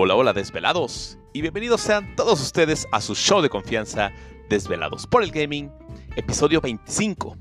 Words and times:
Hola, 0.00 0.14
hola 0.14 0.32
desvelados 0.32 1.18
y 1.32 1.40
bienvenidos 1.40 1.80
sean 1.80 2.14
todos 2.14 2.40
ustedes 2.40 2.86
a 2.92 3.00
su 3.00 3.16
show 3.16 3.42
de 3.42 3.48
confianza 3.48 4.12
Desvelados 4.48 5.08
por 5.08 5.24
el 5.24 5.32
Gaming, 5.32 5.72
episodio 6.14 6.60
25. 6.60 7.36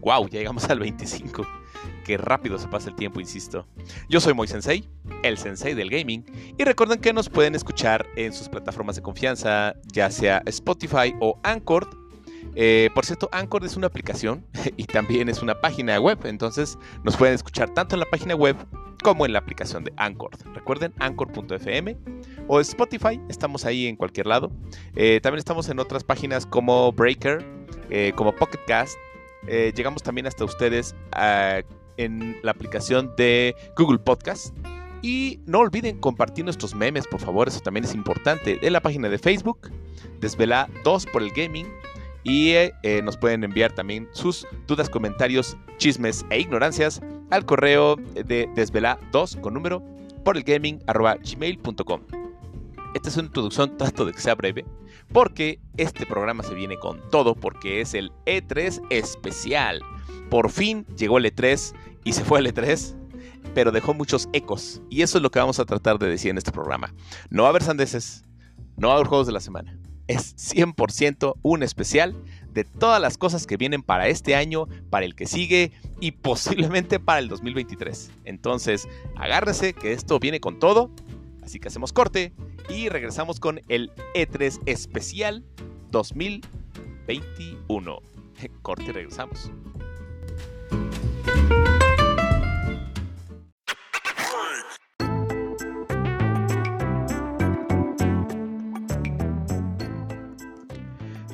Wow, 0.00 0.26
ya 0.28 0.38
llegamos 0.38 0.64
al 0.70 0.78
25. 0.78 1.46
Qué 2.06 2.16
rápido 2.16 2.56
se 2.58 2.66
pasa 2.66 2.88
el 2.88 2.96
tiempo, 2.96 3.20
insisto. 3.20 3.66
Yo 4.08 4.20
soy 4.20 4.32
Moy 4.32 4.48
Sensei, 4.48 4.88
el 5.22 5.36
sensei 5.36 5.74
del 5.74 5.90
gaming, 5.90 6.24
y 6.56 6.64
recuerden 6.64 6.98
que 6.98 7.12
nos 7.12 7.28
pueden 7.28 7.54
escuchar 7.54 8.06
en 8.16 8.32
sus 8.32 8.48
plataformas 8.48 8.96
de 8.96 9.02
confianza, 9.02 9.74
ya 9.92 10.10
sea 10.10 10.40
Spotify 10.46 11.14
o 11.20 11.38
Anchor. 11.42 11.90
Eh, 12.54 12.90
por 12.94 13.04
cierto, 13.04 13.28
Anchor 13.32 13.64
es 13.64 13.76
una 13.76 13.86
aplicación 13.86 14.44
y 14.76 14.84
también 14.84 15.28
es 15.28 15.42
una 15.42 15.60
página 15.60 15.98
web, 16.00 16.18
entonces 16.24 16.78
nos 17.04 17.16
pueden 17.16 17.34
escuchar 17.34 17.72
tanto 17.74 17.94
en 17.94 18.00
la 18.00 18.06
página 18.06 18.34
web 18.34 18.56
como 19.02 19.26
en 19.26 19.32
la 19.32 19.38
aplicación 19.38 19.84
de 19.84 19.92
Anchor. 19.96 20.30
Recuerden 20.54 20.92
anchor.fm 20.98 21.96
o 22.46 22.60
Spotify, 22.60 23.20
estamos 23.28 23.64
ahí 23.64 23.86
en 23.86 23.96
cualquier 23.96 24.26
lado. 24.26 24.50
Eh, 24.96 25.20
también 25.22 25.38
estamos 25.38 25.68
en 25.68 25.78
otras 25.78 26.04
páginas 26.04 26.46
como 26.46 26.92
Breaker, 26.92 27.44
eh, 27.90 28.12
como 28.16 28.34
Pocket 28.34 28.60
Cast. 28.66 28.96
Eh, 29.46 29.72
llegamos 29.74 30.02
también 30.02 30.26
hasta 30.26 30.44
ustedes 30.44 30.94
ah, 31.12 31.60
en 31.96 32.36
la 32.42 32.50
aplicación 32.50 33.14
de 33.16 33.54
Google 33.76 33.98
Podcast. 33.98 34.54
Y 35.00 35.40
no 35.46 35.60
olviden 35.60 36.00
compartir 36.00 36.44
nuestros 36.44 36.74
memes, 36.74 37.06
por 37.06 37.20
favor, 37.20 37.46
eso 37.46 37.60
también 37.60 37.84
es 37.84 37.94
importante. 37.94 38.58
En 38.66 38.72
la 38.72 38.80
página 38.80 39.08
de 39.08 39.18
Facebook, 39.18 39.70
Desvela 40.20 40.68
2 40.82 41.06
por 41.06 41.22
el 41.22 41.30
Gaming. 41.30 41.68
Y 42.28 42.52
nos 43.02 43.16
pueden 43.16 43.42
enviar 43.42 43.72
también 43.72 44.06
sus 44.12 44.46
dudas, 44.66 44.90
comentarios, 44.90 45.56
chismes 45.78 46.26
e 46.28 46.38
ignorancias 46.38 47.00
al 47.30 47.46
correo 47.46 47.96
de 47.96 48.48
desvela2 48.54 49.40
con 49.40 49.54
número 49.54 49.82
por 50.24 50.36
el 50.36 50.42
gaming 50.44 50.78
gmail.com. 50.86 52.02
Esta 52.94 53.08
es 53.08 53.16
una 53.16 53.26
introducción, 53.28 53.76
trato 53.78 54.04
de 54.04 54.12
que 54.12 54.20
sea 54.20 54.34
breve, 54.34 54.66
porque 55.12 55.58
este 55.78 56.04
programa 56.04 56.42
se 56.42 56.54
viene 56.54 56.78
con 56.78 57.00
todo, 57.10 57.34
porque 57.34 57.80
es 57.80 57.94
el 57.94 58.12
E3 58.26 58.82
especial. 58.90 59.80
Por 60.28 60.50
fin 60.50 60.84
llegó 60.96 61.16
el 61.16 61.24
E3 61.24 61.74
y 62.04 62.12
se 62.12 62.24
fue 62.24 62.40
el 62.40 62.52
E3, 62.52 62.94
pero 63.54 63.72
dejó 63.72 63.94
muchos 63.94 64.28
ecos. 64.34 64.82
Y 64.90 65.00
eso 65.00 65.16
es 65.16 65.22
lo 65.22 65.30
que 65.30 65.38
vamos 65.38 65.58
a 65.60 65.64
tratar 65.64 65.98
de 65.98 66.08
decir 66.08 66.30
en 66.30 66.38
este 66.38 66.52
programa. 66.52 66.92
No 67.30 67.42
va 67.42 67.48
a 67.48 67.50
haber 67.50 67.62
sandeces, 67.62 68.24
no 68.76 68.88
va 68.88 68.94
a 68.94 68.96
haber 68.96 69.08
juegos 69.08 69.26
de 69.26 69.32
la 69.32 69.40
semana. 69.40 69.78
Es 70.08 70.34
100% 70.36 71.36
un 71.42 71.62
especial 71.62 72.16
de 72.52 72.64
todas 72.64 73.00
las 73.00 73.16
cosas 73.18 73.46
que 73.46 73.56
vienen 73.56 73.82
para 73.82 74.08
este 74.08 74.34
año, 74.34 74.66
para 74.90 75.06
el 75.06 75.14
que 75.14 75.26
sigue 75.26 75.70
y 76.00 76.10
posiblemente 76.12 76.98
para 76.98 77.20
el 77.20 77.28
2023. 77.28 78.10
Entonces, 78.24 78.88
agárrese 79.16 79.74
que 79.74 79.92
esto 79.92 80.18
viene 80.18 80.40
con 80.40 80.58
todo. 80.58 80.90
Así 81.42 81.60
que 81.60 81.68
hacemos 81.68 81.92
corte 81.92 82.32
y 82.68 82.88
regresamos 82.88 83.38
con 83.40 83.60
el 83.68 83.92
E3 84.14 84.60
especial 84.66 85.44
2021. 85.90 88.00
Corte 88.62 88.84
y 88.84 88.92
regresamos. 88.92 89.50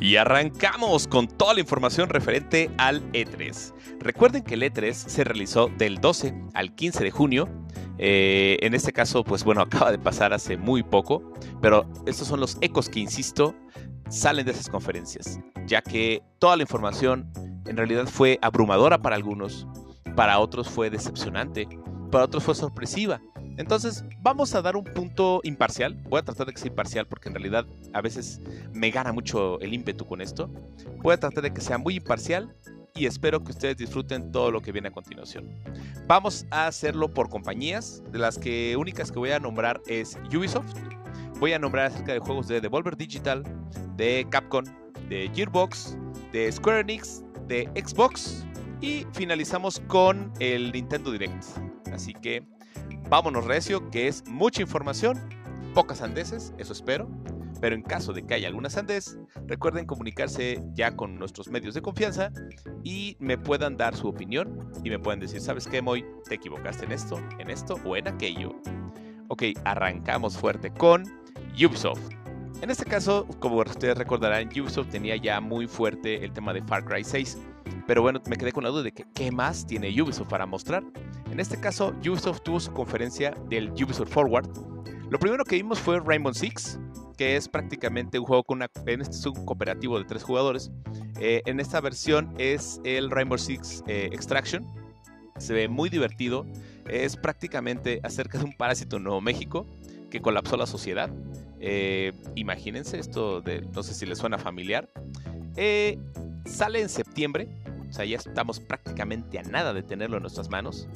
Y 0.04 0.16
arrancamos 0.16 1.08
con 1.08 1.26
toda 1.26 1.54
la 1.54 1.60
información 1.60 2.10
referente 2.10 2.70
al 2.76 3.10
E3. 3.12 3.72
Recuerden 4.00 4.42
que 4.42 4.52
el 4.52 4.60
E3 4.60 4.92
se 4.92 5.24
realizó 5.24 5.70
del 5.78 5.98
12 5.98 6.34
al 6.52 6.74
15 6.74 7.04
de 7.04 7.10
junio. 7.10 7.48
Eh, 7.96 8.58
en 8.60 8.74
este 8.74 8.92
caso, 8.92 9.24
pues 9.24 9.44
bueno, 9.44 9.62
acaba 9.62 9.90
de 9.90 9.98
pasar 9.98 10.34
hace 10.34 10.58
muy 10.58 10.82
poco, 10.82 11.32
pero 11.62 11.90
estos 12.04 12.28
son 12.28 12.38
los 12.38 12.58
ecos 12.60 12.90
que, 12.90 13.00
insisto, 13.00 13.54
salen 14.10 14.44
de 14.44 14.52
esas 14.52 14.68
conferencias, 14.68 15.40
ya 15.64 15.80
que 15.80 16.22
toda 16.38 16.56
la 16.56 16.64
información 16.64 17.32
en 17.66 17.78
realidad 17.78 18.04
fue 18.04 18.38
abrumadora 18.42 19.00
para 19.00 19.16
algunos, 19.16 19.66
para 20.14 20.38
otros 20.38 20.68
fue 20.68 20.90
decepcionante, 20.90 21.66
para 22.10 22.24
otros 22.24 22.44
fue 22.44 22.54
sorpresiva. 22.54 23.22
Entonces, 23.56 24.04
vamos 24.20 24.54
a 24.54 24.62
dar 24.62 24.76
un 24.76 24.84
punto 24.84 25.40
imparcial. 25.44 25.94
Voy 26.08 26.18
a 26.20 26.22
tratar 26.22 26.46
de 26.46 26.52
que 26.52 26.60
sea 26.60 26.70
imparcial 26.70 27.06
porque 27.06 27.28
en 27.28 27.34
realidad 27.34 27.66
a 27.92 28.00
veces 28.00 28.40
me 28.72 28.90
gana 28.90 29.12
mucho 29.12 29.60
el 29.60 29.72
ímpetu 29.72 30.06
con 30.06 30.20
esto. 30.20 30.50
Voy 31.02 31.14
a 31.14 31.16
tratar 31.18 31.44
de 31.44 31.52
que 31.52 31.60
sea 31.60 31.78
muy 31.78 31.96
imparcial 31.96 32.54
y 32.94 33.06
espero 33.06 33.42
que 33.42 33.50
ustedes 33.50 33.76
disfruten 33.76 34.30
todo 34.30 34.50
lo 34.50 34.60
que 34.60 34.72
viene 34.72 34.88
a 34.88 34.92
continuación. 34.92 35.50
Vamos 36.06 36.46
a 36.50 36.66
hacerlo 36.66 37.12
por 37.12 37.28
compañías, 37.28 38.02
de 38.12 38.18
las 38.18 38.38
que 38.38 38.76
únicas 38.76 39.10
que 39.10 39.18
voy 39.18 39.30
a 39.30 39.40
nombrar 39.40 39.80
es 39.86 40.18
Ubisoft. 40.34 40.74
Voy 41.40 41.52
a 41.52 41.58
nombrar 41.58 41.86
acerca 41.86 42.12
de 42.12 42.20
juegos 42.20 42.46
de 42.46 42.60
Devolver 42.60 42.96
Digital, 42.96 43.42
de 43.96 44.26
Capcom, 44.30 44.64
de 45.08 45.30
Gearbox, 45.34 45.98
de 46.32 46.50
Square 46.50 46.80
Enix, 46.80 47.24
de 47.48 47.68
Xbox 47.74 48.46
y 48.80 49.06
finalizamos 49.12 49.80
con 49.88 50.32
el 50.38 50.72
Nintendo 50.72 51.10
Direct. 51.10 51.44
Así 51.92 52.12
que 52.12 52.42
Vámonos 53.14 53.44
recio, 53.44 53.90
que 53.90 54.08
es 54.08 54.26
mucha 54.26 54.60
información, 54.60 55.16
pocas 55.72 55.98
sandeces, 55.98 56.52
eso 56.58 56.72
espero. 56.72 57.08
Pero 57.60 57.76
en 57.76 57.82
caso 57.82 58.12
de 58.12 58.26
que 58.26 58.34
haya 58.34 58.48
alguna 58.48 58.68
sandez, 58.68 59.16
recuerden 59.46 59.86
comunicarse 59.86 60.60
ya 60.72 60.96
con 60.96 61.14
nuestros 61.14 61.46
medios 61.46 61.74
de 61.74 61.80
confianza 61.80 62.32
y 62.82 63.16
me 63.20 63.38
puedan 63.38 63.76
dar 63.76 63.94
su 63.94 64.08
opinión 64.08 64.68
y 64.82 64.90
me 64.90 64.98
pueden 64.98 65.20
decir, 65.20 65.40
¿sabes 65.40 65.68
qué, 65.68 65.80
Moy? 65.80 66.04
Te 66.28 66.34
equivocaste 66.34 66.86
en 66.86 66.90
esto, 66.90 67.20
en 67.38 67.50
esto 67.50 67.78
o 67.84 67.96
en 67.96 68.08
aquello. 68.08 68.52
Ok, 69.28 69.44
arrancamos 69.64 70.36
fuerte 70.36 70.72
con 70.72 71.04
Ubisoft. 71.54 72.02
En 72.62 72.70
este 72.70 72.84
caso, 72.84 73.28
como 73.38 73.58
ustedes 73.58 73.96
recordarán, 73.96 74.48
Ubisoft 74.48 74.88
tenía 74.88 75.14
ya 75.14 75.40
muy 75.40 75.68
fuerte 75.68 76.24
el 76.24 76.32
tema 76.32 76.52
de 76.52 76.64
Far 76.64 76.84
Cry 76.84 77.04
6. 77.04 77.38
Pero 77.86 78.02
bueno, 78.02 78.20
me 78.28 78.36
quedé 78.36 78.52
con 78.52 78.64
la 78.64 78.70
duda 78.70 78.82
de 78.82 78.92
que, 78.92 79.04
qué 79.14 79.30
más 79.30 79.66
tiene 79.66 79.90
Ubisoft 80.00 80.28
para 80.28 80.46
mostrar. 80.46 80.82
En 81.30 81.40
este 81.40 81.58
caso, 81.58 81.94
Ubisoft 82.00 82.40
tuvo 82.42 82.60
su 82.60 82.72
conferencia 82.72 83.34
del 83.48 83.70
Ubisoft 83.70 84.10
Forward. 84.10 84.48
Lo 85.10 85.18
primero 85.18 85.44
que 85.44 85.56
vimos 85.56 85.78
fue 85.78 86.00
Rainbow 86.00 86.32
Six, 86.32 86.78
que 87.16 87.36
es 87.36 87.48
prácticamente 87.48 88.18
un 88.18 88.24
juego 88.24 88.42
con 88.42 88.58
una, 88.58 88.68
en 88.86 89.00
este 89.00 89.16
es 89.16 89.26
un 89.26 89.44
cooperativo 89.44 89.98
de 89.98 90.04
tres 90.04 90.22
jugadores. 90.22 90.70
Eh, 91.20 91.42
en 91.46 91.60
esta 91.60 91.80
versión 91.80 92.34
es 92.38 92.80
el 92.84 93.10
Rainbow 93.10 93.38
Six 93.38 93.84
eh, 93.86 94.08
Extraction. 94.12 94.66
Se 95.38 95.52
ve 95.52 95.68
muy 95.68 95.90
divertido. 95.90 96.46
Es 96.88 97.16
prácticamente 97.16 98.00
acerca 98.02 98.38
de 98.38 98.44
un 98.44 98.52
parásito 98.52 98.96
en 98.96 99.04
Nuevo 99.04 99.20
México 99.20 99.66
que 100.10 100.20
colapsó 100.20 100.56
la 100.56 100.66
sociedad. 100.66 101.10
Eh, 101.60 102.12
imagínense 102.34 102.98
esto, 102.98 103.40
de, 103.40 103.62
no 103.74 103.82
sé 103.82 103.94
si 103.94 104.06
les 104.06 104.18
suena 104.18 104.38
familiar. 104.38 104.88
Sale 106.44 106.80
en 106.80 106.88
septiembre, 106.88 107.48
o 107.88 107.92
sea, 107.92 108.04
ya 108.04 108.16
estamos 108.16 108.60
prácticamente 108.60 109.38
a 109.38 109.42
nada 109.42 109.72
de 109.72 109.82
tenerlo 109.82 110.16
en 110.16 110.22
nuestras 110.22 110.50
manos. 110.50 110.88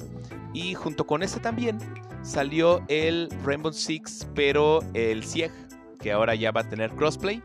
Y 0.53 0.73
junto 0.73 1.05
con 1.05 1.23
este 1.23 1.39
también 1.39 1.77
salió 2.23 2.83
el 2.87 3.29
Rainbow 3.43 3.71
Six, 3.71 4.27
pero 4.35 4.79
el 4.93 5.23
Sieg, 5.23 5.51
que 5.99 6.11
ahora 6.11 6.35
ya 6.35 6.51
va 6.51 6.61
a 6.61 6.69
tener 6.69 6.91
crossplay 6.91 7.41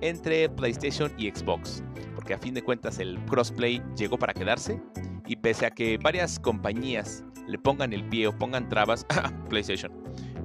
entre 0.00 0.48
PlayStation 0.48 1.12
y 1.18 1.30
Xbox. 1.30 1.82
Porque 2.14 2.34
a 2.34 2.38
fin 2.38 2.54
de 2.54 2.62
cuentas 2.62 2.98
el 2.98 3.18
crossplay 3.26 3.82
llegó 3.96 4.18
para 4.18 4.32
quedarse. 4.32 4.80
Y 5.26 5.36
pese 5.36 5.66
a 5.66 5.70
que 5.70 5.98
varias 5.98 6.38
compañías 6.38 7.24
le 7.46 7.58
pongan 7.58 7.92
el 7.92 8.08
pie 8.08 8.26
o 8.26 8.38
pongan 8.38 8.68
trabas 8.68 9.06
a 9.10 9.30
PlayStation, 9.48 9.92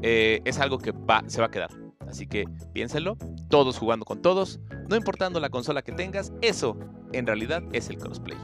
eh, 0.02 0.42
es 0.46 0.60
algo 0.60 0.78
que 0.78 0.92
va, 0.92 1.24
se 1.28 1.40
va 1.40 1.48
a 1.48 1.52
quedar. 1.52 1.70
Así 2.08 2.26
que 2.26 2.46
piénsenlo, 2.74 3.18
todos 3.50 3.78
jugando 3.78 4.06
con 4.06 4.22
todos, 4.22 4.60
no 4.90 4.96
importando 4.96 5.40
la 5.40 5.50
consola 5.50 5.84
que 5.84 5.92
tengas, 5.92 6.34
eso 6.42 6.76
en 7.14 7.28
realidad 7.28 7.64
es 7.74 7.90
el 7.90 7.98
crossplay. 7.98 8.38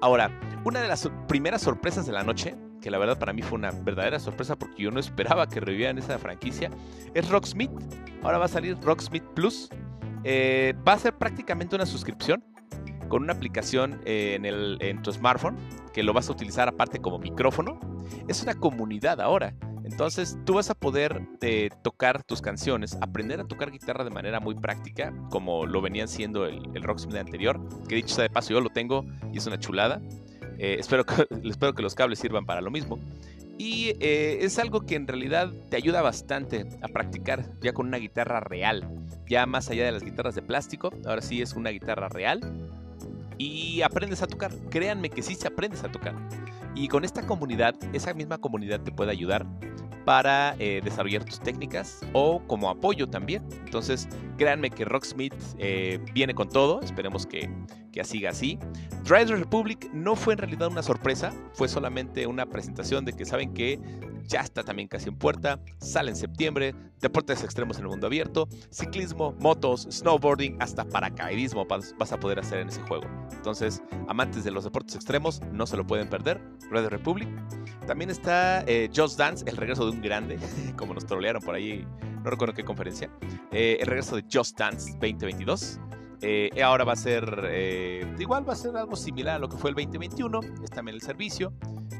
Ahora, 0.00 0.30
una 0.64 0.80
de 0.80 0.88
las 0.88 1.10
primeras 1.28 1.62
sorpresas 1.62 2.06
de 2.06 2.12
la 2.12 2.22
noche 2.22 2.56
que 2.80 2.90
la 2.90 2.98
verdad 2.98 3.18
para 3.18 3.32
mí 3.32 3.42
fue 3.42 3.58
una 3.58 3.70
verdadera 3.70 4.18
sorpresa 4.18 4.58
porque 4.58 4.82
yo 4.82 4.90
no 4.90 5.00
esperaba 5.00 5.46
que 5.48 5.60
revivieran 5.60 5.98
esa 5.98 6.18
franquicia, 6.18 6.70
es 7.14 7.28
Rocksmith. 7.28 7.70
Ahora 8.22 8.38
va 8.38 8.46
a 8.46 8.48
salir 8.48 8.76
Rocksmith 8.80 9.24
Plus. 9.34 9.68
Eh, 10.24 10.74
va 10.86 10.94
a 10.94 10.98
ser 10.98 11.14
prácticamente 11.14 11.76
una 11.76 11.86
suscripción 11.86 12.42
con 13.08 13.22
una 13.22 13.32
aplicación 13.32 14.00
en, 14.04 14.44
el, 14.44 14.78
en 14.80 15.02
tu 15.02 15.12
smartphone 15.12 15.56
que 15.92 16.02
lo 16.02 16.12
vas 16.12 16.28
a 16.28 16.32
utilizar 16.32 16.68
aparte 16.68 17.00
como 17.00 17.18
micrófono. 17.18 17.78
Es 18.28 18.42
una 18.42 18.54
comunidad 18.54 19.20
ahora. 19.20 19.54
Entonces 19.90 20.38
tú 20.44 20.54
vas 20.54 20.70
a 20.70 20.74
poder 20.74 21.22
eh, 21.40 21.70
tocar 21.82 22.22
tus 22.22 22.40
canciones, 22.40 22.96
aprender 23.00 23.40
a 23.40 23.44
tocar 23.44 23.70
guitarra 23.70 24.04
de 24.04 24.10
manera 24.10 24.40
muy 24.40 24.54
práctica, 24.54 25.12
como 25.30 25.66
lo 25.66 25.82
venían 25.82 26.08
siendo 26.08 26.46
el, 26.46 26.62
el 26.74 26.82
Rocksmith 26.82 27.16
anterior, 27.16 27.60
que 27.88 27.96
dicho 27.96 28.14
sea 28.14 28.22
de 28.22 28.30
paso 28.30 28.50
yo 28.50 28.60
lo 28.60 28.70
tengo 28.70 29.04
y 29.32 29.38
es 29.38 29.46
una 29.46 29.58
chulada. 29.58 30.00
Eh, 30.60 30.76
espero, 30.78 31.04
que, 31.04 31.82
los 31.82 31.94
cables 31.94 32.18
sirvan 32.18 32.44
para 32.44 32.60
lo 32.60 32.70
mismo. 32.70 32.98
Y 33.58 33.96
eh, 34.00 34.38
es 34.42 34.58
algo 34.58 34.86
que 34.86 34.94
en 34.94 35.06
realidad 35.06 35.50
te 35.70 35.76
ayuda 35.76 36.00
bastante 36.02 36.66
a 36.82 36.88
practicar 36.88 37.44
ya 37.60 37.72
con 37.72 37.88
una 37.88 37.96
guitarra 37.96 38.40
real. 38.40 38.88
Ya 39.26 39.46
más 39.46 39.70
allá 39.70 39.84
de 39.84 39.92
las 39.92 40.02
guitarras 40.02 40.34
de 40.34 40.42
plástico, 40.42 40.90
ahora 41.06 41.20
sí 41.22 41.42
es 41.42 41.54
una 41.54 41.70
guitarra 41.70 42.08
real. 42.08 42.40
Y 43.38 43.80
aprendes 43.82 44.22
a 44.22 44.26
tocar. 44.26 44.52
Créanme 44.70 45.08
que 45.08 45.22
sí 45.22 45.34
se 45.34 45.48
aprendes 45.48 45.82
a 45.82 45.90
tocar. 45.90 46.14
Y 46.80 46.88
con 46.88 47.04
esta 47.04 47.26
comunidad, 47.26 47.74
esa 47.92 48.14
misma 48.14 48.38
comunidad 48.38 48.80
te 48.80 48.90
puede 48.90 49.10
ayudar 49.10 49.44
para 50.04 50.56
eh, 50.58 50.80
desarrollar 50.82 51.24
tus 51.24 51.40
técnicas 51.40 52.00
o 52.12 52.42
como 52.46 52.70
apoyo 52.70 53.08
también. 53.08 53.44
Entonces, 53.64 54.08
créanme 54.36 54.70
que 54.70 54.84
Rocksmith 54.84 55.34
eh, 55.58 55.98
viene 56.12 56.34
con 56.34 56.48
todo, 56.48 56.80
esperemos 56.80 57.26
que, 57.26 57.48
que 57.92 58.04
siga 58.04 58.30
así. 58.30 58.58
Riders 59.04 59.38
Republic 59.38 59.90
no 59.92 60.16
fue 60.16 60.34
en 60.34 60.38
realidad 60.38 60.68
una 60.68 60.82
sorpresa, 60.82 61.32
fue 61.54 61.68
solamente 61.68 62.26
una 62.26 62.46
presentación 62.46 63.04
de 63.04 63.12
que 63.12 63.24
saben 63.24 63.52
que 63.54 63.80
ya 64.30 64.40
está 64.40 64.62
también 64.62 64.88
casi 64.88 65.08
en 65.08 65.16
puerta, 65.16 65.60
sale 65.78 66.10
en 66.10 66.16
septiembre, 66.16 66.74
deportes 67.00 67.42
extremos 67.42 67.78
en 67.78 67.84
el 67.84 67.90
mundo 67.90 68.06
abierto, 68.06 68.48
ciclismo, 68.70 69.34
motos, 69.40 69.88
snowboarding, 69.90 70.56
hasta 70.60 70.84
paracaidismo 70.84 71.66
vas 71.66 72.12
a 72.12 72.20
poder 72.20 72.38
hacer 72.38 72.60
en 72.60 72.68
ese 72.68 72.80
juego. 72.82 73.06
Entonces, 73.32 73.82
amantes 74.06 74.44
de 74.44 74.50
los 74.52 74.64
deportes 74.64 74.94
extremos, 74.94 75.40
no 75.52 75.66
se 75.66 75.76
lo 75.76 75.86
pueden 75.86 76.08
perder. 76.08 76.40
Red 76.70 76.86
Republic. 76.88 77.28
También 77.90 78.10
está 78.10 78.62
eh, 78.68 78.88
Just 78.94 79.18
Dance, 79.18 79.44
el 79.48 79.56
regreso 79.56 79.84
de 79.84 79.90
un 79.90 80.00
grande, 80.00 80.38
como 80.78 80.94
nos 80.94 81.04
trolearon 81.04 81.42
por 81.42 81.56
ahí, 81.56 81.84
no 82.22 82.30
recuerdo 82.30 82.54
qué 82.54 82.62
conferencia. 82.62 83.10
Eh, 83.50 83.78
el 83.80 83.86
regreso 83.88 84.14
de 84.14 84.24
Just 84.32 84.56
Dance 84.56 84.92
2022. 84.92 85.80
Eh, 86.22 86.50
ahora 86.62 86.84
va 86.84 86.92
a 86.92 86.96
ser, 86.96 88.14
igual 88.16 88.48
va 88.48 88.52
a 88.52 88.56
ser 88.56 88.76
algo 88.76 88.94
similar 88.94 89.34
a 89.34 89.38
lo 89.40 89.48
que 89.48 89.56
fue 89.56 89.70
el 89.70 89.74
2021, 89.74 90.40
es 90.62 90.70
también 90.70 90.94
el 90.94 91.02
servicio. 91.02 91.52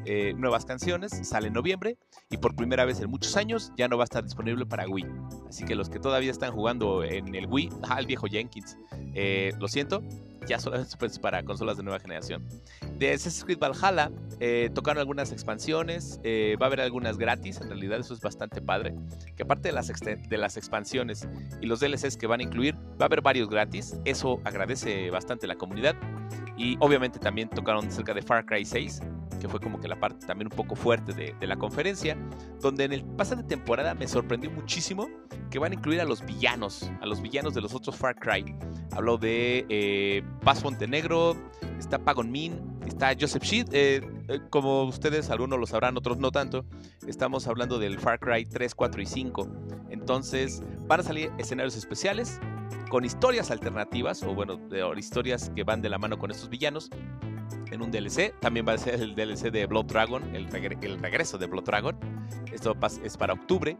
Eh, 0.04 0.32
nuevas 0.36 0.64
canciones, 0.64 1.12
sale 1.28 1.48
en 1.48 1.54
noviembre 1.54 1.98
y 2.30 2.38
por 2.38 2.54
primera 2.54 2.84
vez 2.84 3.00
en 3.00 3.10
muchos 3.10 3.36
años 3.36 3.72
ya 3.76 3.86
no 3.86 3.98
va 3.98 4.04
a 4.04 4.06
estar 4.06 4.24
disponible 4.24 4.64
para 4.66 4.88
Wii. 4.88 5.06
Así 5.48 5.64
que 5.64 5.74
los 5.74 5.90
que 5.90 5.98
todavía 5.98 6.30
están 6.30 6.52
jugando 6.52 7.02
en 7.02 7.34
el 7.34 7.46
Wii, 7.46 7.70
al 7.88 8.06
viejo 8.06 8.26
Jenkins, 8.26 8.78
eh, 9.14 9.52
lo 9.58 9.68
siento, 9.68 10.02
ya 10.46 10.58
solo 10.58 10.76
es 10.76 10.96
pues, 10.98 11.18
para 11.18 11.42
consolas 11.42 11.76
de 11.76 11.82
nueva 11.82 11.98
generación. 12.00 12.46
De 12.98 13.12
Assassin's 13.12 13.44
Creed 13.44 13.58
Valhalla 13.58 14.10
eh, 14.40 14.70
tocaron 14.74 15.00
algunas 15.00 15.32
expansiones, 15.32 16.20
va 16.24 16.66
a 16.66 16.66
haber 16.66 16.80
algunas 16.80 17.18
gratis, 17.18 17.60
en 17.60 17.68
realidad 17.68 18.00
eso 18.00 18.14
es 18.14 18.20
bastante 18.20 18.60
padre. 18.60 18.94
Que 19.36 19.42
aparte 19.42 19.68
de 19.68 19.72
las, 19.72 19.88
de 19.88 20.38
las 20.38 20.56
expansiones 20.56 21.28
y 21.60 21.66
los 21.66 21.80
DLCs 21.80 22.16
que 22.16 22.26
van 22.26 22.40
a 22.40 22.42
incluir, 22.42 22.74
va 22.74 23.02
a 23.02 23.06
haber 23.06 23.22
varios 23.22 23.48
gratis, 23.48 23.96
eso 24.04 24.40
agradece 24.44 25.10
bastante 25.10 25.46
la 25.46 25.56
comunidad. 25.56 25.96
Y 26.56 26.76
obviamente 26.80 27.18
también 27.18 27.48
tocaron 27.48 27.90
cerca 27.90 28.12
de 28.12 28.22
Far 28.22 28.44
Cry 28.44 28.64
6, 28.64 29.00
que 29.40 29.48
fue 29.48 29.58
como 29.58 29.80
que 29.80 29.88
la 29.88 29.98
parte 29.98 30.26
también 30.26 30.48
un 30.52 30.56
poco 30.56 30.76
fuerte 30.76 31.12
de, 31.12 31.46
la 31.46 31.56
conferencia, 31.56 32.16
donde 32.60 32.84
en 32.84 32.92
el 32.92 33.04
pase 33.04 33.34
de 33.34 33.42
temporada 33.42 33.94
me 33.94 34.06
sorprendió 34.06 34.50
muchísimo 34.50 35.08
que 35.50 35.58
van 35.58 35.72
a 35.72 35.74
incluir 35.74 36.00
a 36.00 36.04
los 36.04 36.24
villanos, 36.24 36.90
a 37.00 37.06
los 37.06 37.20
villanos 37.20 37.54
de 37.54 37.60
los 37.60 37.74
otros 37.74 37.96
Far 37.96 38.14
Cry. 38.14 38.54
Habló 38.92 39.18
de 39.18 39.66
eh, 39.68 40.22
Paz 40.44 40.62
Montenegro, 40.62 41.36
está 41.78 41.98
Pagon 41.98 42.30
Min, 42.30 42.60
está 42.86 43.14
Joseph 43.18 43.42
Sheet, 43.42 43.68
eh, 43.72 44.00
eh, 44.28 44.40
como 44.50 44.84
ustedes 44.84 45.30
algunos 45.30 45.58
lo 45.58 45.66
sabrán, 45.66 45.96
otros 45.96 46.18
no 46.18 46.30
tanto, 46.30 46.64
estamos 47.06 47.48
hablando 47.48 47.78
del 47.80 47.98
Far 47.98 48.20
Cry 48.20 48.44
3, 48.44 48.74
4 48.74 49.02
y 49.02 49.06
5. 49.06 49.48
Entonces 49.90 50.62
van 50.86 51.00
a 51.00 51.02
salir 51.02 51.32
escenarios 51.38 51.76
especiales 51.76 52.38
con 52.90 53.04
historias 53.04 53.50
alternativas, 53.50 54.22
o 54.22 54.34
bueno, 54.34 54.56
de, 54.56 54.86
historias 54.98 55.50
que 55.54 55.64
van 55.64 55.80
de 55.80 55.88
la 55.88 55.98
mano 55.98 56.18
con 56.18 56.30
estos 56.30 56.50
villanos, 56.50 56.90
en 57.70 57.82
un 57.82 57.90
DLC. 57.90 58.34
También 58.40 58.66
va 58.66 58.72
a 58.74 58.78
ser 58.78 58.94
el 58.94 59.14
DLC 59.14 59.50
de 59.50 59.66
Blood 59.66 59.86
Dragon, 59.86 60.34
el, 60.34 60.48
regreso 60.48 61.38
de 61.38 61.46
Blood 61.46 61.64
Dragon. 61.64 61.96
Esto 62.52 62.76
es 63.04 63.16
para 63.16 63.34
octubre. 63.34 63.76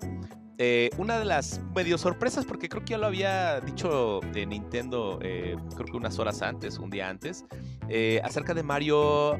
Eh, 0.63 0.91
una 0.99 1.19
de 1.19 1.25
las 1.25 1.63
medio 1.75 1.97
sorpresas, 1.97 2.45
porque 2.45 2.69
creo 2.69 2.85
que 2.85 2.91
ya 2.91 2.99
lo 2.99 3.07
había 3.07 3.61
dicho 3.61 4.21
de 4.35 4.45
Nintendo, 4.45 5.19
eh, 5.23 5.57
creo 5.75 5.87
que 5.87 5.97
unas 5.97 6.19
horas 6.19 6.43
antes, 6.43 6.79
un 6.79 6.91
día 6.91 7.09
antes, 7.09 7.47
eh, 7.89 8.21
acerca 8.23 8.53
de 8.53 8.63
Mario, 8.63 9.39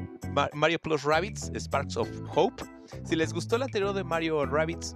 Mario 0.53 0.79
Plus 0.79 1.03
Rabbits, 1.03 1.51
Sparks 1.53 1.97
of 1.97 2.09
Hope. 2.33 2.63
Si 3.03 3.15
les 3.15 3.33
gustó 3.33 3.57
el 3.57 3.61
anterior 3.61 3.93
de 3.93 4.03
Mario 4.03 4.47
Rabbits, 4.47 4.95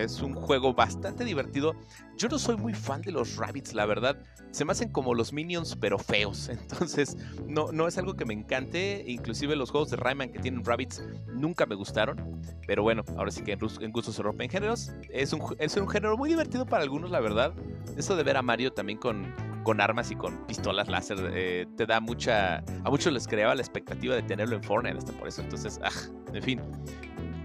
es 0.00 0.22
un 0.22 0.34
juego 0.34 0.72
bastante 0.72 1.26
divertido. 1.26 1.74
Yo 2.16 2.28
no 2.28 2.38
soy 2.38 2.56
muy 2.56 2.72
fan 2.72 3.02
de 3.02 3.12
los 3.12 3.36
Rabbits, 3.36 3.74
la 3.74 3.84
verdad 3.84 4.16
se 4.56 4.64
me 4.64 4.72
hacen 4.72 4.88
como 4.88 5.14
los 5.14 5.34
Minions, 5.34 5.76
pero 5.76 5.98
feos. 5.98 6.48
Entonces, 6.48 7.14
no, 7.46 7.72
no 7.72 7.86
es 7.86 7.98
algo 7.98 8.14
que 8.14 8.24
me 8.24 8.32
encante. 8.32 9.04
Inclusive 9.06 9.54
los 9.54 9.70
juegos 9.70 9.90
de 9.90 9.98
Rayman 9.98 10.30
que 10.30 10.38
tienen 10.38 10.64
Rabbits 10.64 11.02
nunca 11.26 11.66
me 11.66 11.74
gustaron. 11.74 12.40
Pero 12.66 12.82
bueno, 12.82 13.04
ahora 13.18 13.30
sí 13.30 13.42
que 13.42 13.52
en, 13.52 13.92
gusto 13.92 14.12
se 14.12 14.22
rompen 14.22 14.48
géneros. 14.48 14.92
Es 15.10 15.34
un, 15.34 15.54
es 15.58 15.76
un 15.76 15.86
género 15.86 16.16
muy 16.16 16.30
divertido 16.30 16.64
para 16.64 16.82
algunos, 16.82 17.10
la 17.10 17.20
verdad. 17.20 17.52
Eso 17.98 18.16
de 18.16 18.22
ver 18.22 18.38
a 18.38 18.42
Mario 18.42 18.72
también 18.72 18.98
con, 18.98 19.30
con 19.62 19.78
armas 19.78 20.10
y 20.10 20.16
con 20.16 20.46
pistolas 20.46 20.88
láser 20.88 21.18
eh, 21.34 21.66
te 21.76 21.84
da 21.84 22.00
mucha... 22.00 22.64
A 22.84 22.88
muchos 22.88 23.12
les 23.12 23.28
creaba 23.28 23.54
la 23.54 23.60
expectativa 23.60 24.14
de 24.14 24.22
tenerlo 24.22 24.56
en 24.56 24.62
Fortnite 24.62 24.96
hasta 24.96 25.12
por 25.12 25.28
eso. 25.28 25.42
Entonces, 25.42 25.78
ah, 25.84 25.90
en 26.32 26.42
fin. 26.42 26.62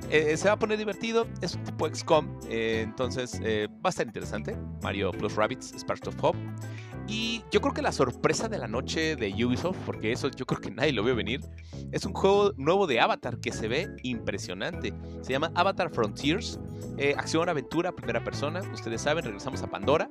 Eh, 0.10 0.38
se 0.38 0.48
va 0.48 0.54
a 0.54 0.60
poner 0.60 0.78
divertido, 0.78 1.28
es 1.42 1.56
un 1.56 1.64
tipo 1.64 1.88
XCOM, 1.88 2.28
eh, 2.50 2.82
entonces 2.84 3.40
va 3.42 3.86
a 3.86 3.90
estar 3.90 4.06
interesante. 4.06 4.58
Mario 4.84 5.12
Plus 5.12 5.36
Rabbits, 5.36 5.74
Sparks 5.78 6.08
of 6.08 6.16
Hope. 6.22 6.38
Y 7.08 7.44
yo 7.52 7.62
creo 7.62 7.74
que 7.74 7.82
la 7.82 7.92
sorpresa 7.92 8.48
de 8.48 8.58
la 8.58 8.68
noche 8.68 9.16
de 9.16 9.34
Ubisoft, 9.46 9.78
porque 9.86 10.12
eso 10.12 10.30
yo 10.30 10.46
creo 10.46 10.62
que 10.62 10.72
nadie 10.72 10.94
lo 10.94 11.04
vio 11.04 11.16
venir, 11.16 11.42
es 11.92 12.06
un 12.06 12.14
juego 12.14 12.54
nuevo 12.58 12.88
de 12.88 13.00
Avatar 13.00 13.40
que 13.40 13.52
se 13.52 13.68
ve 13.68 13.90
impresionante. 14.04 14.94
Se 15.22 15.34
llama 15.34 15.52
Avatar 15.56 15.90
Frontiers, 15.90 16.60
eh, 16.98 17.14
acción, 17.18 17.50
aventura, 17.50 17.92
primera 17.92 18.24
persona. 18.24 18.62
Ustedes 18.74 19.02
saben, 19.02 19.24
regresamos 19.24 19.62
a 19.64 19.68
Pandora. 19.68 20.08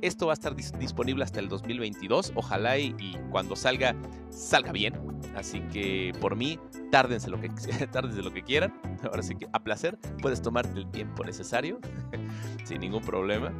Esto 0.00 0.26
va 0.26 0.32
a 0.32 0.34
estar 0.34 0.54
disponible 0.54 1.24
hasta 1.24 1.40
el 1.40 1.48
2022. 1.48 2.32
Ojalá 2.34 2.78
y, 2.78 3.18
cuando 3.30 3.56
salga, 3.56 3.94
salga 4.30 4.72
bien. 4.72 4.94
Así 5.36 5.60
que 5.72 6.12
por 6.20 6.36
mí, 6.36 6.58
tárdense 6.90 7.30
lo 7.30 7.40
que, 7.40 7.48
tárdense 7.92 8.22
lo 8.22 8.32
que 8.32 8.42
quieran. 8.42 8.74
Ahora 9.04 9.22
sí 9.22 9.36
que 9.36 9.46
a 9.52 9.62
placer, 9.62 9.98
puedes 10.20 10.42
tomarte 10.42 10.78
el 10.78 10.90
tiempo 10.90 11.24
necesario, 11.24 11.78
sin 12.64 12.80
ningún 12.80 13.02
problema. 13.02 13.52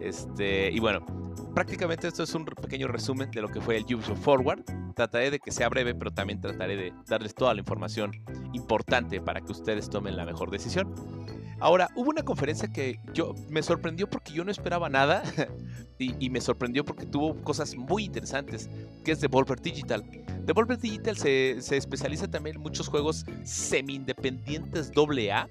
Este, 0.00 0.70
y 0.70 0.78
bueno, 0.78 1.04
prácticamente 1.54 2.08
esto 2.08 2.22
es 2.22 2.34
un 2.34 2.44
pequeño 2.44 2.88
resumen 2.88 3.30
de 3.30 3.40
lo 3.40 3.48
que 3.48 3.60
fue 3.60 3.76
el 3.76 3.84
Ubisoft 3.84 4.20
Forward. 4.20 4.64
Trataré 4.94 5.30
de 5.30 5.38
que 5.38 5.50
sea 5.50 5.68
breve, 5.68 5.94
pero 5.94 6.10
también 6.10 6.40
trataré 6.40 6.76
de 6.76 6.92
darles 7.06 7.34
toda 7.34 7.54
la 7.54 7.60
información 7.60 8.12
importante 8.52 9.20
para 9.20 9.40
que 9.40 9.52
ustedes 9.52 9.88
tomen 9.90 10.16
la 10.16 10.24
mejor 10.24 10.50
decisión. 10.50 10.94
Ahora, 11.58 11.88
hubo 11.96 12.10
una 12.10 12.22
conferencia 12.22 12.68
que 12.68 13.00
yo 13.14 13.34
me 13.48 13.62
sorprendió 13.62 14.08
porque 14.08 14.32
yo 14.32 14.44
no 14.44 14.50
esperaba 14.50 14.90
nada 14.90 15.22
y, 15.98 16.28
me 16.28 16.40
sorprendió 16.40 16.84
porque 16.84 17.06
tuvo 17.06 17.34
cosas 17.42 17.74
muy 17.76 18.04
interesantes, 18.04 18.68
que 19.04 19.12
es 19.12 19.20
Devolver 19.20 19.60
Digital. 19.60 20.04
Devolver 20.44 20.78
Digital 20.78 21.16
se, 21.16 21.56
especializa 21.76 22.28
también 22.28 22.56
en 22.56 22.62
muchos 22.62 22.88
juegos 22.88 23.24
semi-independientes 23.44 24.92
AA 24.94 25.48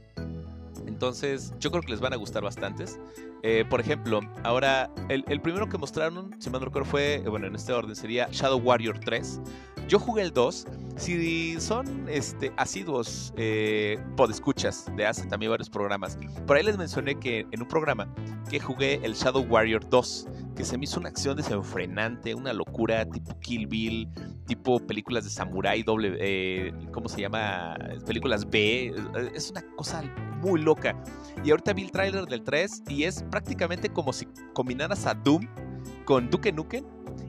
entonces, 0.87 1.53
yo 1.59 1.71
creo 1.71 1.81
que 1.81 1.91
les 1.91 1.99
van 1.99 2.13
a 2.13 2.15
gustar 2.15 2.43
bastantes. 2.43 2.99
Eh, 3.47 3.63
por 3.69 3.79
ejemplo, 3.79 4.21
ahora, 4.41 4.89
el, 5.07 5.39
primero 5.39 5.69
que 5.69 5.77
mostraron, 5.77 6.31
si 6.39 6.49
me 6.49 6.57
recuerdo, 6.57 6.89
fue, 6.89 7.21
bueno, 7.29 7.45
en 7.45 7.53
este 7.53 7.73
orden 7.73 7.95
sería 7.95 8.27
Shadow 8.31 8.57
Warrior 8.57 8.99
3. 8.99 9.39
Yo 9.87 9.99
jugué 9.99 10.23
el 10.23 10.33
2. 10.33 10.67
Si 10.97 11.59
son 11.59 12.07
este, 12.07 12.53
asiduos 12.55 13.33
eh, 13.35 13.99
podescuchas 14.15 14.89
de 14.95 15.05
hace 15.05 15.27
también 15.27 15.51
varios 15.51 15.69
programas, 15.69 16.17
por 16.47 16.55
ahí 16.55 16.63
les 16.63 16.77
mencioné 16.77 17.19
que 17.19 17.45
en 17.51 17.61
un 17.61 17.67
programa 17.67 18.07
que 18.49 18.61
jugué 18.61 19.01
el 19.03 19.13
Shadow 19.13 19.43
Warrior 19.43 19.87
2, 19.89 20.27
que 20.55 20.63
se 20.63 20.77
me 20.77 20.85
hizo 20.85 20.99
una 20.99 21.09
acción 21.09 21.35
desenfrenante, 21.35 22.33
una 22.33 22.53
locura 22.53 23.05
tipo 23.05 23.37
Kill 23.41 23.67
Bill, 23.67 24.09
tipo 24.47 24.79
películas 24.79 25.25
de 25.25 25.31
samurai, 25.31 25.83
doble, 25.83 26.15
eh, 26.17 26.73
¿cómo 26.93 27.09
se 27.09 27.21
llama? 27.21 27.77
Películas 28.05 28.49
B. 28.49 28.93
Es 29.33 29.51
una 29.51 29.63
cosa 29.75 30.01
muy 30.41 30.61
loca. 30.61 30.95
Y 31.43 31.51
ahorita 31.51 31.73
vi 31.73 31.83
el 31.83 31.91
tráiler 31.91 32.25
del 32.25 32.41
3 32.41 32.83
y 32.87 33.03
es 33.03 33.23
prácticamente 33.23 33.89
como 33.89 34.13
si 34.13 34.27
combinaras 34.53 35.05
a 35.05 35.13
Doom 35.13 35.45
con 36.05 36.29
Duke 36.29 36.51
Nukem 36.51 36.85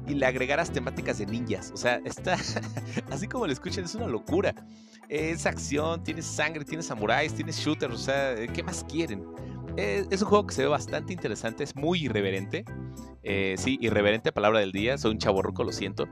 y 0.06 0.14
le 0.14 0.26
agregaras 0.26 0.70
temáticas 0.70 1.18
de 1.18 1.26
ninjas. 1.26 1.72
O 1.72 1.76
sea, 1.76 2.00
está 2.04 2.36
así 3.10 3.26
como 3.26 3.46
lo 3.46 3.52
escuchan, 3.52 3.84
es 3.84 3.94
una 3.94 4.06
locura. 4.06 4.54
Es 5.08 5.46
acción, 5.46 6.02
tiene 6.04 6.22
sangre, 6.22 6.64
tiene 6.64 6.82
samuráis, 6.82 7.32
tiene 7.34 7.52
shooters, 7.52 7.94
o 7.94 7.98
sea, 7.98 8.34
¿qué 8.52 8.62
más 8.62 8.84
quieren? 8.84 9.24
Es, 9.76 10.22
un 10.22 10.28
juego 10.28 10.46
que 10.46 10.54
se 10.54 10.62
ve 10.62 10.68
bastante 10.68 11.12
interesante, 11.12 11.62
es 11.64 11.76
muy 11.76 12.04
irreverente. 12.04 12.64
Eh, 13.22 13.54
sí, 13.58 13.78
irreverente, 13.80 14.32
palabra 14.32 14.60
del 14.60 14.72
día, 14.72 14.98
soy 14.98 15.12
un 15.12 15.18
chaborruco, 15.18 15.64
lo 15.64 15.72
siento. 15.72 16.08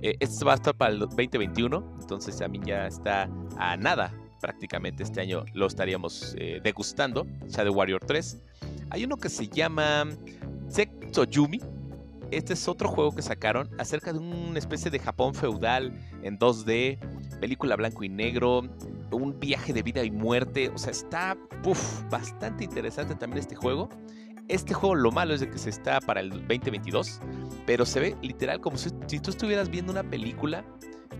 Eh, 0.00 0.14
esto 0.20 0.46
va 0.46 0.52
a 0.52 0.54
estar 0.56 0.74
para 0.74 0.92
el 0.92 1.00
2021, 1.00 1.96
entonces 2.00 2.36
también 2.36 2.64
ya 2.64 2.86
está 2.86 3.28
a 3.58 3.76
nada 3.76 4.14
prácticamente 4.40 5.02
este 5.02 5.20
año 5.20 5.44
lo 5.52 5.66
estaríamos 5.66 6.34
eh, 6.38 6.60
degustando, 6.62 7.26
Shadow 7.48 7.74
Warrior 7.74 8.04
3. 8.04 8.42
Hay 8.90 9.04
uno 9.04 9.16
que 9.16 9.28
se 9.28 9.46
llama 9.48 10.08
Yumi. 11.30 11.60
Este 12.30 12.52
es 12.52 12.68
otro 12.68 12.88
juego 12.88 13.12
que 13.12 13.22
sacaron 13.22 13.68
acerca 13.78 14.12
de 14.12 14.20
una 14.20 14.58
especie 14.58 14.90
de 14.90 15.00
Japón 15.00 15.34
feudal 15.34 15.92
en 16.22 16.38
2D, 16.38 16.98
película 17.40 17.74
blanco 17.74 18.04
y 18.04 18.08
negro, 18.08 18.62
un 19.10 19.40
viaje 19.40 19.72
de 19.72 19.82
vida 19.82 20.04
y 20.04 20.12
muerte. 20.12 20.68
O 20.68 20.78
sea, 20.78 20.92
está 20.92 21.36
bastante 22.08 22.64
interesante 22.64 23.16
también 23.16 23.40
este 23.40 23.56
juego. 23.56 23.88
Este 24.46 24.74
juego 24.74 24.94
lo 24.94 25.10
malo 25.10 25.34
es 25.34 25.40
de 25.40 25.50
que 25.50 25.58
se 25.58 25.70
está 25.70 26.00
para 26.00 26.20
el 26.20 26.30
2022, 26.30 27.20
pero 27.66 27.84
se 27.84 28.00
ve 28.00 28.16
literal 28.22 28.60
como 28.60 28.76
si, 28.76 28.90
tú 28.90 29.30
estuvieras 29.30 29.68
viendo 29.68 29.92
una 29.92 30.02
película 30.02 30.64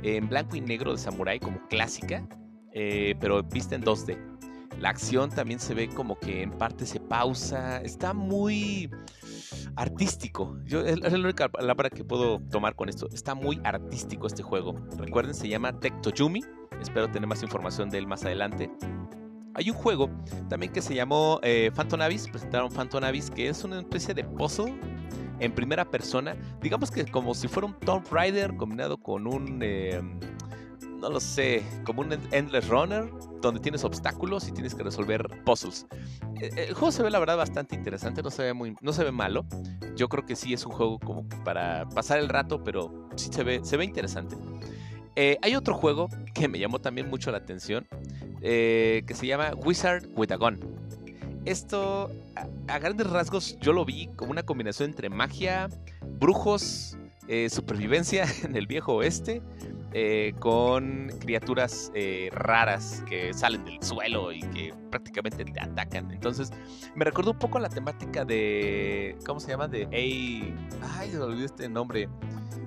en 0.02 0.28
blanco 0.28 0.56
y 0.56 0.60
negro 0.60 0.92
de 0.92 0.98
samurai 0.98 1.40
como 1.40 1.60
clásica, 1.68 2.26
eh, 2.72 3.14
pero 3.20 3.42
viste 3.42 3.74
en 3.74 3.82
2D. 3.82 4.16
La 4.78 4.90
acción 4.90 5.30
también 5.30 5.60
se 5.60 5.74
ve 5.74 5.88
como 5.88 6.18
que 6.18 6.42
en 6.42 6.52
parte 6.52 6.86
se 6.86 7.00
pausa. 7.00 7.80
Está 7.82 8.14
muy 8.14 8.90
artístico. 9.76 10.56
Yo, 10.64 10.80
es, 10.80 11.00
la 11.00 11.18
única 11.18 11.48
palabra 11.48 11.90
que 11.90 12.04
puedo 12.04 12.40
tomar 12.50 12.74
con 12.74 12.88
esto. 12.88 13.08
Está 13.12 13.34
muy 13.34 13.60
artístico 13.64 14.26
este 14.26 14.42
juego. 14.42 14.74
Recuerden, 14.96 15.34
se 15.34 15.48
llama 15.48 15.78
Tektojumi. 15.78 16.42
Espero 16.80 17.10
tener 17.10 17.28
más 17.28 17.42
información 17.42 17.90
de 17.90 17.98
él 17.98 18.06
más 18.06 18.24
adelante. 18.24 18.70
Hay 19.54 19.68
un 19.68 19.76
juego 19.76 20.08
también 20.48 20.72
que 20.72 20.80
se 20.80 20.94
llamó 20.94 21.40
eh, 21.42 21.70
Phantom 21.74 22.00
Abyss. 22.00 22.28
Presentaron 22.28 22.70
Phantom 22.70 23.04
Abyss, 23.04 23.30
que 23.30 23.48
es 23.48 23.64
una 23.64 23.80
especie 23.80 24.14
de 24.14 24.24
puzzle 24.24 24.78
en 25.40 25.52
primera 25.52 25.84
persona. 25.84 26.36
Digamos 26.62 26.90
que 26.90 27.04
como 27.06 27.34
si 27.34 27.48
fuera 27.48 27.66
un 27.66 27.74
Tomb 27.80 28.04
Raider 28.10 28.56
combinado 28.56 28.96
con 28.98 29.26
un... 29.26 29.62
Em, 29.62 30.18
no 31.00 31.10
lo 31.10 31.20
sé, 31.20 31.64
como 31.84 32.02
un 32.02 32.12
Endless 32.30 32.68
Runner, 32.68 33.10
donde 33.40 33.60
tienes 33.60 33.84
obstáculos 33.84 34.46
y 34.48 34.52
tienes 34.52 34.74
que 34.74 34.82
resolver 34.82 35.26
puzzles. 35.44 35.86
E, 36.40 36.46
e, 36.46 36.64
el 36.68 36.74
juego 36.74 36.92
se 36.92 37.02
ve 37.02 37.10
la 37.10 37.18
verdad 37.18 37.36
bastante 37.36 37.74
interesante, 37.74 38.22
no 38.22 38.30
se 38.30 38.42
ve 38.42 38.52
muy, 38.52 38.76
no 38.80 38.92
se 38.92 39.04
ve 39.04 39.10
malo. 39.10 39.46
Yo 39.96 40.08
creo 40.08 40.24
que 40.24 40.36
sí 40.36 40.52
es 40.52 40.64
un 40.66 40.72
juego 40.72 40.98
como 40.98 41.28
para 41.44 41.88
pasar 41.88 42.18
el 42.18 42.28
rato, 42.28 42.62
pero 42.62 43.08
sí 43.16 43.30
se 43.32 43.42
ve, 43.42 43.60
se 43.62 43.76
ve 43.76 43.84
interesante. 43.84 44.36
Eh, 45.16 45.38
hay 45.42 45.56
otro 45.56 45.74
juego 45.74 46.08
que 46.34 46.48
me 46.48 46.58
llamó 46.58 46.78
también 46.78 47.08
mucho 47.08 47.30
la 47.30 47.38
atención, 47.38 47.86
eh, 48.42 49.02
que 49.06 49.14
se 49.14 49.26
llama 49.26 49.52
Wizard 49.64 50.06
with 50.14 50.30
a 50.32 50.36
Gun. 50.36 50.60
Esto, 51.46 52.10
a, 52.68 52.78
grandes 52.78 53.08
rasgos, 53.08 53.58
yo 53.60 53.72
lo 53.72 53.84
vi 53.84 54.08
como 54.16 54.30
una 54.30 54.42
combinación 54.42 54.90
entre 54.90 55.08
magia, 55.08 55.68
brujos, 56.20 56.98
eh, 57.28 57.48
supervivencia 57.48 58.24
en 58.44 58.56
el 58.56 58.66
viejo 58.66 58.94
oeste 58.94 59.42
eh, 59.92 60.34
con 60.38 61.10
criaturas 61.18 61.90
eh, 61.94 62.28
raras 62.32 63.02
que 63.08 63.34
salen 63.34 63.64
del 63.64 63.82
suelo 63.82 64.30
y 64.30 64.40
que 64.40 64.72
prácticamente 64.88 65.44
te 65.44 65.60
atacan. 65.60 66.12
Entonces, 66.12 66.52
me 66.94 67.04
recordó 67.04 67.32
un 67.32 67.38
poco 67.38 67.58
la 67.58 67.68
temática 67.68 68.24
de. 68.24 69.18
¿Cómo 69.26 69.40
se 69.40 69.48
llama? 69.48 69.66
De 69.66 69.84
A. 69.86 70.86
Ay, 70.96 71.10
se 71.10 71.18
me 71.18 71.24
olvidó 71.24 71.44
este 71.44 71.68
nombre. 71.68 72.08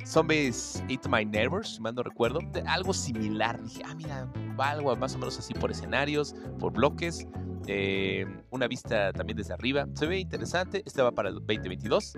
Zombies 0.06 0.84
Eat 0.90 1.08
My 1.08 1.24
Neighbors, 1.24 1.76
si 1.76 1.82
mal 1.82 1.96
no 1.96 2.04
recuerdo. 2.04 2.40
algo 2.68 2.94
similar. 2.94 3.62
Dije, 3.64 3.84
ah, 3.86 3.96
mira, 3.96 4.30
va 4.60 4.72
algo 4.72 4.94
más 4.98 5.16
o 5.16 5.18
menos 5.18 5.40
así 5.40 5.54
por 5.54 5.72
escenarios, 5.72 6.36
por 6.60 6.74
bloques. 6.74 7.26
Eh, 7.68 8.26
una 8.50 8.68
vista 8.68 9.14
también 9.14 9.38
desde 9.38 9.54
arriba. 9.54 9.88
Se 9.94 10.08
ve 10.08 10.20
interesante. 10.20 10.84
Este 10.86 11.02
va 11.02 11.12
para 11.12 11.30
el 11.30 11.36
2022. 11.36 12.18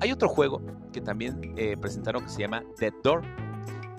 Hay 0.00 0.10
otro 0.10 0.28
juego 0.28 0.60
que 0.92 1.00
también 1.00 1.54
presentaron 1.80 2.24
que 2.24 2.28
se 2.28 2.40
llama 2.40 2.64
Dead 2.80 2.92
Door 3.04 3.45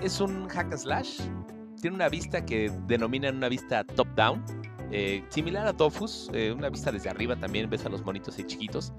es 0.01 0.21
un 0.21 0.47
hack 0.47 0.75
slash. 0.75 1.21
Tiene 1.81 1.95
una 1.95 2.09
vista 2.09 2.45
que 2.45 2.71
denominan 2.87 3.37
una 3.37 3.49
vista 3.49 3.83
top-down. 3.83 4.43
Eh, 4.89 5.23
similar 5.29 5.67
a 5.67 5.73
Dofus, 5.73 6.29
eh, 6.33 6.53
una 6.53 6.69
vista 6.69 6.91
desde 6.91 7.09
arriba 7.09 7.35
también, 7.35 7.69
ves 7.69 7.85
a 7.85 7.89
los 7.89 8.05
monitos 8.05 8.37
ahí 8.37 8.45
chiquitos. 8.45 8.93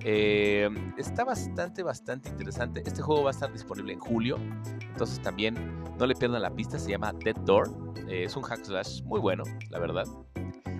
Eh, 0.00 0.68
está 0.96 1.24
bastante, 1.24 1.82
bastante 1.82 2.30
interesante. 2.30 2.82
Este 2.84 3.02
juego 3.02 3.24
va 3.24 3.30
a 3.30 3.32
estar 3.32 3.52
disponible 3.52 3.92
en 3.92 3.98
julio, 3.98 4.38
entonces 4.80 5.20
también 5.20 5.54
no 5.98 6.06
le 6.06 6.14
pierdan 6.14 6.40
la 6.40 6.50
pista, 6.50 6.78
se 6.78 6.90
llama 6.90 7.12
Dead 7.12 7.36
Door. 7.44 7.94
es 8.08 8.36
un 8.36 8.42
hack 8.42 8.64
slash 8.64 9.02
muy 9.02 9.20
bueno, 9.20 9.44
la 9.70 9.78
verdad. 9.78 10.06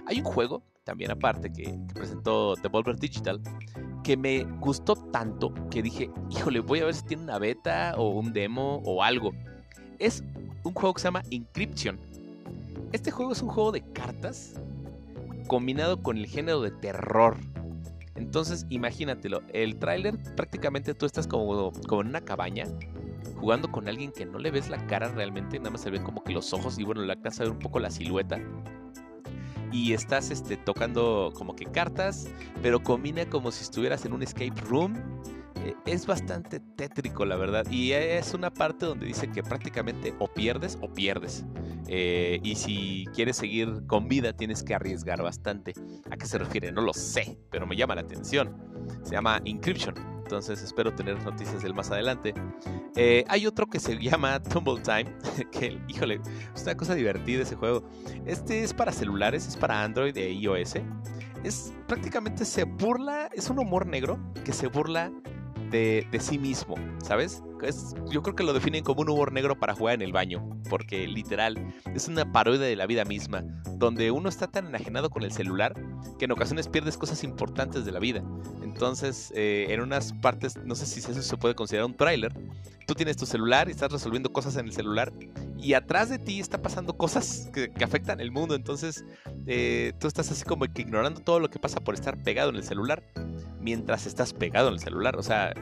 Hay 0.07 0.19
un 0.19 0.25
juego, 0.25 0.63
también 0.85 1.11
aparte, 1.11 1.53
que, 1.53 1.65
que 1.65 1.95
presentó 1.95 2.57
Devolver 2.57 2.97
Digital, 2.97 3.41
que 4.03 4.17
me 4.17 4.45
gustó 4.61 4.97
tanto 4.97 5.53
que 5.71 5.83
dije, 5.83 6.11
híjole, 6.31 6.61
voy 6.61 6.81
a 6.81 6.87
ver 6.87 6.95
si 6.95 7.05
tiene 7.05 7.23
una 7.25 7.39
beta 7.39 7.95
o 7.99 8.09
un 8.11 8.33
demo 8.33 8.81
o 8.85 9.03
algo 9.03 9.31
es 9.99 10.25
un 10.63 10.73
juego 10.73 10.95
que 10.95 11.01
se 11.01 11.09
llama 11.09 11.23
Encryption. 11.31 11.99
Este 12.93 13.11
juego 13.11 13.33
es 13.33 13.43
un 13.43 13.49
juego 13.49 13.73
de 13.73 13.83
cartas 13.93 14.55
combinado 15.47 16.03
con 16.03 16.17
el 16.17 16.27
género 16.27 16.61
de 16.61 16.71
terror. 16.71 17.37
Entonces, 18.15 18.67
imagínatelo, 18.71 19.43
el 19.53 19.77
tráiler 19.77 20.17
prácticamente 20.37 20.95
tú 20.95 21.05
estás 21.05 21.27
como, 21.27 21.73
como 21.89 22.03
en 22.03 22.09
una 22.09 22.21
cabaña 22.21 22.67
jugando 23.41 23.71
con 23.71 23.89
alguien 23.89 24.13
que 24.13 24.25
no 24.25 24.39
le 24.39 24.51
ves 24.51 24.71
la 24.71 24.87
cara 24.87 25.09
realmente, 25.09 25.59
nada 25.59 25.71
más 25.71 25.81
se 25.81 25.91
ven 25.91 26.03
como 26.03 26.23
que 26.23 26.33
los 26.33 26.53
ojos 26.53 26.79
y 26.79 26.85
bueno, 26.85 27.03
le 27.03 27.13
alcanza 27.13 27.43
a 27.43 27.47
ver 27.47 27.53
un 27.53 27.59
poco 27.59 27.81
la 27.81 27.91
silueta. 27.91 28.41
Y 29.73 29.93
estás 29.93 30.31
este, 30.31 30.57
tocando 30.57 31.33
como 31.35 31.57
que 31.57 31.67
cartas, 31.67 32.29
pero 32.63 32.83
combina 32.83 33.29
como 33.29 33.51
si 33.51 33.65
estuvieras 33.65 34.05
en 34.05 34.13
un 34.13 34.23
escape 34.23 34.55
room 34.69 34.95
es 35.87 36.07
bastante 36.07 36.61
tétrico, 36.61 37.25
la 37.25 37.37
verdad. 37.37 37.67
Y 37.71 37.93
es 37.93 38.35
una 38.35 38.53
parte 38.53 38.87
donde 38.87 39.07
dice 39.07 39.31
que 39.31 39.43
prácticamente 39.43 40.15
o 40.19 40.29
pierdes 40.29 40.79
o 40.81 40.93
pierdes. 40.93 41.45
Eh, 41.89 42.41
y 42.43 42.55
si 42.55 43.07
quieres 43.15 43.37
seguir 43.37 43.87
con 43.87 44.09
vida, 44.09 44.33
tienes 44.33 44.63
que 44.63 44.75
arriesgar 44.75 45.23
bastante. 45.23 45.75
¿A 46.11 46.17
qué 46.17 46.27
se 46.27 46.39
refiere? 46.39 46.73
No 46.73 46.83
lo 46.83 46.93
sé, 46.93 47.39
pero 47.51 47.67
me 47.67 47.77
llama 47.77 47.95
la 47.95 48.03
atención. 48.03 48.57
Se 49.03 49.13
llama 49.13 49.41
Encryption. 49.45 49.95
Entonces 50.25 50.63
espero 50.63 50.95
tener 50.95 51.23
noticias 51.23 51.63
del 51.63 51.75
más 51.75 51.91
adelante. 51.91 52.33
Eh, 52.97 53.25
hay 53.29 53.47
otro 53.47 53.67
que 53.67 53.79
se 53.79 53.99
llama 54.01 54.43
Tumble 54.43 54.81
Time. 54.83 55.13
Que, 55.53 55.79
híjole, 55.89 56.21
es 56.55 56.63
una 56.63 56.77
cosa 56.77 56.95
divertida 56.95 57.43
ese 57.43 57.57
juego. 57.57 57.85
Este 58.25 58.65
es 58.65 58.73
para 58.73 58.93
celulares, 58.93 59.47
es 59.47 59.57
para 59.57 59.83
Android 59.83 60.17
e 60.17 60.33
iOS. 60.33 60.77
Es 61.45 61.75
prácticamente 61.87 62.47
se 62.47 62.65
burla, 62.65 63.29
es 63.35 63.51
un 63.51 63.59
humor 63.59 63.87
negro 63.87 64.19
que 64.45 64.53
se 64.55 64.67
burla 64.67 65.13
de, 65.71 66.07
sí 66.21 66.39
mismo, 66.39 66.75
¿sabes? 67.03 67.43
yo 68.11 68.23
creo 68.23 68.37
que 68.37 68.45
lo 68.45 68.53
definen 68.53 68.85
como 68.85 69.01
un 69.01 69.09
humor 69.09 69.33
negro 69.33 69.59
para 69.59 69.75
jugar 69.75 69.95
en 69.95 70.03
el 70.03 70.13
baño, 70.13 70.47
porque 70.69 71.07
literal 71.07 71.73
es 71.95 72.09
una 72.09 72.31
parodia 72.31 72.61
de 72.61 72.77
la 72.77 72.87
vida 72.87 73.05
misma, 73.05 73.43
donde 73.77 74.11
uno 74.11 74.29
está 74.29 74.47
tan 74.47 74.67
enajenado 74.67 75.09
con 75.09 75.23
el 75.23 75.33
celular 75.33 75.75
que 76.19 76.27
en 76.27 76.33
ocasiones 76.33 76.69
pierdes 76.69 76.99
cosas 76.99 77.25
importantes 77.25 77.85
de 77.85 77.93
la 77.93 78.01
vida. 78.01 78.23
Entonces, 78.63 79.33
eh, 79.35 79.67
en 79.71 79.81
unas 79.81 80.13
partes, 80.13 80.59
no 80.63 80.75
sé 80.75 80.85
si 80.85 81.01
eso 81.01 81.23
se 81.23 81.37
puede 81.37 81.55
considerar 81.55 81.87
un 81.87 81.97
tráiler, 81.97 82.35
tú 82.87 82.95
tienes 82.95 83.17
tu 83.17 83.25
celular 83.25 83.69
y 83.69 83.73
estás 83.73 83.91
resolviendo 83.91 84.33
cosas 84.33 84.57
en 84.57 84.67
el 84.67 84.73
celular 84.73 85.13
y 85.59 85.75
atrás 85.75 86.09
de 86.09 86.19
ti 86.19 86.41
está 86.41 86.61
pasando 86.61 86.97
cosas 86.97 87.51
que, 87.53 87.71
afectan 87.83 88.21
el 88.21 88.31
mundo, 88.31 88.55
entonces 88.55 89.05
eh, 89.47 89.93
tú 89.99 90.07
estás 90.07 90.31
así 90.31 90.45
como 90.45 90.67
que 90.67 90.83
ignorando 90.83 91.21
todo 91.21 91.41
lo 91.41 91.49
que 91.49 91.59
pasa 91.59 91.81
por 91.81 91.95
estar 91.95 92.23
pegado 92.23 92.51
en 92.51 92.57
el 92.57 92.65
celular 92.65 93.03
mientras 93.61 94.07
estás 94.07 94.33
pegado 94.33 94.69
en 94.69 94.75
el 94.75 94.81
celular. 94.81 95.17
O 95.17 95.23
sea, 95.23 95.55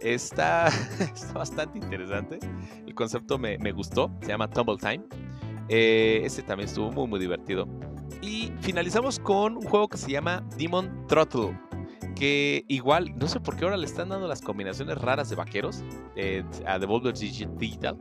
está, 0.00 0.68
está 1.00 1.32
bastante 1.34 1.78
interesante. 1.78 2.38
El 2.86 2.94
concepto 2.94 3.38
me, 3.38 3.72
gustó. 3.72 4.10
Se 4.22 4.28
llama 4.28 4.48
Tumble 4.48 4.78
Time. 4.78 5.04
Eh, 5.68 6.22
ese 6.24 6.42
también 6.42 6.68
estuvo 6.68 6.90
muy, 6.90 7.06
muy 7.06 7.20
divertido. 7.20 7.68
Y 8.22 8.52
finalizamos 8.60 9.18
con 9.18 9.56
un 9.56 9.62
juego 9.62 9.88
que 9.88 9.96
se 9.96 10.10
llama 10.10 10.44
Demon 10.56 11.06
Throttle. 11.06 11.58
Que 12.20 12.66
igual, 12.68 13.16
no 13.16 13.28
sé 13.28 13.40
por 13.40 13.56
qué 13.56 13.64
ahora 13.64 13.78
le 13.78 13.86
están 13.86 14.10
dando 14.10 14.28
las 14.28 14.42
combinaciones 14.42 14.98
raras 14.98 15.30
de 15.30 15.36
vaqueros 15.36 15.82
eh, 16.16 16.44
a 16.66 16.78
Devolver 16.78 17.14
Digital. 17.14 17.98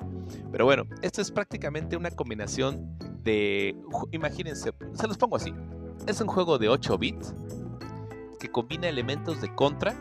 Pero 0.52 0.66
bueno, 0.66 0.84
esto 1.02 1.22
es 1.22 1.32
prácticamente 1.32 1.96
una 1.96 2.12
combinación 2.12 2.98
de. 3.24 3.78
Imagínense, 4.12 4.74
se 4.92 5.08
los 5.08 5.18
pongo 5.18 5.38
así. 5.38 5.54
Es 6.06 6.20
un 6.20 6.28
juego 6.28 6.58
de 6.58 6.68
8 6.68 6.98
bits 6.98 7.34
que 8.42 8.52
combina 8.52 8.90
elementos 8.90 9.40
de 9.40 9.56
Contra, 9.56 9.96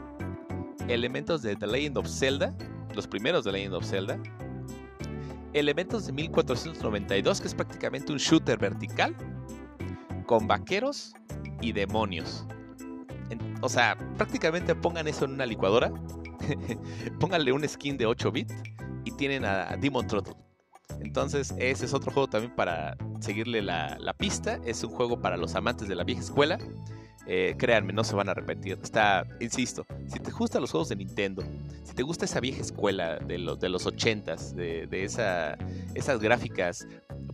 elementos 0.89 1.43
de 1.43 1.55
The 1.55 1.69
Legend 1.69 1.99
of 1.99 2.09
Zelda, 2.09 2.57
los 2.97 3.07
primeros 3.07 3.45
de 3.45 3.53
Legend 3.53 3.75
of 3.75 3.85
Zelda, 3.85 4.21
elementos 5.53 6.07
de 6.07 6.13
1492, 6.13 7.41
que 7.41 7.47
es 7.47 7.55
prácticamente 7.55 8.11
un 8.11 8.19
shooter 8.19 8.59
vertical, 8.59 9.15
con 10.27 10.49
vaqueros 10.49 11.15
y 11.61 11.71
demonios. 11.71 12.45
O 13.61 13.69
sea, 13.69 13.97
prácticamente 14.17 14.75
pongan 14.75 15.09
eso 15.09 15.25
en 15.25 15.33
una 15.33 15.47
licuadora, 15.47 15.93
pónganle 17.21 17.53
un 17.53 17.69
skin 17.69 17.97
de 17.97 18.07
8 18.07 18.33
bits 18.33 18.55
y 19.05 19.13
tienen 19.13 19.45
a, 19.45 19.77
Demon 19.77 20.07
Throttle. 20.07 20.35
Entonces, 21.01 21.55
ese 21.59 21.85
es 21.85 21.95
otro 21.95 22.13
juego 22.13 22.29
también 22.29 22.55
para 22.55 22.97
seguirle 23.21 23.63
la, 23.63 24.15
pista. 24.17 24.59
Es 24.65 24.83
un 24.83 24.91
juego 24.91 25.21
para 25.21 25.37
los 25.37 25.55
amantes 25.55 25.89
de 25.89 25.95
la 25.95 26.03
vieja 26.03 26.23
escuela 26.23 26.59
eh, 27.31 27.55
créanme, 27.59 27.93
no 27.93 28.05
se 28.05 28.17
van 28.17 28.29
a 28.29 28.33
arrepentir. 28.33 28.79
Está, 28.83 29.27
insisto, 29.39 29.85
si 30.07 30.19
te 30.19 30.31
gustan 30.31 30.63
los 30.63 30.71
juegos 30.71 30.89
de 30.89 30.97
Nintendo, 30.97 31.43
si 31.85 31.95
te 31.95 32.03
gusta 32.03 32.25
esa 32.25 32.41
vieja 32.41 32.63
escuela 32.63 33.19
de 33.19 33.37
los, 33.37 33.61
de 33.61 33.69
los 33.69 33.87
80s, 33.87 34.55
de, 34.55 35.05
esa, 35.05 35.59
esas 35.95 36.21
gráficas 36.21 36.89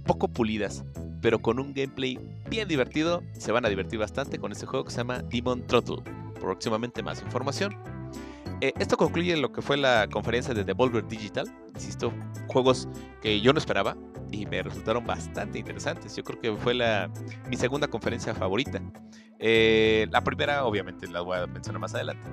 poco 0.05 0.27
pulidas, 0.27 0.85
pero 1.23 1.41
con 1.41 1.61
un 1.61 1.73
gameplay 1.73 2.19
bien 2.49 2.69
divertido, 2.69 3.23
se 3.33 3.53
van 3.53 3.65
a 3.65 3.69
divertir 3.69 3.99
bastante 3.99 4.39
con 4.39 4.53
este 4.53 4.67
juego 4.67 4.85
que 4.85 4.91
se 4.91 4.99
llama 4.99 5.23
Demon 5.23 5.67
Throttle. 5.67 6.03
Próximamente 6.41 7.03
más 7.03 7.23
información. 7.23 7.77
Eh, 8.61 8.73
esto 8.79 8.97
concluye 8.97 9.37
lo 9.37 9.53
que 9.53 9.63
fue 9.63 9.77
la 9.77 10.09
conferencia 10.11 10.55
de 10.55 10.65
Devolver 10.65 11.07
Digital. 11.07 11.47
Insisto, 11.75 12.13
juegos 12.49 12.89
que 13.21 13.41
yo 13.41 13.53
no 13.53 13.59
esperaba 13.59 13.97
y 14.31 14.47
me 14.47 14.63
resultaron 14.63 15.05
bastante 15.05 15.59
interesantes. 15.59 16.15
Yo 16.17 16.23
creo 16.23 16.41
que 16.41 16.57
fue 16.57 16.75
la, 16.75 17.11
mi 17.49 17.57
segunda 17.57 17.89
conferencia 17.89 18.35
favorita. 18.35 18.81
Eh, 19.39 20.07
la 20.11 20.23
primera, 20.23 20.65
obviamente, 20.65 21.07
la 21.09 21.21
voy 21.21 21.39
a 21.39 21.47
mencionar 21.47 21.81
más 21.81 21.95
adelante. 21.95 22.27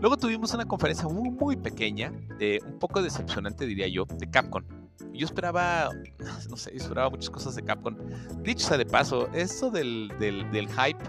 Luego 0.00 0.16
tuvimos 0.16 0.54
una 0.54 0.64
conferencia 0.64 1.08
muy, 1.08 1.30
muy 1.30 1.56
pequeña, 1.56 2.12
de, 2.38 2.60
un 2.64 2.78
poco 2.78 3.02
decepcionante, 3.02 3.66
diría 3.66 3.88
yo, 3.88 4.04
de 4.04 4.30
Capcom. 4.30 4.62
Yo 5.12 5.26
esperaba, 5.26 5.90
no 6.50 6.56
sé, 6.56 6.74
esperaba 6.74 7.10
muchas 7.10 7.30
cosas 7.30 7.54
de 7.54 7.62
Capcom. 7.62 7.96
Dicho 8.42 8.66
sea 8.66 8.76
de 8.76 8.86
paso, 8.86 9.28
esto 9.32 9.70
del, 9.70 10.12
del, 10.18 10.68
hype, 10.68 11.02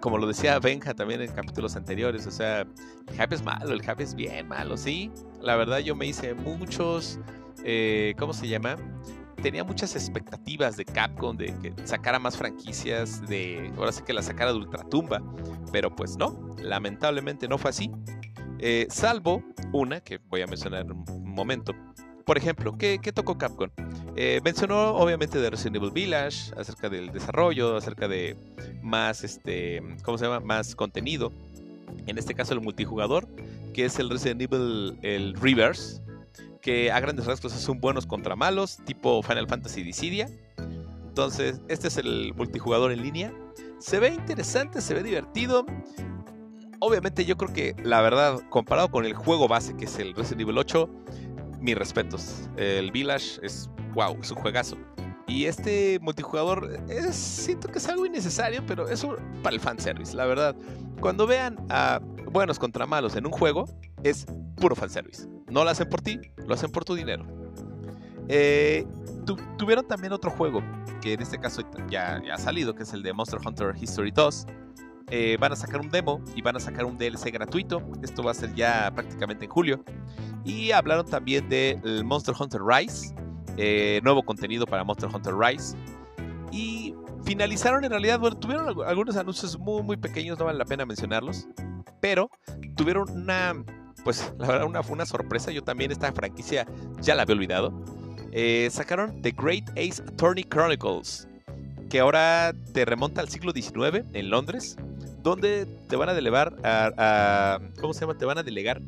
como 0.00 0.18
lo 0.18 0.26
decía 0.26 0.58
Benja 0.58 0.94
también 0.94 1.20
en 1.20 1.32
capítulos 1.32 1.76
anteriores, 1.76 2.26
o 2.26 2.30
sea, 2.30 2.60
el 2.60 3.14
hype 3.14 3.34
es 3.34 3.42
malo, 3.42 3.72
el 3.72 3.82
hype 3.82 4.02
es 4.02 4.14
bien 4.14 4.48
malo, 4.48 4.76
sí. 4.76 5.10
La 5.40 5.56
verdad 5.56 5.78
yo 5.78 5.94
me 5.94 6.06
hice 6.06 6.34
muchos, 6.34 7.18
eh, 7.64 8.14
¿cómo 8.18 8.32
se 8.32 8.48
llama? 8.48 8.76
tenía 9.42 9.64
muchas 9.64 9.94
expectativas 9.94 10.76
de 10.76 10.84
Capcom 10.84 11.36
de 11.36 11.54
que 11.58 11.74
sacara 11.84 12.18
más 12.18 12.36
franquicias, 12.36 13.26
de 13.28 13.72
ahora 13.76 13.92
sí 13.92 14.02
que 14.02 14.12
la 14.12 14.22
sacara 14.22 14.52
de 14.52 14.58
Ultratumba, 14.58 15.22
pero 15.72 15.94
pues 15.94 16.16
no, 16.16 16.56
lamentablemente 16.62 17.48
no 17.48 17.58
fue 17.58 17.70
así. 17.70 17.90
Eh, 18.58 18.86
salvo 18.90 19.42
una 19.72 20.00
que 20.00 20.18
voy 20.18 20.40
a 20.40 20.46
mencionar 20.46 20.82
en 20.82 20.92
un 20.92 21.04
momento. 21.24 21.74
Por 22.26 22.38
ejemplo, 22.38 22.76
¿qué, 22.76 22.98
tocó 23.14 23.38
Capcom? 23.38 23.70
Eh, 24.16 24.40
mencionó 24.42 24.96
obviamente 24.96 25.38
de 25.38 25.48
Resident 25.48 25.76
Evil 25.76 25.92
Village, 25.92 26.52
acerca 26.56 26.88
del 26.88 27.12
desarrollo, 27.12 27.76
acerca 27.76 28.08
de 28.08 28.36
más, 28.82 29.22
este, 29.22 29.80
¿cómo 30.02 30.18
se 30.18 30.24
llama? 30.24 30.40
Más 30.40 30.74
contenido. 30.74 31.32
En 32.08 32.18
este 32.18 32.34
caso 32.34 32.52
el 32.52 32.60
multijugador, 32.60 33.28
que 33.72 33.84
es 33.84 34.00
el 34.00 34.10
Resident 34.10 34.42
Evil 34.42 34.98
el 35.02 35.34
Reverse, 35.34 36.02
que 36.60 36.90
a 36.90 36.98
grandes 36.98 37.26
rasgos 37.26 37.52
son 37.52 37.78
buenos 37.78 38.06
contra 38.06 38.34
malos, 38.34 38.78
tipo 38.84 39.22
Final 39.22 39.46
Fantasy 39.46 39.84
Dissidia. 39.84 40.28
Entonces, 41.06 41.60
este 41.68 41.86
es 41.86 41.96
el 41.96 42.34
multijugador 42.34 42.90
en 42.90 43.02
línea. 43.02 43.32
Se 43.78 44.00
ve 44.00 44.08
interesante, 44.08 44.80
se 44.80 44.94
ve 44.94 45.04
divertido. 45.04 45.64
Obviamente 46.80 47.24
yo 47.24 47.36
creo 47.36 47.52
que 47.52 47.76
la 47.84 48.00
verdad, 48.00 48.40
comparado 48.50 48.90
con 48.90 49.04
el 49.04 49.14
juego 49.14 49.46
base 49.46 49.76
que 49.76 49.84
es 49.84 49.96
el 50.00 50.12
Resident 50.12 50.40
Evil 50.40 50.58
8, 50.58 50.90
mis 51.60 51.76
respetos. 51.76 52.48
El 52.56 52.90
Village 52.90 53.40
es, 53.42 53.70
wow, 53.94 54.16
es 54.20 54.30
un 54.30 54.36
juegazo. 54.38 54.76
Y 55.26 55.46
este 55.46 55.98
multijugador 56.00 56.80
es, 56.88 57.16
siento 57.16 57.68
que 57.68 57.78
es 57.78 57.88
algo 57.88 58.06
innecesario, 58.06 58.64
pero 58.66 58.88
es 58.88 59.04
para 59.42 59.54
el 59.54 59.60
fanservice, 59.60 60.14
la 60.14 60.24
verdad. 60.26 60.54
Cuando 61.00 61.26
vean 61.26 61.56
a 61.68 62.00
buenos 62.30 62.58
contra 62.58 62.86
malos 62.86 63.16
en 63.16 63.26
un 63.26 63.32
juego, 63.32 63.66
es 64.04 64.26
puro 64.56 64.76
fanservice. 64.76 65.28
No 65.48 65.64
lo 65.64 65.70
hacen 65.70 65.88
por 65.88 66.00
ti, 66.00 66.20
lo 66.46 66.54
hacen 66.54 66.70
por 66.70 66.84
tu 66.84 66.94
dinero. 66.94 67.26
Eh, 68.28 68.86
tuvieron 69.58 69.86
también 69.86 70.12
otro 70.12 70.30
juego, 70.30 70.62
que 71.00 71.14
en 71.14 71.22
este 71.22 71.38
caso 71.38 71.62
ya, 71.88 72.20
ha 72.32 72.38
salido, 72.38 72.74
que 72.74 72.84
es 72.84 72.92
el 72.92 73.02
de 73.02 73.12
Monster 73.12 73.40
Hunter 73.44 73.74
History 73.78 74.10
2. 74.10 74.46
Eh, 75.08 75.36
van 75.38 75.52
a 75.52 75.56
sacar 75.56 75.80
un 75.80 75.88
demo 75.88 76.20
y 76.34 76.42
van 76.42 76.56
a 76.56 76.60
sacar 76.60 76.84
un 76.84 76.98
DLC 76.98 77.32
gratuito. 77.32 77.82
Esto 78.02 78.22
va 78.22 78.32
a 78.32 78.34
ser 78.34 78.54
ya 78.54 78.90
prácticamente 78.92 79.44
en 79.44 79.50
julio. 79.50 79.84
Y 80.46 80.70
hablaron 80.70 81.04
también 81.04 81.46
del 81.50 82.04
Monster 82.04 82.34
Hunter 82.38 82.62
Rise, 82.62 83.14
eh, 83.58 84.00
nuevo 84.02 84.22
contenido 84.22 84.64
para 84.64 84.82
Monster 84.82 85.10
Hunter 85.12 85.34
Rise. 85.34 85.76
Y 86.50 86.94
finalizaron 87.24 87.84
en 87.84 87.90
realidad, 87.90 88.18
bueno, 88.18 88.38
tuvieron 88.38 88.68
algunos 88.86 89.16
anuncios 89.16 89.58
muy, 89.58 89.82
muy 89.82 89.98
pequeños, 89.98 90.38
no 90.38 90.46
vale 90.46 90.56
la 90.58 90.64
pena 90.64 90.86
mencionarlos. 90.86 91.48
Pero 92.00 92.30
tuvieron 92.76 93.10
una 93.10 93.54
pues 94.06 94.32
la 94.38 94.46
verdad 94.46 94.66
una, 94.68 94.84
fue 94.84 94.94
una 94.94 95.04
sorpresa. 95.04 95.50
Yo 95.50 95.64
también 95.64 95.90
esta 95.90 96.12
franquicia 96.12 96.64
ya 97.00 97.16
la 97.16 97.22
había 97.22 97.34
olvidado. 97.34 97.72
Eh, 98.30 98.68
sacaron 98.70 99.20
The 99.20 99.32
Great 99.32 99.68
Ace 99.70 100.00
Attorney 100.00 100.44
Chronicles, 100.44 101.26
que 101.90 101.98
ahora 101.98 102.54
te 102.72 102.84
remonta 102.84 103.20
al 103.20 103.28
siglo 103.28 103.50
XIX 103.50 104.04
en 104.12 104.30
Londres, 104.30 104.76
donde 105.24 105.66
te 105.88 105.96
van 105.96 106.08
a 106.08 106.14
delegar 106.14 106.54
a, 106.62 107.58
¿cómo 107.80 107.94
se 107.94 108.02
llama? 108.02 108.16
Te 108.16 108.24
van 108.24 108.38
a 108.38 108.44
delegar 108.44 108.80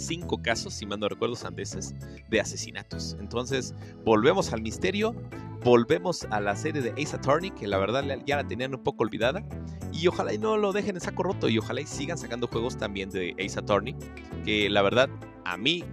cinco 0.00 0.40
casos, 0.42 0.74
si 0.74 0.86
mal 0.86 1.00
no 1.00 1.08
recuerdo, 1.08 1.36
sandeses, 1.36 1.94
de 2.28 2.40
asesinatos. 2.40 3.16
Entonces, 3.20 3.74
volvemos 4.04 4.52
al 4.52 4.62
misterio, 4.62 5.14
volvemos 5.62 6.26
a 6.30 6.40
la 6.40 6.56
serie 6.56 6.82
de 6.82 6.90
Ace 7.02 7.16
Attorney, 7.16 7.50
que 7.50 7.66
la 7.66 7.78
verdad 7.78 8.04
ya 8.26 8.36
la 8.36 8.46
tenían 8.46 8.74
un 8.74 8.82
poco 8.82 9.04
olvidada. 9.04 9.44
Y 9.92 10.06
ojalá 10.06 10.32
y 10.32 10.38
no 10.38 10.56
lo 10.56 10.72
dejen 10.72 10.96
en 10.96 11.00
saco 11.00 11.22
roto 11.22 11.48
y 11.48 11.58
ojalá 11.58 11.80
y 11.80 11.86
sigan 11.86 12.16
sacando 12.16 12.46
juegos 12.46 12.76
también 12.76 13.10
de 13.10 13.34
Ace 13.44 13.58
Attorney, 13.58 13.96
que 14.44 14.70
la 14.70 14.82
verdad 14.82 15.08
a 15.44 15.56
mí 15.56 15.84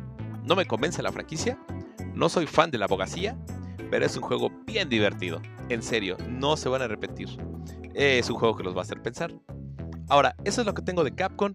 no 0.44 0.56
me 0.56 0.66
convence 0.66 1.02
la 1.02 1.12
franquicia. 1.12 1.60
No 2.14 2.30
soy 2.30 2.48
fan 2.48 2.72
de 2.72 2.78
la 2.78 2.86
abogacía, 2.86 3.38
pero 3.92 4.06
es 4.06 4.16
un 4.16 4.24
juego 4.24 4.52
bien 4.66 4.90
divertido. 4.90 5.42
En 5.70 5.84
serio, 5.84 6.18
no 6.30 6.58
se 6.58 6.70
van 6.70 6.82
a 6.82 6.88
repetir. 6.88 7.30
Es 7.94 8.30
un 8.30 8.38
juego 8.38 8.56
que 8.56 8.64
los 8.64 8.76
va 8.76 8.80
a 8.80 8.84
hacer 8.84 9.02
pensar. 9.02 9.34
Ahora, 10.10 10.36
eso 10.46 10.62
es 10.62 10.68
lo 10.68 10.74
que 10.74 10.82
tengo 10.82 11.04
de 11.04 11.14
Capcom. 11.14 11.54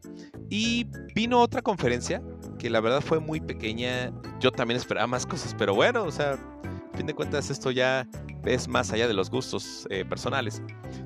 Y 0.51 0.87
vino 1.15 1.41
otra 1.41 1.63
conferencia 1.63 2.23
que 2.63 2.71
la 2.71 2.81
verdad 2.81 3.01
fue 3.01 3.19
muy 3.19 3.41
pequeña. 3.41 4.13
Yo 4.39 4.53
también 4.53 4.79
esperaba 4.79 5.09
más 5.09 5.27
cosas, 5.27 5.53
pero 5.59 5.75
bueno, 5.75 6.05
o 6.05 6.13
sea, 6.13 6.35
a 6.35 6.97
fin 6.97 7.07
de 7.07 7.13
cuentas 7.13 7.51
esto 7.51 7.73
ya 7.73 8.07
es 8.45 8.69
más 8.69 8.93
allá 8.93 9.09
de 9.09 9.15
los 9.15 9.31
gustos 9.31 9.89
eh, 9.91 10.05
personales. 10.05 10.63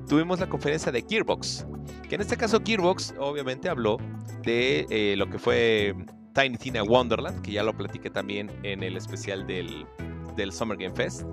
Tuvimos 0.07 0.39
la 0.39 0.47
conferencia 0.47 0.91
de 0.91 1.03
Gearbox, 1.09 1.65
que 2.07 2.13
en 2.13 2.21
este 2.21 2.37
caso 2.37 2.61
Gearbox 2.63 3.15
obviamente 3.17 3.69
habló 3.69 3.97
de 4.43 4.85
eh, 4.91 5.15
lo 5.17 5.27
que 5.31 5.39
fue 5.39 5.95
Tiny 6.35 6.57
Tina 6.57 6.83
Wonderland, 6.83 7.41
que 7.41 7.53
ya 7.53 7.63
lo 7.63 7.75
platiqué 7.75 8.11
también 8.11 8.51
en 8.61 8.83
el 8.83 8.95
especial 8.95 9.47
del, 9.47 9.87
del 10.35 10.51
Summer 10.51 10.77
Game 10.77 10.93
Fest. 10.93 11.23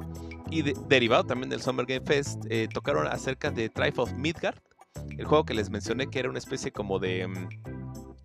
Y 0.50 0.62
derivado 0.88 1.24
también 1.24 1.50
del 1.50 1.60
Summer 1.60 1.84
Game 1.84 2.06
Fest, 2.06 2.42
eh, 2.48 2.66
tocaron 2.72 3.06
acerca 3.08 3.50
de 3.50 3.68
Tribe 3.68 3.94
of 3.98 4.10
Midgard, 4.14 4.56
el 5.18 5.26
juego 5.26 5.44
que 5.44 5.52
les 5.52 5.68
mencioné 5.68 6.06
que 6.06 6.20
era 6.20 6.30
una 6.30 6.38
especie 6.38 6.72
como 6.72 6.98
de... 6.98 7.28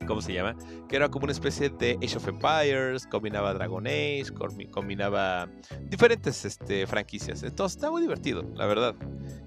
¿Cómo 0.09 0.23
se 0.23 0.33
llama? 0.33 0.55
Que 0.87 0.95
era 0.95 1.09
como 1.09 1.25
una 1.25 1.31
especie 1.31 1.69
de 1.69 1.99
Age 2.01 2.17
of 2.17 2.27
Empires, 2.27 3.05
combinaba 3.05 3.53
Dragon 3.53 3.85
Age, 3.85 4.25
combinaba 4.71 5.47
diferentes 5.81 6.45
este, 6.45 6.87
franquicias. 6.87 7.43
Entonces 7.43 7.75
está 7.75 7.91
muy 7.91 8.01
divertido, 8.01 8.43
la 8.55 8.65
verdad. 8.65 8.95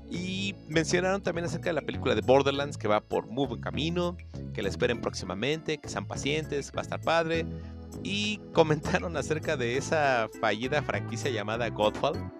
Y 0.08 0.54
mencionaron 0.68 1.20
también 1.20 1.46
acerca 1.46 1.70
de 1.70 1.72
la 1.72 1.80
película 1.80 2.14
de 2.14 2.20
Borderlands 2.20 2.78
que 2.78 2.86
va 2.86 3.00
por 3.00 3.26
muy 3.26 3.48
buen 3.48 3.60
camino, 3.60 4.16
que 4.54 4.62
la 4.62 4.68
esperen 4.68 5.00
próximamente, 5.00 5.78
que 5.78 5.88
sean 5.88 6.06
pacientes, 6.06 6.70
va 6.70 6.78
a 6.78 6.82
estar 6.82 7.00
padre. 7.00 7.44
Y 8.04 8.38
comentaron 8.52 9.16
acerca 9.16 9.56
de 9.56 9.76
esa 9.76 10.28
fallida 10.40 10.80
franquicia 10.82 11.28
llamada 11.32 11.68
Godfall. 11.70 12.30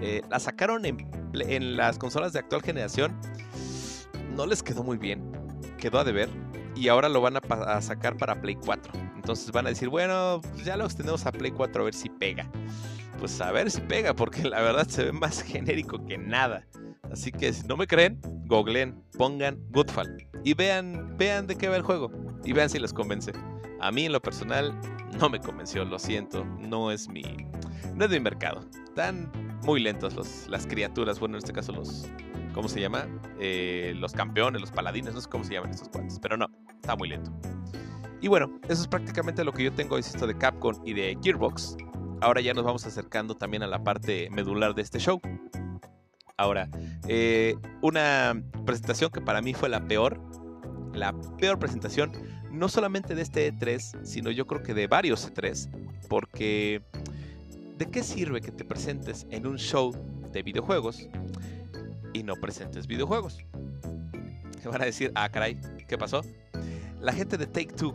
Eh, 0.00 0.22
la 0.30 0.38
sacaron 0.38 0.86
en 0.86 1.76
las 1.76 1.98
consolas 1.98 2.32
de 2.32 2.38
actual 2.38 2.62
generación 2.62 3.18
no 4.36 4.46
les 4.46 4.62
quedó 4.62 4.84
muy 4.84 4.98
bien, 4.98 5.20
quedó 5.78 5.98
a 5.98 6.04
deber 6.04 6.28
y 6.74 6.88
ahora 6.88 7.08
lo 7.08 7.20
van 7.20 7.36
a, 7.36 7.80
sacar 7.80 8.16
para 8.16 8.40
Play 8.40 8.56
4. 8.56 8.92
Entonces 9.14 9.50
van 9.52 9.66
a 9.66 9.70
decir, 9.70 9.88
bueno, 9.88 10.40
pues 10.42 10.64
ya 10.64 10.76
lo 10.76 10.84
extendemos 10.84 11.26
a 11.26 11.32
Play 11.32 11.50
4 11.50 11.82
a 11.82 11.84
ver 11.84 11.94
si 11.94 12.08
pega. 12.08 12.50
Pues 13.18 13.40
a 13.40 13.52
ver 13.52 13.70
si 13.70 13.80
pega, 13.80 14.14
porque 14.14 14.42
la 14.44 14.60
verdad 14.60 14.86
se 14.88 15.04
ve 15.04 15.12
más 15.12 15.42
genérico 15.44 16.04
que 16.06 16.18
nada. 16.18 16.66
Así 17.10 17.30
que 17.30 17.52
si 17.52 17.66
no 17.66 17.76
me 17.76 17.86
creen, 17.86 18.20
googleen, 18.46 19.02
pongan 19.18 19.58
Goodfall 19.70 20.16
y 20.44 20.54
vean, 20.54 21.16
vean 21.18 21.46
de 21.46 21.56
qué 21.56 21.68
va 21.68 21.76
el 21.76 21.82
juego 21.82 22.10
y 22.44 22.52
vean 22.52 22.70
si 22.70 22.78
les 22.78 22.92
convence. 22.92 23.32
A 23.80 23.90
mí 23.92 24.06
en 24.06 24.12
lo 24.12 24.20
personal 24.20 24.78
no 25.20 25.28
me 25.28 25.40
convenció, 25.40 25.84
lo 25.84 25.98
siento, 25.98 26.44
no 26.44 26.90
es 26.90 27.08
mi, 27.08 27.22
no 27.94 28.04
es 28.04 28.10
mi 28.10 28.20
mercado. 28.20 28.64
Están 28.84 29.30
muy 29.64 29.80
lentos 29.80 30.14
los, 30.14 30.48
las 30.48 30.66
criaturas, 30.66 31.20
bueno 31.20 31.36
en 31.36 31.38
este 31.38 31.52
caso 31.52 31.72
los, 31.72 32.08
¿cómo 32.54 32.68
se 32.68 32.80
llama? 32.80 33.06
Eh, 33.38 33.94
los 33.96 34.12
campeones, 34.12 34.60
los 34.60 34.70
paladines, 34.70 35.14
no 35.14 35.20
sé 35.20 35.28
cómo 35.28 35.44
se 35.44 35.54
llaman 35.54 35.70
estos 35.70 35.88
cuantos, 35.88 36.18
pero 36.20 36.36
no, 36.36 36.48
está 36.82 36.96
muy 36.96 37.08
lento. 37.08 37.30
Y 38.20 38.28
bueno, 38.28 38.60
eso 38.68 38.82
es 38.82 38.88
prácticamente 38.88 39.44
lo 39.44 39.52
que 39.52 39.64
yo 39.64 39.72
tengo, 39.72 39.96
insisto, 39.96 40.26
de 40.26 40.36
Capcom 40.36 40.74
y 40.84 40.94
de 40.94 41.16
Gearbox. 41.22 41.76
Ahora 42.20 42.40
ya 42.40 42.54
nos 42.54 42.64
vamos 42.64 42.84
acercando 42.86 43.36
también 43.36 43.62
a 43.62 43.66
la 43.66 43.82
parte 43.82 44.28
medular 44.30 44.74
de 44.74 44.82
este 44.82 44.98
show. 44.98 45.20
Ahora, 46.36 46.68
eh, 47.08 47.56
una 47.82 48.40
presentación 48.66 49.10
que 49.10 49.20
para 49.20 49.42
mí 49.42 49.54
fue 49.54 49.68
la 49.68 49.86
peor, 49.86 50.20
la 50.92 51.12
peor 51.38 51.58
presentación, 51.58 52.12
no 52.50 52.68
solamente 52.68 53.14
de 53.14 53.22
este 53.22 53.52
E3, 53.52 54.04
sino 54.04 54.30
yo 54.30 54.46
creo 54.46 54.62
que 54.62 54.74
de 54.74 54.86
varios 54.86 55.32
E3, 55.32 55.68
porque 56.08 56.82
¿de 57.78 57.86
qué 57.86 58.02
sirve 58.02 58.40
que 58.40 58.52
te 58.52 58.64
presentes 58.64 59.26
en 59.30 59.46
un 59.46 59.56
show 59.56 59.92
de 60.32 60.42
videojuegos 60.42 61.08
y 62.12 62.22
no 62.22 62.36
presentes 62.36 62.86
videojuegos. 62.86 63.38
Se 64.60 64.68
van 64.68 64.82
a 64.82 64.84
decir, 64.84 65.12
ah, 65.14 65.28
caray, 65.28 65.58
¿qué 65.92 65.98
pasó? 65.98 66.22
La 67.02 67.12
gente 67.12 67.36
de 67.36 67.46
Take 67.46 67.74
Two. 67.74 67.94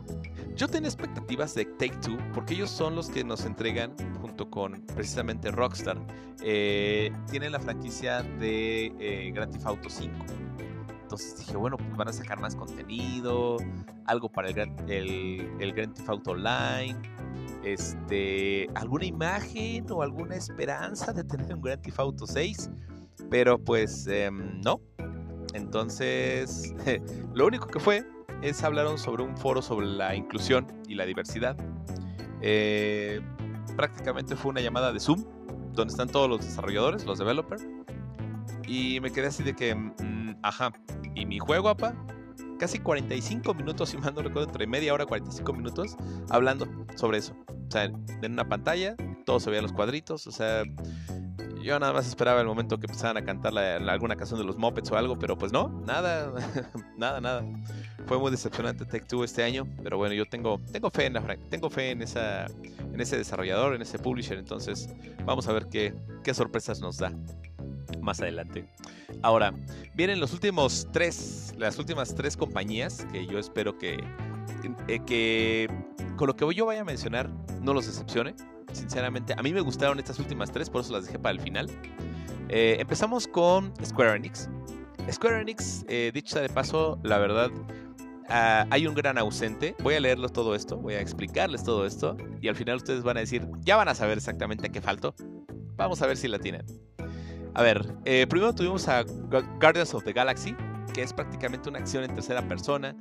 Yo 0.56 0.68
tenía 0.68 0.88
expectativas 0.88 1.56
de 1.56 1.66
Take 1.66 1.98
Two 1.98 2.16
porque 2.32 2.54
ellos 2.54 2.70
son 2.70 2.94
los 2.94 3.10
que 3.10 3.24
nos 3.24 3.44
entregan, 3.44 3.96
junto 4.22 4.52
con 4.52 4.86
precisamente 4.94 5.50
Rockstar, 5.50 5.98
eh, 6.44 7.12
tienen 7.32 7.54
la 7.54 7.60
franquicia 7.60 8.22
de 8.22 8.94
eh, 9.00 9.32
Grand 9.34 9.52
Theft 9.52 9.66
Auto 9.66 9.90
5. 9.90 10.14
Entonces 11.02 11.40
dije, 11.40 11.58
bueno, 11.58 11.78
pues 11.78 11.98
van 11.98 12.10
a 12.10 12.14
sacar 12.14 12.40
más 12.40 12.56
contenido, 12.56 13.58
algo 14.06 14.30
para 14.30 14.50
el, 14.50 14.60
el, 14.88 15.50
el 15.60 15.74
Grand 15.74 15.96
Theft 15.96 16.10
Auto 16.10 16.32
Online, 16.32 16.98
este, 17.64 18.70
alguna 18.76 19.06
imagen 19.06 19.90
o 19.90 20.04
alguna 20.04 20.36
esperanza 20.36 21.14
de 21.14 21.24
tener 21.24 21.52
un 21.52 21.62
Grand 21.64 21.82
Theft 21.82 22.00
Auto 22.00 22.28
6. 22.28 22.70
Pero 23.32 23.58
pues 23.58 24.06
em, 24.06 24.62
no. 24.62 24.80
Entonces, 25.54 26.74
lo 27.34 27.48
único 27.48 27.68
que 27.68 27.80
fue 27.80 28.06
es 28.42 28.64
hablaron 28.64 28.98
sobre 28.98 29.24
un 29.24 29.36
foro 29.38 29.62
sobre 29.62 29.88
la 29.88 30.16
inclusión 30.16 30.68
y 30.88 30.96
la 30.96 31.06
diversidad. 31.06 31.58
Eh, 32.42 33.22
prácticamente 33.76 34.36
fue 34.36 34.52
una 34.52 34.62
llamada 34.62 34.92
de 34.92 35.00
Zoom, 35.00 35.24
donde 35.74 35.92
están 35.92 36.10
todos 36.10 36.30
los 36.30 36.42
desarrolladores, 36.42 37.06
los 37.06 37.20
developers. 37.20 37.66
Y 38.68 39.00
me 39.00 39.12
quedé 39.12 39.28
así 39.28 39.44
de 39.44 39.56
que, 39.56 39.74
mm, 39.74 40.40
ajá, 40.44 40.72
¿y 41.16 41.26
mi 41.26 41.40
juego, 41.40 41.70
apa? 41.70 41.96
Casi 42.60 42.80
45 42.80 43.54
minutos, 43.54 43.90
si 43.90 43.98
mal 43.98 44.14
no 44.14 44.22
recuerdo, 44.22 44.50
entre 44.50 44.68
media 44.68 44.94
hora 44.94 45.04
y 45.04 45.08
45 45.08 45.54
minutos, 45.54 45.96
hablando 46.30 46.68
sobre 46.96 47.20
eso. 47.20 47.36
O 47.50 47.72
sea, 47.72 47.86
en 47.86 48.32
una 48.32 48.48
pantalla, 48.48 48.96
todo 49.26 49.40
se 49.40 49.50
veía 49.50 49.62
los 49.62 49.74
cuadritos, 49.74 50.26
o 50.28 50.32
sea, 50.32 50.64
yo 51.68 51.78
nada 51.80 51.92
más 51.92 52.08
esperaba 52.08 52.40
el 52.40 52.48
momento 52.48 52.80
que 52.80 52.86
empezaran 52.86 53.18
a 53.18 53.26
cantar 53.26 53.56
alguna 53.58 54.16
canción 54.16 54.40
de 54.40 54.46
los 54.46 54.58
Muppets 54.58 54.90
o 54.92 54.98
algo, 54.98 55.20
pero 55.20 55.38
pues 55.38 55.52
no, 55.52 55.68
nada, 55.86 56.34
nada, 56.98 57.20
nada. 57.20 57.44
Fue 58.06 58.18
muy 58.18 58.32
decepcionante 58.32 58.86
Tech 58.86 59.06
2 59.06 59.26
este 59.26 59.44
año, 59.44 59.68
pero 59.84 59.98
bueno, 59.98 60.16
yo 60.16 60.26
tengo, 60.26 60.62
tengo 60.72 60.90
fe 60.90 61.08
en 61.08 61.14
la 61.14 61.38
tengo 61.50 61.70
fe 61.70 61.92
en 61.92 62.02
esa, 62.02 62.46
en 62.46 63.02
ese 63.02 63.18
desarrollador, 63.18 63.76
en 63.76 63.82
ese 63.82 64.00
publisher, 64.00 64.38
entonces 64.38 64.90
vamos 65.26 65.48
a 65.50 65.52
ver 65.52 65.68
qué, 65.68 65.94
qué 66.24 66.34
sorpresas 66.34 66.80
nos 66.80 66.98
da 67.00 67.12
más 68.02 68.22
adelante. 68.22 68.66
Ahora, 69.22 69.54
vienen 69.94 70.22
los 70.22 70.32
últimos 70.32 70.88
tres, 70.94 71.54
las 71.58 71.78
últimas 71.78 72.16
tres 72.16 72.38
compañías 72.38 73.06
que 73.12 73.28
yo 73.28 73.40
espero 73.40 73.78
que, 73.78 74.02
que, 74.88 75.04
que 75.04 75.70
con 76.16 76.28
lo 76.28 76.36
que 76.38 76.56
yo 76.56 76.66
vaya 76.66 76.82
a 76.82 76.86
mencionar 76.86 77.30
no 77.62 77.74
los 77.74 77.88
decepcione 77.88 78.36
sinceramente. 78.78 79.34
A 79.38 79.44
mí 79.44 79.54
me 79.54 79.62
gustaron 79.62 80.00
estas 80.00 80.20
últimas 80.20 80.52
tres, 80.52 80.70
por 80.70 80.82
eso 80.82 80.94
las 80.94 81.06
dejé 81.06 81.20
para 81.20 81.34
el 81.34 81.42
final. 81.42 81.70
Eh, 82.50 82.78
empezamos 82.80 83.28
con 83.28 83.74
Square 83.84 84.16
Enix. 84.16 84.50
Square 85.12 85.42
Enix, 85.42 85.86
eh, 85.88 86.12
dicho 86.14 86.40
de 86.40 86.50
paso, 86.50 87.00
la 87.04 87.18
verdad, 87.18 87.50
ah, 88.30 88.66
hay 88.70 88.88
un 88.88 88.96
gran 88.96 89.18
ausente. 89.18 89.76
Voy 89.84 89.96
a 89.96 90.00
leerles 90.00 90.32
todo 90.32 90.56
esto, 90.56 90.78
voy 90.78 90.96
a 90.96 91.02
explicarles 91.02 91.64
todo 91.64 91.86
esto, 91.86 92.18
y 92.42 92.48
al 92.48 92.56
final 92.56 92.78
ustedes 92.78 93.04
van 93.04 93.18
a 93.18 93.22
decir, 93.22 93.48
ya 93.62 93.76
van 93.76 93.88
a 93.88 93.96
saber 93.96 94.18
exactamente 94.18 94.70
qué 94.70 94.82
faltó. 94.82 95.14
Vamos 95.76 96.02
a 96.02 96.08
ver 96.08 96.18
si 96.18 96.28
la 96.28 96.40
tienen. 96.40 96.66
A 97.54 97.64
ver, 97.64 97.86
eh, 98.06 98.28
primero 98.30 98.54
tuvimos 98.54 98.88
a 98.88 99.04
Guardians 99.60 99.94
of 99.94 100.04
the 100.04 100.14
Galaxy, 100.14 100.56
que 100.98 101.04
es 101.04 101.14
prácticamente 101.14 101.70
una 101.70 101.78
acción 101.78 102.04
en 102.04 102.16
tercera 102.16 102.42
persona. 102.48 102.96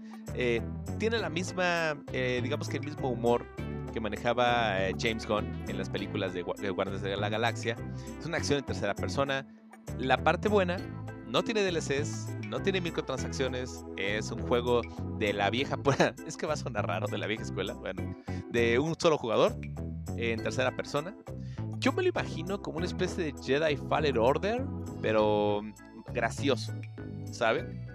tiene 0.99 1.17
la 1.19 1.31
misma, 1.31 1.97
digamos 2.13 2.69
que 2.69 2.77
el 2.77 2.85
mismo 2.85 3.09
humor 3.09 3.47
que 3.97 4.01
manejaba 4.01 4.83
eh, 4.83 4.95
James 4.99 5.27
Gunn 5.27 5.51
en 5.69 5.79
las 5.79 5.89
películas 5.89 6.35
de, 6.35 6.43
Guardias 6.43 7.01
de 7.01 7.17
la 7.17 7.31
Galaxia. 7.31 7.79
Es 8.21 8.27
una 8.27 8.37
acción 8.37 8.59
en 8.59 8.67
tercera 8.67 8.95
persona. 8.95 9.47
La 9.99 10.23
parte 10.23 10.51
buena, 10.51 10.77
no 11.27 11.43
tiene 11.43 11.63
DLCs, 11.63 12.29
no 12.51 12.61
tiene 12.61 12.83
microtransacciones, 12.83 13.87
es 13.97 14.31
un 14.31 14.47
juego 14.47 14.83
de 15.19 15.33
la 15.33 15.49
vieja, 15.49 15.79
es 16.27 16.37
que 16.37 16.45
va 16.45 16.53
a 16.53 16.57
sonar 16.59 16.87
raro, 16.87 17.07
de 17.07 17.17
la 17.17 17.27
vieja 17.27 17.45
escuela, 17.45 17.73
bueno, 17.73 18.15
de 18.51 18.79
un 18.79 18.95
solo 18.99 19.17
jugador 19.17 19.57
en 20.19 20.43
tercera 20.43 20.77
persona. 20.77 21.17
Yo 21.79 21.91
me 21.95 22.03
lo 22.03 22.11
imagino 22.11 22.61
como 22.61 22.77
una 22.77 22.87
especie 22.87 23.25
de 23.25 23.35
Jedi 23.43 23.79
Fallen 23.89 24.19
Order, 24.19 24.63
pero 25.01 25.63
gracioso, 26.13 26.75
¿saben? 27.33 27.86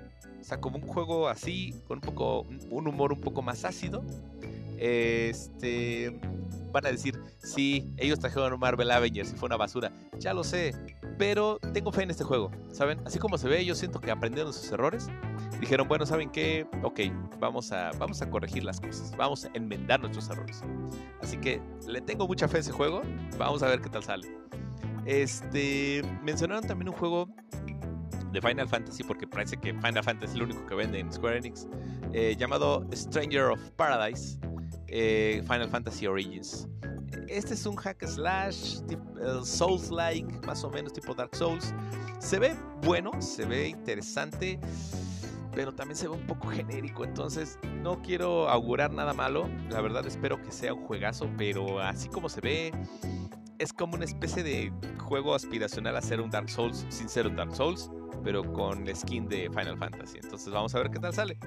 O 0.41 0.43
sea, 0.43 0.59
como 0.59 0.77
un 0.77 0.87
juego 0.87 1.29
así, 1.29 1.75
con 1.87 1.99
un 1.99 2.01
poco 2.01 2.41
un 2.69 2.87
humor 2.87 3.13
un 3.13 3.21
poco 3.21 3.41
más 3.41 3.63
ácido, 3.63 4.03
este, 4.77 6.19
van 6.71 6.85
a 6.87 6.89
decir, 6.89 7.21
sí, 7.37 7.93
ellos 7.97 8.19
trajeron 8.19 8.59
Marvel 8.59 8.89
Avengers 8.89 9.31
y 9.31 9.35
fue 9.35 9.47
una 9.47 9.57
basura. 9.57 9.91
Ya 10.17 10.33
lo 10.33 10.43
sé, 10.43 10.73
pero 11.17 11.59
tengo 11.73 11.91
fe 11.91 12.03
en 12.03 12.11
este 12.11 12.23
juego, 12.23 12.51
¿saben? 12.71 12.99
Así 13.05 13.19
como 13.19 13.37
se 13.37 13.47
ve, 13.47 13.63
yo 13.63 13.75
siento 13.75 13.99
que 13.99 14.09
aprendieron 14.09 14.51
sus 14.53 14.71
errores. 14.71 15.07
Dijeron, 15.59 15.87
bueno, 15.87 16.05
¿saben 16.07 16.31
qué? 16.31 16.65
Ok, 16.81 17.01
vamos 17.39 17.71
a, 17.71 17.91
vamos 17.99 18.21
a 18.23 18.29
corregir 18.29 18.63
las 18.63 18.81
cosas, 18.81 19.15
vamos 19.15 19.45
a 19.45 19.49
enmendar 19.53 19.99
nuestros 19.99 20.29
errores. 20.29 20.63
Así 21.21 21.37
que 21.37 21.61
le 21.87 22.01
tengo 22.01 22.27
mucha 22.27 22.47
fe 22.47 22.57
a 22.57 22.59
ese 22.61 22.71
juego, 22.71 23.03
vamos 23.37 23.61
a 23.61 23.67
ver 23.67 23.81
qué 23.81 23.89
tal 23.89 24.03
sale. 24.03 24.27
Este, 25.05 26.03
mencionaron 26.23 26.65
también 26.65 26.89
un 26.89 26.95
juego 26.95 27.27
de 28.31 28.41
Final 28.41 28.67
Fantasy, 28.67 29.03
porque 29.03 29.27
parece 29.27 29.57
que 29.57 29.73
Final 29.73 30.03
Fantasy 30.03 30.31
es 30.31 30.35
el 30.35 30.43
único 30.43 30.65
que 30.65 30.75
vende 30.75 30.99
en 30.99 31.11
Square 31.11 31.37
Enix, 31.37 31.67
eh, 32.13 32.35
llamado 32.37 32.85
Stranger 32.93 33.45
of 33.45 33.59
Paradise. 33.71 34.39
Eh, 34.93 35.41
Final 35.43 35.69
Fantasy 35.69 36.05
Origins. 36.05 36.67
Este 37.29 37.53
es 37.53 37.65
un 37.65 37.77
hack 37.77 38.05
slash, 38.05 38.81
Souls-like, 39.43 40.45
más 40.45 40.63
o 40.65 40.69
menos 40.69 40.91
tipo 40.91 41.13
Dark 41.13 41.33
Souls. 41.33 41.73
Se 42.19 42.37
ve 42.39 42.55
bueno, 42.83 43.11
se 43.21 43.45
ve 43.45 43.69
interesante, 43.69 44.59
pero 45.53 45.73
también 45.73 45.95
se 45.95 46.09
ve 46.09 46.15
un 46.15 46.27
poco 46.27 46.49
genérico. 46.49 47.05
Entonces, 47.05 47.57
no 47.81 48.01
quiero 48.01 48.49
augurar 48.49 48.91
nada 48.91 49.13
malo. 49.13 49.49
La 49.69 49.79
verdad, 49.79 50.05
espero 50.05 50.41
que 50.41 50.51
sea 50.51 50.73
un 50.73 50.85
juegazo, 50.85 51.29
pero 51.37 51.79
así 51.79 52.09
como 52.09 52.27
se 52.27 52.41
ve, 52.41 52.71
es 53.59 53.71
como 53.71 53.95
una 53.95 54.05
especie 54.05 54.43
de 54.43 54.73
juego 54.99 55.35
aspiracional 55.35 55.95
a 55.95 56.01
ser 56.01 56.19
un 56.19 56.29
Dark 56.29 56.49
Souls 56.49 56.85
sin 56.89 57.07
ser 57.07 57.27
un 57.27 57.37
Dark 57.37 57.55
Souls, 57.55 57.89
pero 58.23 58.43
con 58.53 58.85
skin 58.95 59.27
de 59.27 59.49
Final 59.49 59.77
Fantasy. 59.77 60.19
Entonces, 60.21 60.51
vamos 60.51 60.73
a 60.75 60.79
ver 60.79 60.91
qué 60.91 60.99
tal 60.99 61.13
sale. 61.13 61.37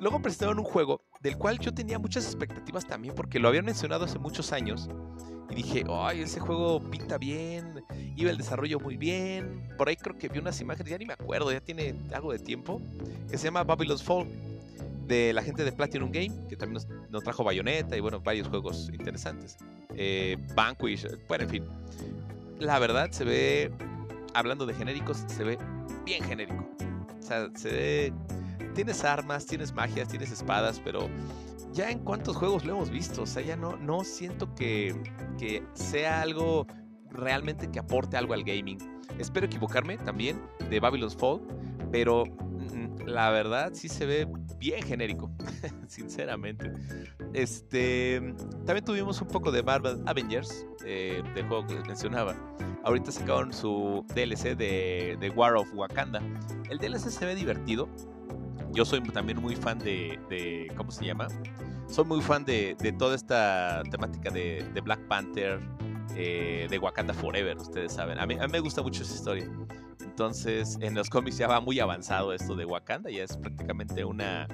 Luego 0.00 0.22
presentaron 0.22 0.58
un 0.58 0.64
juego 0.64 1.02
del 1.20 1.36
cual 1.36 1.58
yo 1.58 1.74
tenía 1.74 1.98
muchas 1.98 2.24
expectativas 2.24 2.86
también 2.86 3.14
porque 3.14 3.40
lo 3.40 3.48
habían 3.48 3.64
mencionado 3.64 4.04
hace 4.04 4.18
muchos 4.18 4.52
años. 4.52 4.88
Y 5.50 5.54
dije, 5.56 5.84
ay, 5.88 6.20
ese 6.22 6.38
juego 6.40 6.80
pinta 6.80 7.18
bien, 7.18 7.82
iba 8.16 8.30
el 8.30 8.36
desarrollo 8.36 8.78
muy 8.78 8.96
bien. 8.96 9.68
Por 9.76 9.88
ahí 9.88 9.96
creo 9.96 10.16
que 10.16 10.28
vi 10.28 10.38
unas 10.38 10.60
imágenes, 10.60 10.90
ya 10.90 10.98
ni 10.98 11.06
me 11.06 11.14
acuerdo, 11.14 11.50
ya 11.50 11.60
tiene 11.60 11.94
algo 12.14 12.32
de 12.32 12.38
tiempo, 12.38 12.80
que 13.28 13.38
se 13.38 13.44
llama 13.44 13.64
Babylon's 13.64 14.02
Fall, 14.02 14.28
de 15.08 15.32
la 15.32 15.42
gente 15.42 15.64
de 15.64 15.72
Platinum 15.72 16.12
Game, 16.12 16.30
que 16.48 16.56
también 16.56 16.84
nos, 17.10 17.24
trajo 17.24 17.42
Bayonetta 17.42 17.96
y 17.96 18.00
bueno, 18.00 18.20
varios 18.20 18.46
juegos 18.46 18.90
interesantes. 18.92 19.56
Eh, 19.96 20.36
Vanquish, 20.54 21.06
bueno, 21.26 21.44
en 21.44 21.50
fin. 21.50 21.64
La 22.60 22.78
verdad 22.78 23.10
se 23.10 23.24
ve, 23.24 23.72
hablando 24.34 24.66
de 24.66 24.74
genéricos, 24.74 25.24
se 25.26 25.44
ve 25.44 25.58
bien 26.04 26.22
genérico. 26.24 26.68
O 27.18 27.22
sea, 27.22 27.48
se 27.54 27.70
ve 27.70 28.12
tienes 28.74 29.04
armas, 29.04 29.46
tienes 29.46 29.72
magias, 29.72 30.08
tienes 30.08 30.30
espadas, 30.30 30.80
pero 30.84 31.08
ya 31.72 31.90
en 31.90 31.98
cuántos 32.00 32.36
juegos 32.36 32.64
lo 32.64 32.74
hemos 32.74 32.90
visto, 32.90 33.22
o 33.22 33.26
sea, 33.26 33.42
ya 33.42 33.56
no, 33.56 33.76
no 33.76 34.04
siento 34.04 34.54
que, 34.54 34.94
que 35.38 35.62
sea 35.74 36.22
algo 36.22 36.66
realmente 37.10 37.70
que 37.70 37.78
aporte 37.78 38.16
algo 38.16 38.34
al 38.34 38.44
gaming. 38.44 38.78
Espero 39.18 39.46
equivocarme 39.46 39.98
también 39.98 40.40
de 40.70 40.80
Babylon's 40.80 41.16
Fall, 41.16 41.40
pero 41.90 42.24
la 43.08 43.30
verdad 43.30 43.70
sí 43.72 43.88
se 43.88 44.06
ve 44.06 44.28
bien 44.58 44.82
genérico, 44.82 45.30
sinceramente. 45.88 46.70
Este, 47.32 48.34
también 48.64 48.84
tuvimos 48.84 49.20
un 49.20 49.28
poco 49.28 49.50
de 49.50 49.62
Marvel 49.62 50.00
Avengers, 50.06 50.66
eh, 50.84 51.22
del 51.34 51.46
juego 51.48 51.66
que 51.66 51.74
les 51.74 51.86
mencionaba. 51.86 52.34
Ahorita 52.84 53.10
sacaron 53.10 53.52
su 53.52 54.04
DLC 54.14 54.56
de, 54.56 55.16
de 55.20 55.30
War 55.30 55.56
of 55.56 55.68
Wakanda. 55.74 56.22
El 56.70 56.78
DLC 56.78 57.10
se 57.10 57.26
ve 57.26 57.34
divertido, 57.34 57.88
yo 58.72 58.84
soy 58.84 59.00
también 59.00 59.40
muy 59.40 59.56
fan 59.56 59.78
de, 59.78 60.70
¿cómo 60.76 60.90
se 60.90 61.04
llama? 61.04 61.28
Soy 61.88 62.04
muy 62.04 62.20
fan 62.20 62.44
de, 62.44 62.76
toda 62.98 63.14
esta 63.14 63.82
temática 63.90 64.30
de, 64.30 64.64
Black 64.84 65.00
Panther, 65.08 65.60
eh, 66.14 66.66
de 66.68 66.78
Wakanda 66.78 67.14
Forever, 67.14 67.56
ustedes 67.56 67.92
saben. 67.92 68.18
A 68.18 68.26
mí, 68.26 68.36
me 68.50 68.60
gusta 68.60 68.82
mucho 68.82 69.02
esa 69.02 69.14
historia. 69.14 69.50
Entonces, 70.18 70.76
en 70.80 70.96
los 70.96 71.08
cómics 71.08 71.38
ya 71.38 71.46
va 71.46 71.60
muy 71.60 71.78
avanzado 71.78 72.32
esto 72.32 72.56
de 72.56 72.64
Wakanda, 72.64 73.08
ya 73.08 73.22
es 73.22 73.36
prácticamente 73.36 74.04
una, 74.04 74.48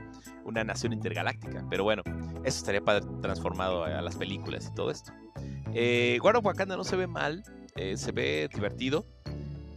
una 0.44 0.62
nación 0.62 0.92
intergaláctica. 0.92 1.66
Pero 1.70 1.84
bueno, 1.84 2.02
eso 2.44 2.58
estaría 2.58 2.82
transformado 3.22 3.82
a, 3.82 4.02
las 4.02 4.14
películas 4.14 4.68
y 4.70 4.74
todo 4.74 4.90
esto. 4.90 5.10
Eh, 5.72 6.18
War 6.22 6.36
of 6.36 6.44
Wakanda 6.44 6.76
no 6.76 6.84
se 6.84 6.96
ve 6.96 7.06
mal, 7.06 7.42
eh, 7.76 7.96
se 7.96 8.12
ve 8.12 8.50
divertido 8.52 9.06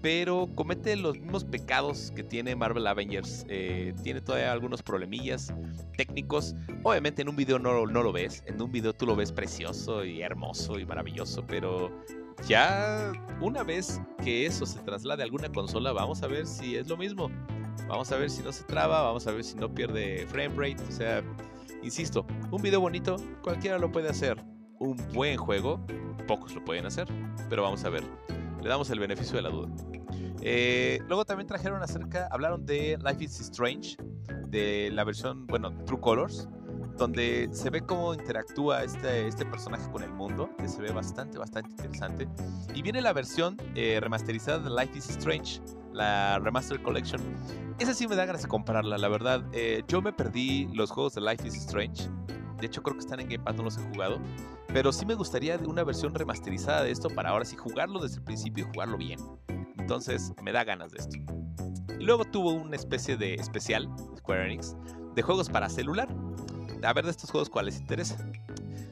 pero 0.02 0.47
comete 0.56 0.95
los 0.95 1.17
mismos 1.19 1.43
pecados 1.43 2.13
que 2.15 2.23
tiene 2.23 2.56
Marvel 2.56 2.86
Avengers. 2.86 3.45
Eh, 3.50 3.93
tiene 4.04 4.21
todavía 4.21 4.52
algunos 4.52 4.84
problemillas 4.84 5.52
técnicos. 5.97 6.56
Obviamente 6.84 7.23
en 7.23 7.30
un 7.30 7.36
video 7.36 7.60
no, 7.60 7.86
no 7.88 8.04
lo 8.04 8.12
ves, 8.12 8.43
en 8.45 8.62
un 8.62 8.71
video 8.71 8.93
tú 8.93 9.06
lo 9.06 9.15
ves 9.15 9.32
precioso 9.32 10.06
y 10.06 10.21
hermoso 10.21 10.80
y 10.80 10.86
maravilloso, 10.86 11.43
pero 11.47 11.91
ya 12.47 13.12
una 13.41 13.63
vez 13.63 14.02
que 14.23 14.45
eso 14.45 14.65
se 14.65 14.80
traslade 14.80 15.23
a 15.23 15.26
alguna 15.26 15.50
consola, 15.50 15.91
vamos 15.91 16.21
a 16.23 16.28
ver 16.28 16.45
si 16.45 16.76
es 16.76 16.88
lo 16.88 16.97
mismo. 16.97 17.30
Vamos 17.88 18.12
a 18.12 18.17
ver 18.17 18.30
si 18.30 18.43
no 18.43 18.52
se 18.52 18.63
traba, 18.63 19.04
vamos 19.04 19.28
a 19.28 19.32
ver 19.32 19.43
si 19.43 19.56
no 19.56 19.73
pierde 19.73 20.26
frame 20.28 20.56
rate. 20.56 20.84
O 20.88 20.91
sea, 20.91 21.23
insisto, 21.84 22.26
un 22.52 22.62
video 22.62 22.82
bonito, 22.82 23.15
cualquiera 23.41 23.78
lo 23.78 23.91
puede 23.91 24.10
hacer. 24.10 24.38
Un 24.80 24.97
buen 25.13 25.38
juego, 25.38 25.86
pocos 26.28 26.54
lo 26.54 26.63
pueden 26.63 26.86
hacer, 26.86 27.08
pero 27.50 27.63
vamos 27.63 27.84
a 27.84 27.89
ver 27.89 28.04
le 28.62 28.69
damos 28.69 28.89
el 28.89 29.00
beneficio 29.00 29.36
de 29.36 29.41
la 29.41 29.50
duda. 29.50 29.69
Eh, 30.41 31.00
luego 31.08 31.26
también 31.26 31.47
trajeron 31.47 31.82
acerca, 31.82 32.28
hablaron 32.32 32.65
de 32.65 32.97
Life 33.04 33.23
is 33.23 33.39
Strange, 33.39 33.97
de 34.47 34.89
la 34.91 35.04
versión, 35.04 35.45
bueno, 35.47 35.71
True 35.86 36.00
Colors, 36.00 36.47
donde 36.97 37.49
se 37.51 37.69
ve 37.69 37.81
cómo 37.81 38.13
interactúa 38.13 38.83
este, 38.83 39.27
este 39.27 39.45
personaje 39.45 39.89
con 39.91 40.03
el 40.03 40.12
mundo, 40.12 40.49
que 40.57 40.67
se 40.67 40.81
ve 40.81 40.91
bastante, 40.91 41.38
bastante 41.38 41.69
interesante. 41.69 42.27
Y 42.73 42.81
viene 42.81 43.01
la 43.01 43.13
versión 43.13 43.57
eh, 43.75 43.99
remasterizada 44.01 44.60
de 44.60 44.69
Life 44.69 44.97
is 44.97 45.10
Strange, 45.10 45.62
la 45.93 46.39
Remastered 46.39 46.81
Collection. 46.81 47.21
Esa 47.79 47.93
sí 47.93 48.07
me 48.07 48.15
da 48.15 48.25
ganas 48.25 48.41
de 48.41 48.47
comprarla, 48.47 48.97
la 48.97 49.07
verdad. 49.07 49.43
Eh, 49.53 49.83
yo 49.88 50.01
me 50.01 50.12
perdí 50.12 50.67
los 50.73 50.91
juegos 50.91 51.13
de 51.13 51.21
Life 51.21 51.47
is 51.47 51.55
Strange 51.55 52.10
De 52.60 52.65
hecho, 52.65 52.81
creo 52.81 52.95
que 52.95 53.01
están 53.01 53.19
en 53.19 53.29
Game 53.29 53.43
Pass, 53.43 53.55
no 53.55 53.63
los 53.63 53.77
he 53.77 53.81
jugado. 53.81 54.19
Pero 54.73 54.91
sí 54.91 55.05
me 55.05 55.13
gustaría 55.13 55.57
una 55.57 55.83
versión 55.83 56.13
remasterizada 56.13 56.83
de 56.83 56.91
esto 56.91 57.10
para 57.10 57.29
ahora 57.29 57.45
sí 57.45 57.55
jugarlo 57.55 57.99
desde 57.99 58.17
el 58.17 58.23
principio 58.23 58.65
y 58.65 58.67
jugarlo 58.73 58.97
bien. 58.97 59.19
Entonces, 59.77 60.33
me 60.41 60.51
da 60.51 60.63
ganas 60.63 60.91
de 60.91 60.97
esto. 60.97 61.17
Y 61.99 62.03
luego 62.03 62.25
tuvo 62.25 62.51
una 62.51 62.75
especie 62.75 63.15
de 63.15 63.36
especial, 63.36 63.89
Square 64.17 64.45
Enix, 64.45 64.75
de 65.15 65.21
juegos 65.21 65.49
para 65.49 65.69
celular. 65.69 66.07
A 66.84 66.94
ver 66.94 67.06
de 67.06 67.12
estos 67.12 67.30
juegos 67.32 67.50
cuáles 67.50 67.80
interesa. 67.80 68.18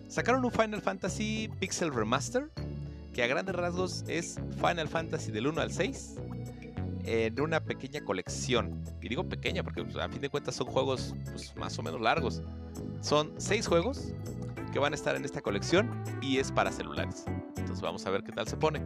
Sacaron 0.08 0.44
un 0.44 0.52
Final 0.52 0.82
Fantasy 0.82 1.50
Pixel 1.60 1.94
Remaster, 1.94 2.50
que 3.14 3.24
a 3.24 3.28
grandes 3.28 3.56
rasgos 3.56 4.04
es 4.08 4.36
Final 4.56 4.88
Fantasy 4.88 5.32
del 5.32 5.48
1 5.48 5.62
al 5.62 5.72
6 5.72 6.16
en 7.06 7.40
una 7.40 7.60
pequeña 7.60 8.02
colección. 8.02 8.84
Y 9.02 9.10
digo 9.10 9.28
pequeña 9.28 9.64
porque 9.64 9.84
pues, 9.84 9.96
a 9.98 10.10
fin 10.10 10.22
de 10.22 10.30
cuentas 10.30 10.56
son 10.56 10.68
juegos 10.68 11.16
pues, 11.32 11.56
más 11.56 11.78
o 11.78 11.84
menos 11.84 12.02
largos. 12.02 12.42
Son 13.02 13.34
seis 13.38 13.68
juegos 13.68 14.14
que 14.74 14.80
van 14.80 14.94
a 14.94 14.96
estar 14.96 15.16
en 15.16 15.24
esta 15.24 15.42
colección 15.42 16.04
y 16.22 16.38
es 16.38 16.52
para 16.52 16.72
celulares. 16.72 17.26
Entonces 17.56 17.82
vamos 17.82 18.06
a 18.06 18.10
ver 18.10 18.24
qué 18.24 18.32
tal 18.32 18.48
se 18.48 18.58
pone. 18.58 18.82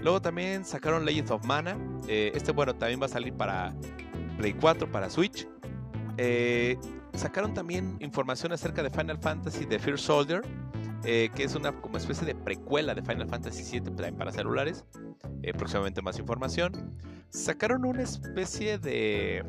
Luego 0.00 0.20
también 0.20 0.64
sacaron 0.64 1.04
Legends 1.04 1.30
of 1.30 1.44
Mana. 1.44 1.78
Eh, 2.08 2.32
este 2.34 2.50
bueno 2.52 2.74
también 2.74 3.00
va 3.00 3.06
a 3.06 3.10
salir 3.10 3.32
para 3.32 3.72
Play 4.36 4.54
4, 4.54 4.90
para 4.90 5.08
Switch. 5.08 5.46
Eh, 6.18 6.76
sacaron 7.14 7.54
también 7.54 7.96
información 8.00 8.52
acerca 8.52 8.82
de 8.82 8.90
Final 8.90 9.18
Fantasy 9.18 9.66
The 9.66 9.78
Fear 9.78 9.98
Soldier. 9.98 10.42
Eh, 11.04 11.30
que 11.34 11.42
es 11.42 11.56
una 11.56 11.72
como 11.72 11.96
especie 11.96 12.24
de 12.24 12.32
precuela 12.32 12.94
de 12.94 13.02
Final 13.02 13.26
Fantasy 13.26 13.80
VII 13.80 14.12
para 14.12 14.30
celulares. 14.30 14.84
próximamente 15.58 16.00
más 16.00 16.16
información. 16.20 16.96
Sacaron 17.30 17.84
una 17.84 18.02
especie 18.02 18.78
de 18.78 19.42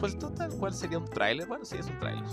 pues 0.00 0.16
no 0.16 0.32
tal 0.32 0.50
cual 0.54 0.72
sería 0.72 0.98
un 0.98 1.04
tráiler, 1.04 1.46
bueno, 1.46 1.64
sí 1.64 1.76
es 1.78 1.86
un 1.86 1.98
tráiler, 1.98 2.24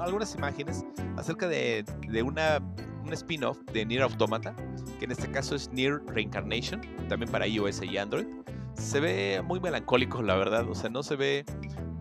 algunas 0.00 0.34
imágenes 0.34 0.84
acerca 1.16 1.48
de, 1.48 1.84
una, 2.22 2.60
un 3.02 3.12
spin-off 3.12 3.58
de 3.72 3.86
Nier 3.86 4.02
Automata, 4.02 4.54
que 4.98 5.06
en 5.06 5.12
este 5.12 5.30
caso 5.30 5.54
es 5.54 5.72
Nier 5.72 6.02
Reincarnation, 6.06 6.82
también 7.08 7.32
para 7.32 7.46
iOS 7.46 7.82
y 7.82 7.96
Android. 7.96 8.26
Se 8.74 9.00
ve 9.00 9.42
muy 9.42 9.58
melancólico, 9.58 10.22
la 10.22 10.36
verdad, 10.36 10.68
o 10.68 10.74
sea, 10.74 10.90
no 10.90 11.02
se 11.02 11.16
ve 11.16 11.44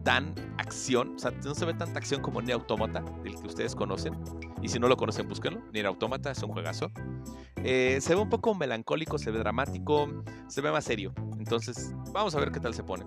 tan 0.06 0.36
acción, 0.60 1.16
o 1.16 1.20
sea, 1.20 1.32
no 1.44 1.56
se 1.56 1.66
ve 1.66 1.74
tanta 1.74 1.98
acción 1.98 2.22
como 2.22 2.40
Nier 2.40 2.54
Automata, 2.54 3.04
del 3.24 3.36
que 3.36 3.48
ustedes 3.48 3.76
conocen. 3.76 4.14
Y 4.62 4.70
si 4.70 4.80
no 4.80 4.88
lo 4.88 4.96
conocen, 4.96 5.28
búsquenlo. 5.28 5.62
Nier 5.74 5.88
Automata 5.88 6.32
es 6.32 6.42
un 6.44 6.52
juegazo. 6.52 6.92
Eh, 7.64 7.98
se 8.00 8.14
ve 8.14 8.22
un 8.22 8.30
poco 8.30 8.54
melancólico, 8.54 9.18
se 9.18 9.32
ve 9.32 9.40
dramático, 9.40 10.08
se 10.48 10.62
ve 10.62 10.72
más 10.72 10.86
serio. 10.86 11.12
Entonces, 11.40 11.92
vamos 12.14 12.36
a 12.36 12.40
ver 12.40 12.52
qué 12.52 12.60
tal 12.60 12.76
se 12.76 12.84
pone. 12.84 13.04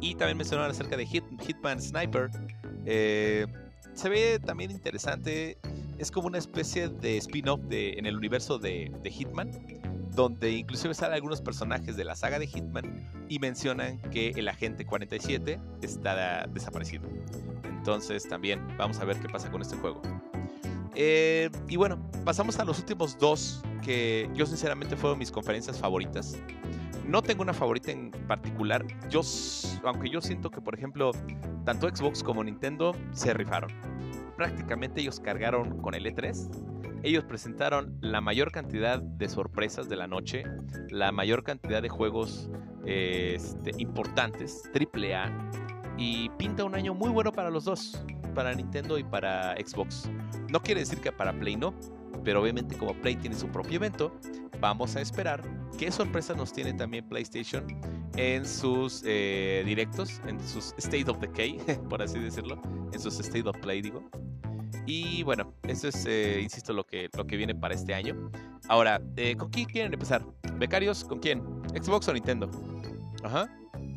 Y 0.00 0.14
también 0.14 0.36
mencionaron 0.36 0.70
acerca 0.70 0.98
de 0.98 1.06
Hitman 1.06 1.80
Sniper. 1.80 2.30
Eh, 2.84 3.46
se 3.94 4.08
ve 4.10 4.38
también 4.38 4.70
interesante. 4.70 5.56
Es 5.96 6.10
como 6.10 6.26
una 6.26 6.38
especie 6.38 6.88
de 6.90 7.16
spin-off 7.16 7.60
en 7.70 8.04
el 8.04 8.16
universo 8.16 8.58
de, 8.58 8.92
Hitman. 9.02 9.50
Donde 10.14 10.50
inclusive 10.50 10.94
salen 10.94 11.14
algunos 11.14 11.40
personajes 11.40 11.96
de 11.96 12.04
la 12.04 12.14
saga 12.14 12.38
de 12.38 12.46
Hitman 12.46 13.08
y 13.28 13.38
mencionan 13.38 13.98
que 14.10 14.30
el 14.30 14.48
agente 14.48 14.84
47 14.84 15.58
está 15.80 16.46
desaparecido. 16.46 17.08
Entonces 17.64 18.28
también 18.28 18.60
vamos 18.76 18.98
a 19.00 19.04
ver 19.04 19.18
qué 19.18 19.28
pasa 19.28 19.50
con 19.50 19.62
este 19.62 19.76
juego. 19.76 20.02
Eh, 20.94 21.50
y 21.68 21.76
bueno, 21.76 21.98
pasamos 22.24 22.58
a 22.58 22.64
los 22.64 22.78
últimos 22.78 23.18
dos 23.18 23.62
que 23.82 24.30
yo 24.34 24.46
sinceramente 24.46 24.96
fueron 24.96 25.18
mis 25.18 25.30
conferencias 25.30 25.78
favoritas. 25.78 26.38
No 27.06 27.22
tengo 27.22 27.42
una 27.42 27.52
favorita 27.52 27.90
en 27.90 28.10
particular. 28.10 28.84
Yo, 29.08 29.22
aunque 29.84 30.08
yo 30.08 30.20
siento 30.20 30.50
que, 30.50 30.60
por 30.60 30.74
ejemplo, 30.74 31.10
tanto 31.64 31.88
Xbox 31.88 32.22
como 32.22 32.44
Nintendo 32.44 32.94
se 33.12 33.34
rifaron. 33.34 33.70
Prácticamente 34.36 35.00
ellos 35.00 35.18
cargaron 35.18 35.80
con 35.82 35.94
el 35.94 36.06
E3. 36.06 36.48
Ellos 37.02 37.24
presentaron 37.24 37.98
la 38.00 38.20
mayor 38.20 38.52
cantidad 38.52 39.00
de 39.00 39.28
sorpresas 39.28 39.88
de 39.88 39.96
la 39.96 40.06
noche, 40.06 40.44
la 40.90 41.10
mayor 41.10 41.42
cantidad 41.42 41.82
de 41.82 41.88
juegos 41.88 42.48
este, 42.86 43.72
importantes, 43.78 44.70
AAA, 44.72 45.50
y 45.98 46.30
pinta 46.30 46.64
un 46.64 46.74
año 46.74 46.94
muy 46.94 47.10
bueno 47.10 47.32
para 47.32 47.50
los 47.50 47.64
dos, 47.64 48.00
para 48.34 48.54
Nintendo 48.54 48.98
y 48.98 49.04
para 49.04 49.54
Xbox. 49.56 50.08
No 50.50 50.60
quiere 50.62 50.80
decir 50.80 51.00
que 51.00 51.10
para 51.10 51.32
Play 51.32 51.56
no, 51.56 51.74
pero 52.24 52.40
obviamente 52.40 52.76
como 52.76 52.94
Play 52.94 53.16
tiene 53.16 53.36
su 53.36 53.48
propio 53.48 53.76
evento, 53.76 54.16
vamos 54.60 54.94
a 54.94 55.00
esperar 55.00 55.42
qué 55.76 55.90
sorpresa 55.90 56.34
nos 56.34 56.52
tiene 56.52 56.72
también 56.72 57.08
PlayStation 57.08 57.66
en 58.16 58.46
sus 58.46 59.02
eh, 59.04 59.62
directos, 59.66 60.20
en 60.26 60.38
sus 60.40 60.72
State 60.78 61.10
of 61.10 61.18
Decay, 61.18 61.58
por 61.90 62.00
así 62.00 62.20
decirlo, 62.20 62.60
en 62.92 63.00
sus 63.00 63.18
State 63.18 63.48
of 63.48 63.56
Play, 63.58 63.82
digo. 63.82 64.08
Y 64.86 65.22
bueno, 65.22 65.54
eso 65.62 65.88
es, 65.88 66.04
eh, 66.06 66.40
insisto, 66.42 66.72
lo 66.72 66.84
que, 66.84 67.08
lo 67.16 67.26
que 67.26 67.36
viene 67.36 67.54
para 67.54 67.74
este 67.74 67.94
año. 67.94 68.30
Ahora, 68.68 69.00
eh, 69.16 69.36
¿con 69.36 69.50
quién 69.50 69.66
quieren 69.66 69.92
empezar? 69.92 70.24
¿Becarios? 70.58 71.04
¿Con 71.04 71.20
quién? 71.20 71.42
¿Xbox 71.80 72.08
o 72.08 72.12
Nintendo? 72.12 72.50
Ajá. 73.22 73.48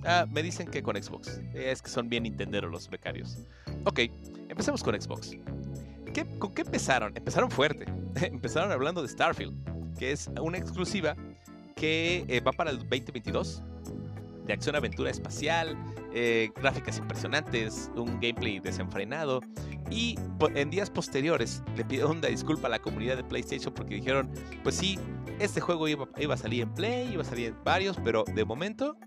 Ah, 0.05 0.25
me 0.29 0.43
dicen 0.43 0.67
que 0.67 0.83
con 0.83 1.01
Xbox. 1.01 1.41
Es 1.53 1.81
que 1.81 1.89
son 1.89 2.07
bien 2.07 2.23
nintenderos 2.23 2.71
los 2.71 2.89
becarios. 2.89 3.39
Ok, 3.85 4.01
empecemos 4.49 4.83
con 4.83 4.99
Xbox. 4.99 5.37
¿Con 6.39 6.53
qué 6.53 6.61
empezaron? 6.61 7.15
Empezaron 7.17 7.49
fuerte. 7.49 7.85
empezaron 8.21 8.71
hablando 8.71 9.01
de 9.01 9.07
Starfield, 9.07 9.97
que 9.97 10.11
es 10.11 10.29
una 10.41 10.57
exclusiva 10.57 11.15
que 11.75 12.25
eh, 12.27 12.39
va 12.39 12.51
para 12.51 12.71
el 12.71 12.79
2022 12.79 13.63
de 14.45 14.53
acción 14.53 14.75
aventura 14.75 15.11
espacial, 15.11 15.77
eh, 16.13 16.51
gráficas 16.55 16.97
impresionantes, 16.97 17.91
un 17.95 18.19
gameplay 18.19 18.59
desenfrenado. 18.59 19.41
Y 19.89 20.17
en 20.55 20.69
días 20.69 20.89
posteriores 20.89 21.61
le 21.75 21.85
pido 21.85 22.09
una 22.09 22.27
disculpa 22.27 22.67
a 22.67 22.71
la 22.71 22.79
comunidad 22.79 23.17
de 23.17 23.23
PlayStation 23.23 23.73
porque 23.73 23.95
dijeron, 23.95 24.29
pues 24.63 24.75
sí, 24.75 24.99
este 25.39 25.61
juego 25.61 25.87
iba, 25.87 26.07
iba, 26.17 26.33
a 26.33 26.37
salir 26.37 26.63
en 26.63 26.73
Play, 26.73 27.13
iba 27.13 27.21
a 27.21 27.25
salir 27.25 27.47
en 27.49 27.63
varios, 27.63 27.97
pero 28.03 28.23
de 28.33 28.45
momento 28.45 28.97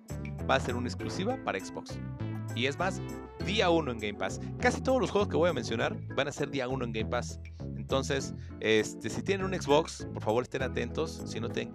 va 0.48 0.56
a 0.56 0.60
ser 0.60 0.76
una 0.76 0.88
exclusiva 0.88 1.36
para 1.44 1.58
Xbox. 1.58 1.98
Y 2.58 2.66
es 2.66 2.76
más, 2.76 3.00
día 3.46 3.70
1 3.70 3.92
en 3.92 3.98
Game 4.00 4.14
Pass. 4.14 4.40
Casi 4.58 4.80
todos 4.80 5.00
los 5.00 5.12
juegos 5.12 5.28
que 5.28 5.36
voy 5.36 5.48
a 5.48 5.52
mencionar 5.52 5.96
van 6.16 6.26
a 6.26 6.32
ser 6.32 6.50
día 6.50 6.66
1 6.66 6.86
en 6.86 6.92
Game 6.92 7.08
Pass. 7.08 7.38
Entonces, 7.76 8.34
este, 8.58 9.08
si 9.08 9.22
tienen 9.22 9.46
un 9.46 9.54
Xbox, 9.54 10.08
por 10.12 10.24
favor 10.24 10.42
estén 10.42 10.62
atentos. 10.62 11.22
Si 11.24 11.38
no, 11.38 11.46
si 11.54 11.66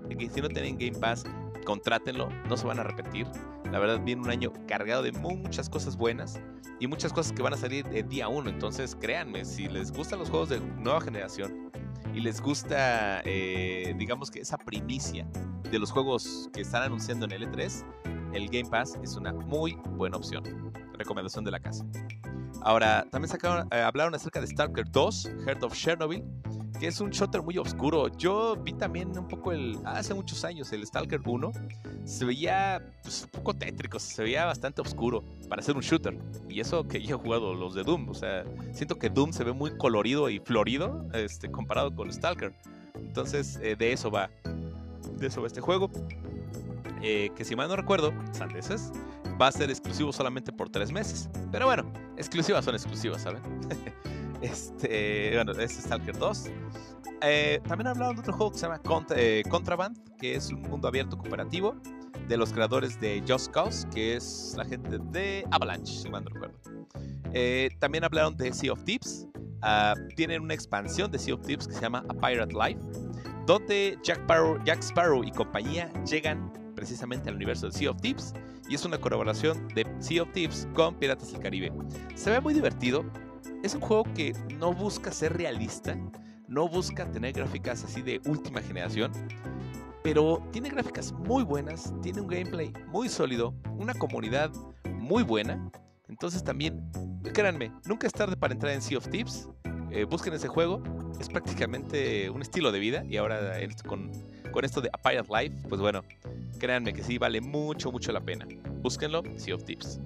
no 0.42 0.50
tienen 0.50 0.78
Game 0.78 1.00
Pass, 1.00 1.24
contrátenlo, 1.66 2.28
no 2.50 2.58
se 2.58 2.68
van 2.68 2.80
a 2.80 2.82
arrepentir. 2.82 3.26
La 3.72 3.80
verdad, 3.80 4.02
viene 4.04 4.24
un 4.24 4.30
año 4.30 4.52
cargado 4.68 5.04
de 5.04 5.14
muchas 5.14 5.70
cosas 5.70 5.96
buenas 5.96 6.42
y 6.82 6.88
muchas 6.88 7.14
cosas 7.14 7.32
que 7.32 7.42
van 7.42 7.54
a 7.54 7.58
salir 7.58 7.88
el 7.94 8.10
día 8.10 8.28
1. 8.28 8.50
Entonces, 8.50 8.94
créanme, 9.00 9.46
si 9.46 9.70
les 9.70 9.90
gustan 9.90 10.20
los 10.20 10.30
juegos 10.30 10.50
de 10.50 10.60
nueva 10.60 11.00
generación 11.00 11.72
y 12.14 12.20
les 12.20 12.40
gusta, 12.42 13.22
eh, 13.26 13.94
digamos 13.98 14.30
que 14.30 14.40
esa 14.40 14.58
primicia 14.58 15.28
de 15.70 15.80
los 15.80 15.92
juegos 15.92 16.50
que 16.54 16.62
están 16.62 16.84
anunciando 16.84 17.26
en 17.26 17.32
el 17.32 17.50
E3, 17.50 17.84
el 18.34 18.50
Game 18.50 18.70
Pass 18.70 19.00
es 19.04 19.16
una 19.16 19.34
muy 19.34 19.78
buena 19.92 20.18
opción. 20.18 20.44
Recomendación 20.98 21.44
de 21.44 21.52
la 21.52 21.60
casa. 21.60 21.86
Ahora, 22.62 23.06
también 23.12 23.30
sacaron, 23.30 23.68
eh, 23.72 23.82
hablaron 23.82 24.14
acerca 24.14 24.40
de 24.40 24.48
Stalker 24.48 24.90
2, 24.90 25.32
Heart 25.46 25.64
of 25.64 25.74
Chernobyl, 25.74 26.24
es 26.86 27.00
un 27.00 27.12
shooter 27.12 27.42
muy 27.42 27.58
oscuro. 27.58 28.08
Yo 28.18 28.56
vi 28.56 28.74
también 28.74 29.18
un 29.18 29.28
poco 29.28 29.52
el, 29.52 29.80
hace 29.86 30.14
muchos 30.14 30.44
años, 30.44 30.72
el 30.74 30.86
Stalker 30.86 31.22
1. 31.24 31.52
Se 32.06 32.26
veía 32.26 32.84
pues, 33.02 33.24
un 33.24 33.30
poco 33.30 33.54
tétrico, 33.54 34.00
se 34.00 34.24
veía 34.24 34.46
bastante 34.46 34.82
oscuro 34.82 35.24
para 35.50 35.62
ser 35.62 35.76
un 35.76 35.82
shooter. 35.82 36.18
Y 36.50 36.60
eso 36.60 36.88
que 36.88 37.02
yo 37.02 37.16
he 37.16 37.20
jugado 37.20 37.54
los 37.54 37.74
de 37.76 37.84
Doom. 37.84 38.10
O 38.10 38.14
sea, 38.14 38.44
siento 38.74 38.98
que 38.98 39.10
Doom 39.10 39.34
se 39.34 39.44
ve 39.44 39.54
muy 39.54 39.78
colorido 39.78 40.30
y 40.30 40.40
florido 40.40 41.06
este, 41.14 41.50
comparado 41.50 41.94
con 41.96 42.12
Stalker. 42.12 42.54
Entonces, 42.96 43.60
eh, 43.62 43.76
de 43.76 43.94
eso 43.94 44.12
va. 44.12 44.30
De 45.18 45.28
eso 45.28 45.42
va 45.42 45.48
este 45.48 45.62
juego. 45.62 45.90
Eh, 47.02 47.32
que 47.36 47.44
si 47.44 47.56
mal 47.56 47.68
no 47.68 47.76
recuerdo, 47.76 48.14
sandeces, 48.32 48.92
va 49.42 49.48
a 49.48 49.52
ser 49.52 49.70
exclusivo 49.70 50.14
solamente 50.14 50.52
por 50.52 50.70
tres 50.70 50.92
meses. 50.92 51.30
Pero 51.52 51.66
bueno, 51.66 51.92
exclusivas 52.18 52.64
son 52.64 52.76
exclusivas, 52.76 53.22
¿saben? 53.24 53.42
este, 54.44 55.32
bueno, 55.36 55.52
es 55.54 55.72
Stalker 55.74 56.18
2. 56.18 56.52
Eh, 57.22 57.62
también 57.68 57.88
hablaron 57.88 58.16
de 58.16 58.22
otro 58.22 58.34
juego 58.34 58.52
que 58.52 58.58
se 58.60 58.68
llama 58.68 58.82
eh, 59.16 59.44
Contraband, 59.50 59.98
que 60.18 60.36
es 60.36 60.50
un 60.50 60.62
mundo 60.62 60.88
abierto 60.88 61.18
cooperativo 61.18 61.76
de 62.28 62.38
los 62.38 62.52
creadores 62.54 63.00
de 63.00 63.24
Just 63.28 63.52
Cause, 63.52 63.88
que 63.94 64.16
es 64.16 64.54
la 64.58 64.66
gente 64.66 64.98
de 65.12 65.46
Avalanche, 65.52 65.94
si 65.94 66.10
mal 66.10 66.24
no 66.24 66.30
recuerdo. 66.30 66.58
también 67.80 68.04
hablaron 68.04 68.36
de 68.38 68.54
Sea 68.54 68.74
of 68.74 68.84
Thieves. 68.84 69.28
Ah, 69.66 69.96
tienen 70.18 70.42
una 70.42 70.54
expansión 70.54 71.10
de 71.10 71.18
Sea 71.18 71.36
of 71.36 71.42
Thieves 71.42 71.68
que 71.68 71.74
se 71.74 71.82
llama 71.82 72.04
A 72.10 72.14
Pirate 72.14 72.54
Life, 72.54 72.82
donde 73.46 73.98
Jack 74.04 74.22
Jack 74.66 74.80
Sparrow 74.84 75.24
y 75.24 75.32
compañía 75.32 75.90
llegan 76.04 76.52
precisamente 76.76 77.30
al 77.30 77.36
universo 77.36 77.68
de 77.68 77.72
Sea 77.72 77.92
of 77.92 78.02
Thieves 78.02 78.34
y 78.68 78.76
es 78.76 78.84
una 78.84 78.98
colaboración 78.98 79.68
de 79.70 79.86
Sea 80.00 80.24
of 80.24 80.32
Thieves 80.34 80.68
con 80.74 80.96
Piratas 80.96 81.32
del 81.32 81.42
Caribe. 81.42 81.72
Se 82.16 82.30
ve 82.30 82.42
muy 82.42 82.54
divertido, 82.54 83.06
es 83.64 83.74
un 83.74 83.82
juego 83.82 84.04
que 84.14 84.34
no 84.60 84.74
busca 84.74 85.12
ser 85.12 85.38
realista, 85.38 85.98
no 86.48 86.68
busca 86.68 87.10
tener 87.10 87.32
gráficas 87.32 87.84
así 87.84 88.02
de 88.02 88.22
última 88.26 88.62
generación, 88.62 89.12
pero 90.04 90.46
tiene 90.52 90.70
gráficas 90.70 91.14
muy 91.14 91.44
buenas, 91.44 91.94
tiene 92.02 92.20
un 92.20 92.28
gameplay 92.28 92.74
muy 92.88 93.08
sólido, 93.08 93.56
una 93.78 93.94
comunidad 93.94 94.52
muy 94.92 95.24
buena, 95.24 95.72
entonces 96.10 96.44
también, 96.44 96.92
créanme, 97.34 97.72
nunca 97.86 98.06
es 98.06 98.14
tarde 98.14 98.36
para 98.36 98.54
entrar 98.54 98.74
en 98.74 98.82
Sea 98.82 98.98
of 98.98 99.08
Thieves. 99.08 99.50
Eh, 99.92 100.04
busquen 100.04 100.34
ese 100.34 100.48
juego, 100.48 100.84
es 101.20 101.30
prácticamente 101.30 102.30
un 102.30 102.42
estilo 102.42 102.72
de 102.72 102.80
vida 102.80 103.06
y 103.08 103.16
ahora 103.16 103.58
con, 103.86 104.12
con 104.52 104.66
esto 104.66 104.82
de 104.82 104.90
A 104.92 104.98
Pirate 104.98 105.30
Life, 105.32 105.68
pues 105.70 105.80
bueno, 105.80 106.02
créanme 106.60 106.94
que 106.94 107.02
sí, 107.02 107.18
vale 107.18 107.40
mucho, 107.40 107.92
mucho 107.92 108.12
la 108.12 108.20
pena. 108.20 108.46
Búsquenlo, 108.82 109.24
Sea 109.38 109.56
of 109.56 109.64
Tips. 109.64 110.02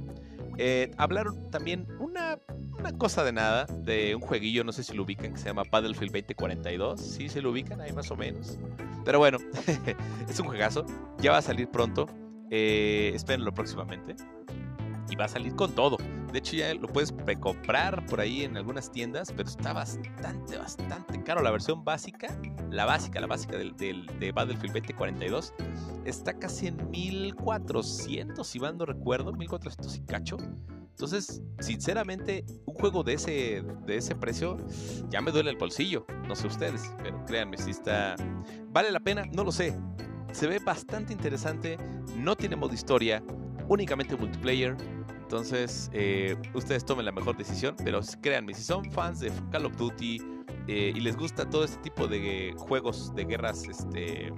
Eh, 0.57 0.91
hablaron 0.97 1.51
también 1.51 1.87
una, 1.99 2.39
una, 2.79 2.91
cosa 2.97 3.23
de 3.23 3.31
nada 3.31 3.65
de 3.65 4.15
un 4.15 4.21
jueguillo, 4.21 4.63
no 4.63 4.71
sé 4.71 4.83
si 4.83 4.93
lo 4.93 5.03
ubican, 5.03 5.33
que 5.33 5.39
se 5.39 5.45
llama 5.45 5.63
Battlefield 5.69 6.11
2042. 6.11 6.99
Sí, 6.99 7.29
se 7.29 7.41
lo 7.41 7.51
ubican 7.51 7.79
ahí 7.81 7.93
más 7.93 8.09
o 8.11 8.15
menos. 8.15 8.57
Pero 9.05 9.19
bueno, 9.19 9.37
es 10.29 10.39
un 10.39 10.47
juegazo. 10.47 10.85
Ya 11.19 11.31
va 11.31 11.37
a 11.37 11.41
salir 11.41 11.69
pronto. 11.69 12.07
Eh, 12.49 13.11
espérenlo 13.13 13.53
próximamente. 13.53 14.15
Y 15.09 15.15
va 15.15 15.25
a 15.25 15.29
salir 15.29 15.55
con 15.55 15.73
todo. 15.73 15.97
De 16.37 16.41
hecho, 16.41 16.55
ya 16.55 16.71
lo 16.75 16.87
puedes 16.87 17.11
comprar 17.39 18.05
por 18.05 18.21
ahí 18.21 18.43
en 18.43 18.57
algunas 18.57 18.91
tiendas, 18.91 19.33
pero 19.35 19.49
está 19.49 19.73
bastante, 19.73 20.55
bastante 20.55 21.23
caro. 21.23 21.41
La 21.41 21.49
versión 21.49 21.83
básica, 21.83 22.27
la 22.69 22.85
básica, 22.85 23.19
la 23.19 23.25
básica 23.25 23.57
del, 23.57 23.75
de 23.75 24.31
Battlefield 24.31 24.71
2042, 24.71 25.55
está 26.05 26.37
casi 26.37 26.67
en 26.67 26.91
1400, 26.91 28.47
si 28.47 28.59
mal 28.59 28.77
no 28.77 28.85
recuerdo, 28.85 29.33
1400 29.33 29.95
y 29.95 30.01
cacho. 30.01 30.37
Entonces, 30.91 31.41
sinceramente, 31.59 32.45
un 32.67 32.75
juego 32.75 33.01
de 33.01 33.13
ese, 33.13 33.63
de 33.87 33.97
ese 33.97 34.13
precio 34.13 34.57
ya 35.09 35.21
me 35.21 35.31
duele 35.31 35.49
el 35.49 35.57
bolsillo. 35.57 36.05
No 36.27 36.35
sé 36.35 36.45
ustedes, 36.45 36.93
pero 37.01 37.25
créanme, 37.25 37.57
si 37.57 37.71
está. 37.71 38.15
¿Vale 38.67 38.91
la 38.91 38.99
pena? 38.99 39.23
No 39.33 39.43
lo 39.43 39.51
sé. 39.51 39.75
Se 40.33 40.45
ve 40.45 40.59
bastante 40.59 41.13
interesante. 41.13 41.77
No 42.15 42.35
tiene 42.35 42.55
modo 42.55 42.75
historia, 42.75 43.23
únicamente 43.67 44.15
multiplayer 44.15 44.77
entonces, 45.27 45.89
eh, 45.91 46.37
ustedes 46.53 46.85
tomen 46.85 47.03
la 47.03 47.11
mejor 47.11 47.35
decisión, 47.35 47.75
pero 47.83 47.99
créanme, 48.21 48.53
si 48.53 48.63
son 48.63 48.89
fans 48.89 49.19
de 49.19 49.29
Call 49.51 49.65
of 49.65 49.75
Duty 49.75 50.21
eh, 50.69 50.93
y 50.95 51.01
les 51.01 51.17
gusta 51.17 51.49
todo 51.49 51.65
este 51.65 51.81
tipo 51.81 52.07
de 52.07 52.53
juegos 52.57 53.13
de 53.13 53.25
guerras 53.25 53.67
este, 53.67 54.27
eh, 54.27 54.33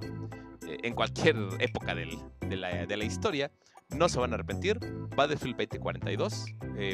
en 0.66 0.92
cualquier 0.94 1.36
época 1.60 1.94
de, 1.94 2.56
la, 2.56 3.04
historia, 3.04 3.52
no 3.90 4.08
se 4.08 4.18
van 4.18 4.32
a 4.32 4.34
arrepentir. 4.34 4.80
Battlefield 5.14 5.56
2042, 5.58 6.46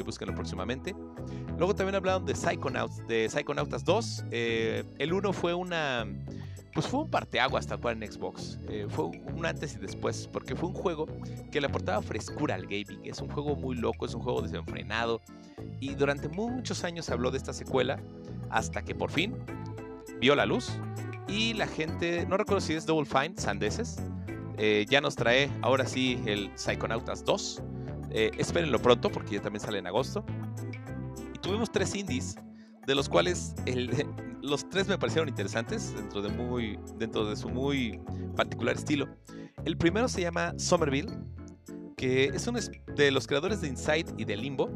búsquenlo 0.04 0.34
próximamente. 0.34 0.94
Luego 1.56 1.74
también 1.74 1.94
hablaron 1.94 2.26
de 2.26 2.34
Psychonauts, 2.34 2.98
de 3.06 3.30
Psychonautas 3.30 3.82
2. 3.82 4.24
el 4.30 5.10
1 5.10 5.32
fue 5.32 5.54
una 5.54 6.06
pues 6.76 6.88
fue 6.88 7.00
un 7.00 7.10
parteaguas 7.10 7.66
tal 7.66 7.80
cual 7.80 8.02
en 8.02 8.12
Xbox. 8.12 8.58
Eh, 8.68 8.86
fue 8.90 9.06
un 9.06 9.46
antes 9.46 9.76
y 9.76 9.78
después, 9.78 10.28
porque 10.30 10.54
fue 10.54 10.68
un 10.68 10.74
juego 10.74 11.06
que 11.50 11.58
le 11.58 11.68
aportaba 11.68 12.02
frescura 12.02 12.54
al 12.54 12.64
gaming. 12.64 13.00
Es 13.02 13.22
un 13.22 13.30
juego 13.30 13.56
muy 13.56 13.76
loco, 13.76 14.04
es 14.04 14.12
un 14.12 14.20
juego 14.20 14.42
desenfrenado. 14.42 15.22
Y 15.80 15.94
durante 15.94 16.28
muchos 16.28 16.84
años 16.84 17.06
se 17.06 17.14
habló 17.14 17.30
de 17.30 17.38
esta 17.38 17.54
secuela, 17.54 17.98
hasta 18.50 18.82
que 18.82 18.94
por 18.94 19.10
fin 19.10 19.34
vio 20.20 20.34
la 20.34 20.44
luz. 20.44 20.70
Y 21.28 21.54
la 21.54 21.66
gente, 21.66 22.26
no 22.26 22.36
recuerdo 22.36 22.60
si 22.60 22.74
es 22.74 22.84
Double 22.84 23.06
Fine, 23.06 23.38
Sandeses, 23.38 23.96
eh, 24.58 24.84
ya 24.86 25.00
nos 25.00 25.16
trae 25.16 25.50
ahora 25.62 25.86
sí 25.86 26.20
el 26.26 26.50
Psychonautas 26.56 27.24
2. 27.24 27.62
Eh, 28.10 28.32
espérenlo 28.36 28.78
pronto, 28.82 29.08
porque 29.08 29.36
ya 29.36 29.40
también 29.40 29.60
sale 29.60 29.78
en 29.78 29.86
agosto. 29.86 30.26
Y 31.34 31.38
tuvimos 31.38 31.72
tres 31.72 31.94
indies, 31.94 32.36
de 32.86 32.94
los 32.94 33.08
cuales 33.08 33.54
el, 33.64 34.06
los 34.46 34.68
tres 34.68 34.88
me 34.88 34.96
parecieron 34.98 35.28
interesantes 35.28 35.94
dentro 35.94 36.22
de, 36.22 36.28
muy, 36.28 36.78
dentro 36.96 37.28
de 37.28 37.36
su 37.36 37.48
muy 37.48 38.00
particular 38.36 38.76
estilo. 38.76 39.08
El 39.64 39.76
primero 39.76 40.08
se 40.08 40.22
llama 40.22 40.54
Somerville, 40.56 41.12
que 41.96 42.26
es 42.26 42.46
uno 42.46 42.58
de 42.94 43.10
los 43.10 43.26
creadores 43.26 43.60
de 43.60 43.68
Inside 43.68 44.06
y 44.16 44.24
de 44.24 44.36
Limbo. 44.36 44.70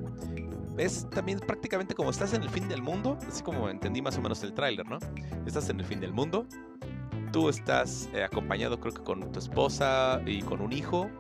Es 0.79 1.09
también 1.11 1.39
prácticamente 1.39 1.95
como 1.95 2.11
estás 2.11 2.33
en 2.33 2.43
el 2.43 2.51
fin 2.51 2.69
del 2.69 2.83
mundo, 2.83 3.19
así 3.29 3.43
como 3.43 3.69
entendí 3.69 4.01
más 4.03 4.17
o 4.17 4.23
menos 4.23 4.43
el 4.43 4.55
tráiler, 4.55 4.87
¿no? 4.89 4.99
Estás 5.47 5.69
en 5.69 5.81
el 5.81 5.87
fin 5.87 6.01
del 6.01 6.13
mundo, 6.13 6.47
tú 7.33 7.49
estás 7.49 8.09
eh, 8.15 8.25
acompañado 8.25 8.81
creo 8.81 8.95
que 8.95 9.03
con 9.03 9.31
tu 9.31 9.39
esposa 9.39 10.23
y 10.27 10.43
con 10.43 10.61
un 10.61 10.73
hijo, 10.73 11.11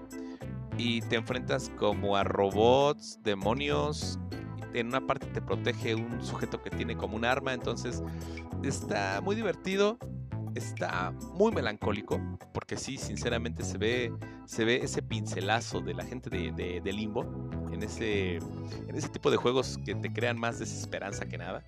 y 0.78 1.02
te 1.02 1.16
enfrentas 1.16 1.70
como 1.78 2.16
a 2.16 2.24
robots, 2.24 3.20
demonios, 3.22 4.18
en 4.74 4.88
una 4.88 5.06
parte 5.06 5.26
te 5.26 5.40
protege 5.40 5.94
un 5.94 6.22
sujeto 6.22 6.62
que 6.62 6.70
tiene 6.70 6.96
como 6.96 7.16
un 7.16 7.24
arma, 7.24 7.52
entonces 7.52 8.02
está 8.62 9.20
muy 9.20 9.36
divertido, 9.36 9.98
está 10.54 11.12
muy 11.34 11.52
melancólico, 11.52 12.20
porque 12.52 12.76
sí, 12.76 12.96
sinceramente 12.96 13.64
se 13.64 13.78
ve, 13.78 14.12
se 14.46 14.64
ve 14.64 14.80
ese 14.82 15.02
pincelazo 15.02 15.80
de 15.80 15.94
la 15.94 16.04
gente 16.04 16.30
de, 16.30 16.92
Limbo 16.92 17.24
en 17.72 17.82
ese, 17.82 18.36
en 18.36 18.94
ese 18.94 19.08
tipo 19.08 19.30
de 19.30 19.36
juegos 19.36 19.78
que 19.84 19.94
te 19.94 20.12
crean 20.12 20.38
más 20.38 20.58
desesperanza 20.58 21.26
que 21.26 21.38
nada. 21.38 21.64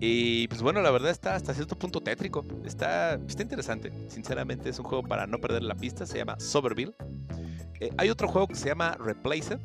Y 0.00 0.46
pues 0.48 0.62
bueno, 0.62 0.80
la 0.80 0.90
verdad 0.90 1.10
está 1.10 1.34
hasta 1.34 1.54
cierto 1.54 1.76
punto 1.76 2.00
tétrico. 2.00 2.44
Está, 2.64 3.14
está 3.14 3.42
interesante. 3.42 3.92
Sinceramente 4.08 4.68
es 4.68 4.78
un 4.78 4.84
juego 4.84 5.02
para 5.02 5.26
no 5.26 5.38
perder 5.38 5.62
la 5.62 5.74
pista. 5.74 6.06
Se 6.06 6.18
llama 6.18 6.38
Soberville. 6.38 6.94
Eh, 7.80 7.90
hay 7.96 8.10
otro 8.10 8.28
juego 8.28 8.46
que 8.46 8.54
se 8.54 8.68
llama 8.68 8.96
Replaced. 9.00 9.58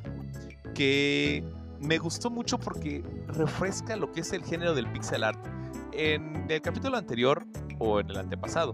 Que 0.73 1.43
me 1.83 1.97
gustó 1.97 2.29
mucho 2.29 2.57
porque 2.57 3.03
refresca 3.27 3.95
lo 3.95 4.11
que 4.11 4.21
es 4.21 4.31
el 4.33 4.43
género 4.43 4.73
del 4.73 4.91
pixel 4.91 5.23
art. 5.23 5.39
En 5.91 6.49
el 6.49 6.61
capítulo 6.61 6.97
anterior 6.97 7.45
o 7.79 7.99
en 7.99 8.09
el 8.09 8.17
antepasado, 8.17 8.73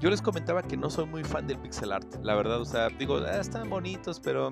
yo 0.00 0.08
les 0.08 0.22
comentaba 0.22 0.62
que 0.62 0.76
no 0.76 0.88
soy 0.88 1.06
muy 1.06 1.24
fan 1.24 1.46
del 1.46 1.58
pixel 1.58 1.92
art. 1.92 2.06
La 2.22 2.34
verdad, 2.34 2.60
o 2.60 2.64
sea, 2.64 2.88
digo, 2.88 3.18
ah, 3.18 3.40
están 3.40 3.68
bonitos, 3.68 4.20
pero 4.20 4.50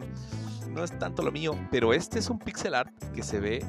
no 0.69 0.85
es 0.85 0.97
tanto 0.99 1.23
lo 1.23 1.33
mío. 1.33 1.53
Pero 1.71 1.93
este 1.93 2.19
es 2.19 2.29
un 2.29 2.39
pixel 2.39 2.75
art 2.75 2.93
que 3.15 3.23
se 3.23 3.41
ve 3.41 3.65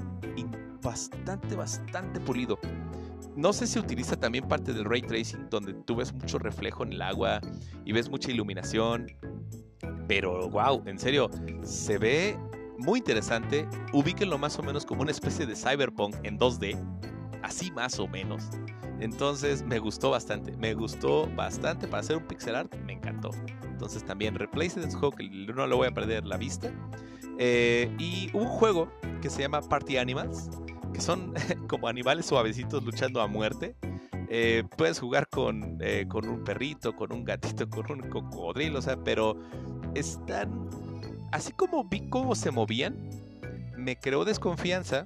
bastante, 0.81 1.55
bastante 1.55 2.19
pulido. 2.19 2.59
No 3.35 3.53
sé 3.53 3.65
si 3.65 3.79
utiliza 3.79 4.15
también 4.15 4.47
parte 4.47 4.73
del 4.73 4.83
ray 4.83 5.03
tracing, 5.03 5.47
donde 5.49 5.73
tú 5.73 5.95
ves 5.95 6.11
mucho 6.13 6.37
reflejo 6.37 6.83
en 6.83 6.93
el 6.93 7.01
agua 7.01 7.39
y 7.85 7.93
ves 7.93 8.09
mucha 8.09 8.31
iluminación. 8.31 9.07
Pero 10.07 10.49
wow, 10.49 10.83
en 10.85 10.99
serio, 10.99 11.29
se 11.63 11.97
ve 11.97 12.37
muy 12.81 12.99
interesante. 12.99 13.67
Ubíquenlo 13.93 14.37
más 14.37 14.57
o 14.59 14.63
menos 14.63 14.85
como 14.85 15.01
una 15.01 15.11
especie 15.11 15.45
de 15.45 15.55
cyberpunk 15.55 16.15
en 16.23 16.37
2D. 16.37 16.77
Así 17.43 17.71
más 17.71 17.99
o 17.99 18.07
menos. 18.07 18.49
Entonces 18.99 19.63
me 19.63 19.79
gustó 19.79 20.11
bastante. 20.11 20.55
Me 20.57 20.73
gustó 20.73 21.27
bastante 21.35 21.87
para 21.87 22.01
hacer 22.01 22.17
un 22.17 22.27
pixel 22.27 22.55
art. 22.55 22.73
Me 22.85 22.93
encantó. 22.93 23.31
Entonces 23.63 24.03
también 24.03 24.35
Replace 24.35 24.79
this 24.81 24.95
juego 24.95 25.15
no 25.55 25.67
lo 25.67 25.77
voy 25.77 25.87
a 25.87 25.91
perder 25.91 26.25
la 26.25 26.37
vista. 26.37 26.71
Eh, 27.37 27.93
y 27.97 28.29
un 28.33 28.45
juego 28.45 28.91
que 29.21 29.29
se 29.29 29.41
llama 29.41 29.61
Party 29.61 29.97
Animals. 29.97 30.49
Que 30.93 31.01
son 31.01 31.33
como 31.67 31.87
animales 31.87 32.25
suavecitos 32.25 32.83
luchando 32.83 33.21
a 33.21 33.27
muerte. 33.27 33.75
Eh, 34.33 34.63
puedes 34.77 34.97
jugar 34.99 35.27
con, 35.27 35.77
eh, 35.81 36.05
con 36.07 36.27
un 36.29 36.43
perrito, 36.43 36.95
con 36.95 37.11
un 37.11 37.25
gatito, 37.25 37.69
con 37.69 37.91
un 37.91 38.09
cocodrilo, 38.09 38.79
o 38.79 38.81
sea, 38.81 38.95
pero 38.95 39.35
están 39.93 40.69
así 41.31 41.51
como 41.53 41.83
vi 41.83 42.01
cómo 42.09 42.35
se 42.35 42.51
movían, 42.51 42.95
me 43.77 43.95
creó 43.97 44.25
desconfianza 44.25 45.05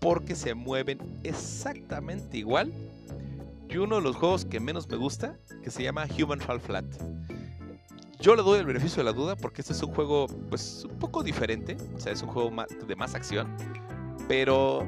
porque 0.00 0.34
se 0.34 0.54
mueven 0.54 0.98
exactamente 1.24 2.38
igual. 2.38 2.72
Que 3.68 3.78
uno 3.78 3.96
de 3.96 4.02
los 4.02 4.16
juegos 4.16 4.44
que 4.44 4.60
menos 4.60 4.88
me 4.88 4.96
gusta, 4.96 5.36
que 5.62 5.70
se 5.70 5.82
llama 5.82 6.06
Human 6.18 6.40
Fall 6.40 6.60
Flat. 6.60 6.86
Yo 8.20 8.34
le 8.34 8.42
doy 8.42 8.58
el 8.58 8.66
beneficio 8.66 8.98
de 8.98 9.04
la 9.04 9.12
duda 9.12 9.36
porque 9.36 9.60
este 9.60 9.72
es 9.72 9.82
un 9.82 9.94
juego 9.94 10.26
pues 10.48 10.84
un 10.90 10.98
poco 10.98 11.22
diferente, 11.22 11.76
o 11.94 12.00
sea, 12.00 12.12
es 12.12 12.22
un 12.22 12.28
juego 12.28 12.50
de 12.86 12.96
más 12.96 13.14
acción, 13.14 13.54
pero 14.28 14.86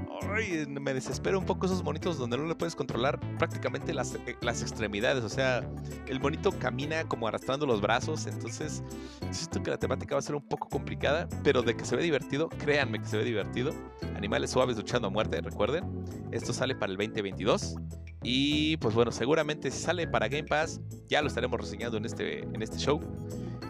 me 0.68 0.92
desespera 0.92 1.38
un 1.38 1.46
poco 1.46 1.64
esos 1.64 1.82
monitos 1.82 2.18
donde 2.18 2.36
no 2.36 2.44
le 2.44 2.54
puedes 2.54 2.76
controlar 2.76 3.18
prácticamente 3.38 3.94
las, 3.94 4.14
eh, 4.14 4.36
las, 4.42 4.60
extremidades. 4.60 5.24
O 5.24 5.30
sea, 5.30 5.66
el 6.06 6.20
monito 6.20 6.52
camina 6.52 7.04
como 7.04 7.26
arrastrando 7.26 7.64
los 7.64 7.80
brazos. 7.80 8.26
Entonces, 8.26 8.82
siento 9.30 9.62
que 9.62 9.70
la 9.70 9.78
temática 9.78 10.14
va 10.14 10.18
a 10.18 10.22
ser 10.22 10.34
un 10.34 10.46
poco 10.46 10.68
complicada. 10.68 11.26
Pero 11.42 11.62
de 11.62 11.74
que 11.74 11.86
se 11.86 11.96
ve 11.96 12.02
divertido, 12.02 12.50
créanme 12.50 13.00
que 13.00 13.06
se 13.06 13.16
ve 13.16 13.24
divertido. 13.24 13.72
Animales 14.14 14.50
suaves 14.50 14.76
luchando 14.76 15.08
a 15.08 15.10
muerte, 15.10 15.40
recuerden. 15.40 16.04
Esto 16.30 16.52
sale 16.52 16.74
para 16.74 16.92
el 16.92 16.98
2022. 16.98 17.76
Y 18.22 18.76
pues 18.78 18.94
bueno, 18.94 19.10
seguramente 19.12 19.70
si 19.70 19.82
sale 19.82 20.06
para 20.06 20.28
Game 20.28 20.44
Pass, 20.44 20.80
ya 21.08 21.22
lo 21.22 21.28
estaremos 21.28 21.58
reseñando 21.58 21.96
en 21.96 22.04
este, 22.04 22.40
en 22.40 22.62
este 22.62 22.78
show. 22.78 23.00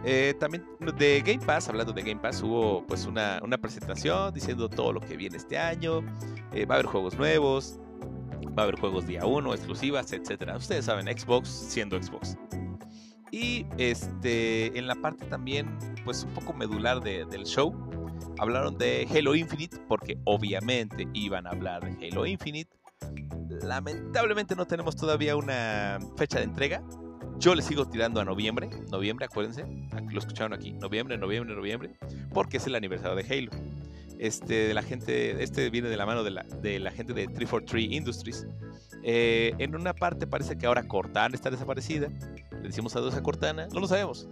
Eh, 0.05 0.35
también 0.41 0.65
de 0.99 1.23
Game 1.25 1.45
Pass, 1.45 1.69
hablando 1.69 1.93
de 1.93 2.03
Game 2.03 2.21
Pass, 2.21 2.43
hubo 2.43 2.85
pues 2.87 3.07
una, 3.07 3.41
presentación 3.61 4.33
diciendo 4.33 4.69
todo 4.69 4.93
lo 4.93 5.01
que 5.01 5.17
viene 5.17 5.37
este 5.37 5.59
año. 5.59 6.01
Eh, 6.53 6.65
va 6.65 6.75
a 6.75 6.79
haber 6.79 6.87
juegos 6.87 7.17
nuevos, 7.17 7.79
va 8.59 8.63
a 8.63 8.65
haber 8.65 8.79
juegos 8.81 9.07
día 9.07 9.25
1, 9.25 9.55
exclusivas, 9.55 10.13
etcétera. 10.13 10.57
Ustedes 10.57 10.87
saben, 10.87 11.07
Xbox 11.07 11.49
siendo 11.49 12.03
Xbox. 12.03 12.37
Y 13.31 13.67
este, 13.79 14.77
en 14.77 14.87
la 14.87 14.97
parte 14.97 15.25
también, 15.27 15.79
pues 16.05 16.25
un 16.25 16.35
poco 16.35 16.53
medular 16.53 17.01
del 17.01 17.45
show, 17.45 17.73
hablaron 18.39 18.77
de 18.77 19.07
Halo 19.15 19.35
Infinite, 19.35 19.79
porque 19.87 20.19
obviamente 20.25 21.07
iban 21.13 21.47
a 21.47 21.51
hablar 21.51 21.85
de 21.85 22.09
Halo 22.09 22.27
Infinite. 22.27 22.80
Lamentablemente 23.63 24.57
no 24.57 24.67
tenemos 24.67 24.97
todavía 24.97 25.37
una 25.37 25.99
fecha 26.17 26.39
de 26.39 26.45
entrega, 26.45 26.83
yo 27.41 27.55
le 27.55 27.63
sigo 27.63 27.87
tirando 27.87 28.21
a 28.21 28.25
noviembre, 28.27 28.69
noviembre, 28.91 29.25
acuérdense, 29.25 29.65
lo 30.11 30.19
escucharon 30.19 30.53
aquí, 30.53 30.73
noviembre, 30.73 31.17
noviembre, 31.17 31.55
noviembre, 31.55 31.91
porque 32.35 32.59
es 32.59 32.67
el 32.67 32.75
aniversario 32.75 33.17
de 33.17 33.23
Halo. 33.23 33.51
este, 34.19 34.69
de 34.69 34.75
la 34.75 34.83
gente, 34.83 35.43
este 35.43 35.71
viene 35.71 35.89
de 35.89 35.97
la 35.97 36.05
mano 36.05 36.23
de 36.23 36.33
la, 36.33 36.43
de 36.43 36.79
la 36.79 36.91
gente 36.91 37.15
de 37.15 37.27
343 37.29 37.93
Industries. 37.93 38.47
Eh, 39.03 39.55
en 39.57 39.75
una 39.75 39.95
parte 39.95 40.27
parece 40.27 40.59
que 40.59 40.67
ahora 40.67 40.87
Cortana 40.87 41.35
está 41.35 41.51
desaparecida. 41.51 42.11
Le 42.53 42.69
decimos 42.69 42.95
adiós 42.95 43.15
a 43.15 43.23
Cortana, 43.23 43.69
no 43.73 43.81
lo 43.81 43.87
sabemos. 43.87 44.29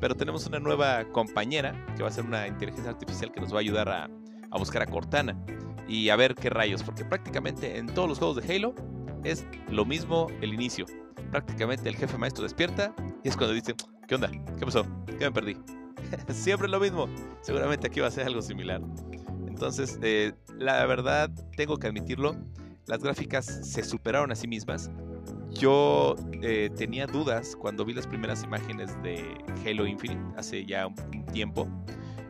Pero 0.00 0.14
tenemos 0.14 0.46
una 0.46 0.58
nueva 0.58 1.04
compañera 1.12 1.74
que 1.94 2.02
va 2.02 2.08
a 2.08 2.12
ser 2.12 2.24
una 2.24 2.48
inteligencia 2.48 2.90
artificial 2.90 3.32
que 3.32 3.40
nos 3.42 3.52
va 3.52 3.58
a 3.58 3.60
ayudar 3.60 3.88
a, 3.90 4.08
a 4.50 4.58
buscar 4.58 4.80
a 4.80 4.86
Cortana 4.86 5.36
y 5.88 6.08
a 6.08 6.16
ver 6.16 6.34
qué 6.34 6.50
rayos, 6.50 6.82
porque 6.82 7.04
prácticamente 7.04 7.78
en 7.78 7.86
todos 7.86 8.08
los 8.08 8.18
juegos 8.18 8.36
de 8.36 8.54
Halo 8.54 8.74
es 9.24 9.44
lo 9.70 9.84
mismo 9.84 10.28
el 10.40 10.54
inicio. 10.54 10.86
Prácticamente 11.30 11.88
el 11.88 11.96
jefe 11.96 12.16
maestro 12.18 12.44
despierta 12.44 12.94
y 13.24 13.28
es 13.28 13.36
cuando 13.36 13.54
dice, 13.54 13.74
¿qué 14.06 14.14
onda? 14.14 14.30
¿Qué 14.58 14.64
pasó? 14.64 14.86
¿Qué 15.06 15.24
me 15.26 15.32
perdí? 15.32 15.56
Siempre 16.28 16.68
lo 16.68 16.80
mismo. 16.80 17.08
Seguramente 17.40 17.86
aquí 17.86 18.00
va 18.00 18.08
a 18.08 18.10
ser 18.10 18.26
algo 18.26 18.42
similar. 18.42 18.80
Entonces, 19.46 19.98
eh, 20.02 20.34
la 20.58 20.84
verdad, 20.86 21.30
tengo 21.56 21.78
que 21.78 21.86
admitirlo, 21.86 22.36
las 22.86 23.02
gráficas 23.02 23.46
se 23.46 23.82
superaron 23.82 24.30
a 24.30 24.34
sí 24.34 24.46
mismas. 24.46 24.90
Yo 25.50 26.14
eh, 26.42 26.70
tenía 26.76 27.06
dudas 27.06 27.56
cuando 27.56 27.84
vi 27.84 27.94
las 27.94 28.06
primeras 28.06 28.44
imágenes 28.44 28.90
de 29.02 29.24
Halo 29.64 29.86
Infinite 29.86 30.20
hace 30.36 30.64
ya 30.66 30.86
un, 30.86 31.26
tiempo. 31.32 31.68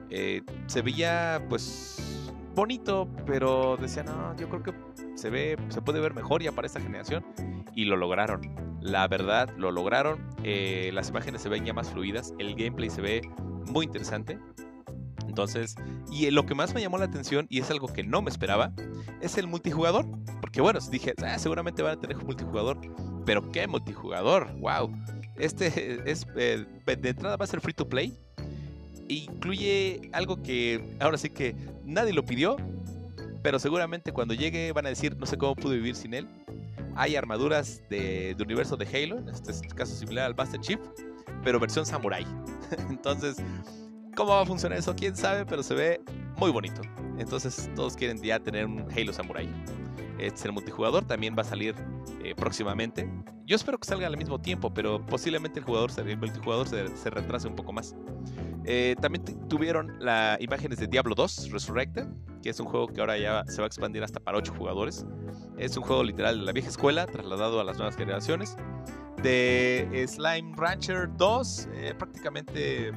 Eh, 0.09 0.43
se 0.67 0.83
veía 0.83 1.45
pues 1.49 2.26
bonito, 2.57 3.09
pero 3.27 3.77
decía, 3.77 4.03
no, 4.03 4.35
yo 4.37 4.49
creo 4.49 4.63
que 4.63 4.75
se 5.15 5.31
ve, 5.31 5.57
se 5.69 5.83
puede 5.83 6.01
ver 6.01 6.15
mejor 6.15 6.43
ya 6.43 6.51
para 6.51 6.67
esta 6.67 6.81
generación. 6.81 7.25
Y 7.75 7.85
lo 7.85 7.97
lograron. 7.97 8.41
La 8.81 9.07
verdad, 9.07 9.51
lo 9.57 9.71
lograron. 9.71 10.27
las 10.43 11.11
imágenes 11.11 11.43
se 11.43 11.49
ven 11.49 11.65
ya 11.65 11.73
más 11.73 11.91
fluidas. 11.91 12.33
El 12.39 12.57
gameplay 12.57 12.91
se 12.91 13.03
ve 13.03 13.21
muy 13.67 13.85
interesante. 13.87 14.41
Entonces, 15.29 15.77
y 16.11 16.31
lo 16.31 16.47
que 16.47 16.55
más 16.55 16.75
me 16.75 16.81
llamó 16.81 16.97
la 16.97 17.05
atención, 17.05 17.47
y 17.51 17.61
es 17.61 17.71
algo 17.71 17.89
que 17.89 18.03
no 18.03 18.23
me 18.23 18.31
esperaba, 18.31 18.73
es 19.21 19.37
el 19.37 19.47
multijugador. 19.47 20.07
Porque 20.41 20.63
bueno, 20.63 20.81
dije, 20.91 21.13
ah, 21.23 21.39
seguramente 21.39 21.83
van 21.83 21.99
a 21.99 22.01
tener 22.01 22.17
multijugador, 22.25 22.81
pero 23.27 23.51
¿qué 23.53 23.67
multijugador? 23.67 24.51
¡Wow! 24.59 24.91
Este 25.37 26.11
es, 26.11 26.27
eh, 26.37 26.65
de 26.87 27.09
entrada 27.09 27.37
va 27.37 27.45
a 27.45 27.49
ser 27.49 27.61
free 27.61 27.75
to 27.75 27.87
play. 27.87 28.17
Incluye 29.09 30.09
algo 30.13 30.43
que 30.43 30.97
ahora 31.01 31.19
sí 31.19 31.31
que 31.31 31.55
nadie 31.85 32.13
lo 32.13 32.25
pidió, 32.25 32.57
pero 33.43 33.59
seguramente 33.59 34.13
cuando 34.13 34.35
llegue 34.35 34.73
van 34.73 34.87
a 34.87 34.89
decir, 34.89 35.17
no 35.17 35.27
sé 35.27 35.37
cómo 35.37 35.55
pude 35.55 35.77
vivir 35.77 35.95
sin 35.95 36.15
él. 36.15 36.29
Hay 36.95 37.15
armaduras 37.15 37.83
de, 37.91 38.35
universo 38.41 38.77
de 38.77 38.87
Halo, 38.87 39.19
este 39.31 39.69
caso 39.69 39.95
similar 39.95 40.27
al 40.27 40.35
Master 40.35 40.61
Chief, 40.61 40.81
pero 41.45 41.61
versión 41.61 41.85
samurai. 41.85 42.27
Entonces, 42.91 43.37
¿Cómo 44.17 44.31
va 44.31 44.41
a 44.41 44.47
funcionar 44.47 44.79
eso? 44.79 44.97
¿Quién 44.97 45.15
sabe? 45.15 45.45
Pero 45.45 45.63
se 45.63 45.75
ve 45.75 46.01
muy 46.39 46.51
bonito. 46.51 46.81
Entonces 47.19 47.71
todos 47.77 47.95
quieren 47.95 48.17
ya 48.23 48.41
tener 48.41 48.65
un 48.65 48.87
Halo 48.91 49.13
Samurai. 49.13 49.47
Este 50.19 50.49
el 50.49 50.55
multijugador 50.55 51.05
también 51.05 51.37
va 51.37 51.43
a 51.43 51.45
salir 51.45 51.75
eh, 52.25 52.35
próximamente. 52.35 53.07
Yo 53.45 53.57
espero 53.57 53.77
que 53.77 53.87
salga 53.87 54.07
al 54.07 54.17
mismo 54.17 54.41
tiempo, 54.41 54.73
pero 54.73 55.05
posiblemente 55.05 55.59
el, 55.59 55.67
jugador, 55.67 55.91
el 55.99 56.17
multijugador 56.17 56.67
se, 56.67 57.11
retrase 57.11 57.47
un 57.47 57.57
poco 57.57 57.75
más. 57.75 57.95
Eh, 58.69 58.97
también 59.01 59.25
tuvieron 59.49 59.97
las 60.01 60.41
imágenes 60.41 60.81
de 60.81 60.89
Diablo 60.89 61.15
2 61.15 61.51
Resurrected, 61.53 62.09
que 62.43 62.51
es 62.51 62.59
un 62.59 62.67
juego 62.67 62.89
que 62.89 63.01
ahora 63.01 63.17
ya 63.17 63.45
se 63.47 63.59
va 63.59 63.65
a 63.65 63.67
expandir 63.69 64.03
hasta 64.03 64.19
para 64.19 64.39
8 64.39 64.55
jugadores. 64.59 65.07
Es 65.57 65.77
un 65.77 65.85
juego 65.85 66.03
literal 66.03 66.41
de 66.41 66.45
la 66.45 66.53
vieja 66.53 66.69
escuela, 66.69 67.07
trasladado 67.07 67.61
a 67.61 67.65
las 67.65 67.77
nuevas 67.77 67.97
generaciones. 67.97 68.57
De 69.23 70.05
Slime 70.09 70.53
Rancher 70.57 71.09
2, 71.17 71.69
eh, 71.75 71.95
prácticamente 71.97 72.91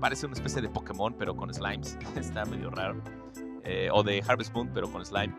parece 0.00 0.24
una 0.24 0.34
especie 0.34 0.62
de 0.62 0.70
Pokémon, 0.70 1.14
pero 1.18 1.36
con 1.36 1.52
slimes. 1.52 1.98
Está 2.16 2.46
medio 2.46 2.70
raro. 2.70 3.02
Eh, 3.62 3.90
o 3.92 4.02
de 4.02 4.22
Harvest 4.26 4.54
Moon, 4.54 4.70
pero 4.72 4.90
con 4.90 5.04
slime. 5.04 5.34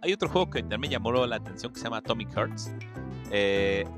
Hay 0.00 0.12
otro 0.12 0.28
juego 0.28 0.50
que 0.50 0.62
también 0.62 0.92
llamó 0.92 1.12
la 1.26 1.36
atención 1.36 1.72
que 1.72 1.78
se 1.78 1.84
llama 1.84 1.98
Atomic 1.98 2.30
Hearts. 2.34 2.74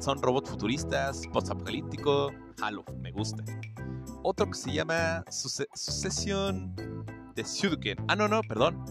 Son 0.01 0.21
robots 0.23 0.51
futuristas, 0.51 1.23
post-apocalíptico. 1.33 2.33
Halo, 2.61 2.85
me 3.01 3.11
gusta. 3.11 3.45
Otro 4.29 4.51
que 4.51 4.59
se 4.59 4.72
llama 4.72 5.24
Succession 5.31 6.74
de 7.37 7.45
Sudoken. 7.45 7.97
Ah, 8.09 8.16
no, 8.16 8.27
no, 8.27 8.41
perdón. 8.41 8.85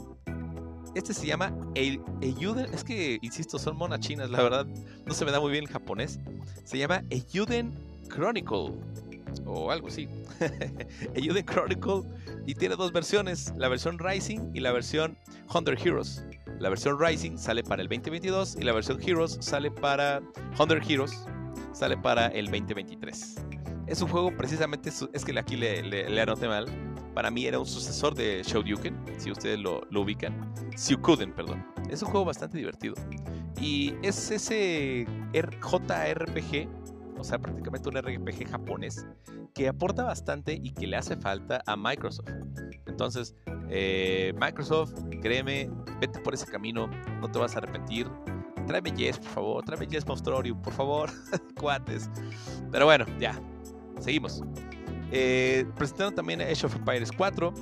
Este 0.96 1.14
se 1.14 1.28
llama 1.28 1.54
Eiyuden. 1.76 2.74
Es 2.74 2.86
que, 2.86 3.20
insisto, 3.22 3.60
son 3.60 3.76
monas 3.76 4.00
chinas, 4.00 4.30
la 4.30 4.42
verdad. 4.42 4.66
No 5.06 5.14
se 5.14 5.26
me 5.26 5.32
da 5.32 5.42
muy 5.42 5.52
bien 5.52 5.66
el 5.66 5.70
japonés. 5.70 6.22
Se 6.64 6.78
llama 6.78 7.04
Eiyuden 7.10 7.78
Chronicle 8.08 8.76
o 9.46 9.72
algo 9.72 9.90
así. 9.90 10.08
Eiyuden 11.16 11.46
Chronicle 11.46 12.04
y 12.46 12.56
tiene 12.56 12.78
dos 12.78 12.94
versiones, 12.94 13.52
la 13.58 13.68
versión 13.68 14.00
Rising 14.00 14.52
y 14.54 14.62
la 14.62 14.72
versión 14.72 15.18
Hunter 15.54 15.78
Heroes. 15.78 16.24
La 16.62 16.70
versión 16.70 16.98
Rising 16.98 17.38
sale 17.38 17.62
para 17.62 17.82
el 17.82 17.90
2022 17.90 18.56
y 18.58 18.64
la 18.64 18.72
versión 18.72 19.02
Heroes 19.06 19.38
sale 19.42 19.70
para 19.70 20.22
Hunter 20.58 20.82
Heroes 20.82 21.26
sale 21.74 21.98
para 21.98 22.28
el 22.28 22.46
2023. 22.46 23.36
Es 23.88 24.02
un 24.02 24.10
juego 24.10 24.36
precisamente, 24.36 24.90
es 24.90 25.26
que 25.26 25.40
aquí 25.40 25.56
le, 25.56 25.84
le, 25.84 26.22
anoté 26.22 26.48
mal. 26.48 26.66
Para 27.14 27.32
mí 27.32 27.46
era 27.46 27.60
un 27.60 27.66
sucesor 27.66 28.14
de 28.16 28.42
Shoryuken, 28.44 28.98
si 29.18 29.32
ustedes 29.32 29.60
lo, 29.60 29.82
lo 29.90 30.02
ubican. 30.02 30.54
Syukuden, 30.76 31.34
perdón. 31.34 31.66
Es 31.90 32.02
un 32.02 32.10
juego 32.10 32.26
bastante 32.26 32.58
divertido. 32.58 32.96
Y 33.62 33.94
es 34.02 34.32
ese 34.32 35.06
JRPG 35.34 36.68
o 37.18 37.24
sea, 37.24 37.40
prácticamente 37.40 37.90
un 37.90 37.98
RPG 37.98 38.50
japonés, 38.50 39.08
que 39.54 39.68
aporta 39.68 40.04
bastante 40.04 40.54
y 40.62 40.72
que 40.72 40.88
le 40.88 40.98
hace 40.98 41.16
falta 41.16 41.64
a 41.66 41.76
Microsoft. 41.76 42.30
Entonces, 42.86 43.36
eh, 43.70 44.34
Microsoft, 44.40 44.94
créeme, 45.22 45.70
vete 46.00 46.20
por 46.20 46.34
ese 46.34 46.46
camino, 46.46 46.88
no 47.22 47.30
te 47.30 47.40
vas 47.40 47.56
a 47.56 47.60
arrepentir. 47.60 48.08
Tráeme 48.68 48.92
Yes, 48.92 49.20
por 49.20 49.30
favor, 49.30 49.66
tráeme 49.66 49.88
Yes 49.88 50.06
Monstororio, 50.08 50.60
por 50.62 50.74
favor, 50.74 51.10
cuates. 51.60 52.10
Pero 52.72 52.86
bueno, 52.86 53.06
ya, 53.20 53.40
seguimos. 54.00 54.42
Eh, 55.12 55.66
presentaron 55.78 56.16
también 56.16 56.42
Age 56.42 56.66
of 56.66 56.76
Empires 56.76 57.12
4. 57.12 57.54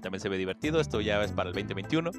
También 0.00 0.20
se 0.20 0.28
ve 0.28 0.36
divertido, 0.36 0.80
esto 0.80 1.00
ya 1.00 1.22
es 1.22 1.32
para 1.32 1.50
el 1.50 1.54
2021. 1.54 2.10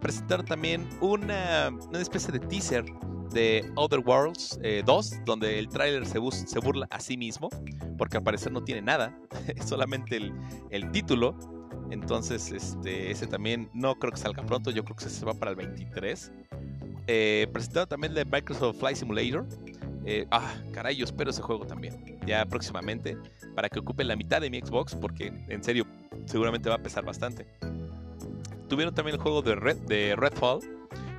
Presentaron 0.00 0.46
también 0.46 0.88
una, 1.00 1.70
una 1.88 2.00
especie 2.00 2.32
de 2.32 2.40
teaser 2.40 2.84
de 3.32 3.70
Other 3.76 4.00
Worlds 4.00 4.58
2, 4.84 5.12
eh, 5.12 5.20
donde 5.24 5.58
el 5.58 5.68
tráiler 5.68 6.04
se, 6.06 6.18
se, 6.32 6.58
burla 6.58 6.86
a 6.90 6.98
sí 6.98 7.16
mismo, 7.16 7.48
porque 7.96 8.16
al 8.16 8.24
parecer 8.24 8.50
no 8.50 8.64
tiene 8.64 8.82
nada, 8.82 9.16
es 9.56 9.66
solamente 9.66 10.16
el, 10.16 10.32
el, 10.70 10.90
título. 10.90 11.36
Entonces, 11.90 12.50
este, 12.52 13.10
ese 13.10 13.26
también 13.26 13.68
no 13.72 13.96
creo 13.98 14.12
que 14.12 14.18
salga 14.18 14.44
pronto, 14.44 14.70
yo 14.70 14.84
creo 14.84 14.96
que 14.96 15.08
se 15.08 15.24
va 15.24 15.34
para 15.34 15.52
el 15.52 15.56
23. 15.56 16.32
Eh, 17.06 17.48
también 17.88 18.14
de 18.14 18.24
Microsoft 18.24 18.78
Flight 18.78 18.96
Simulator. 18.96 19.46
Eh, 20.04 20.26
ah, 20.30 20.54
caray, 20.72 20.96
yo 20.96 21.04
espero 21.04 21.30
ese 21.30 21.42
juego 21.42 21.66
también, 21.66 22.18
ya 22.26 22.44
próximamente, 22.46 23.18
para 23.54 23.68
que 23.68 23.78
ocupe 23.78 24.04
la 24.04 24.16
mitad 24.16 24.40
de 24.40 24.50
mi 24.50 24.60
Xbox, 24.60 24.94
porque 24.94 25.32
en 25.48 25.62
serio, 25.62 25.86
seguramente 26.24 26.68
va 26.68 26.76
a 26.76 26.82
pesar 26.82 27.04
bastante. 27.04 27.46
Tuvieron 28.68 28.94
también 28.94 29.16
el 29.16 29.22
juego 29.22 29.42
de, 29.42 29.54
Red, 29.54 29.78
de 29.82 30.16
Redfall, 30.16 30.60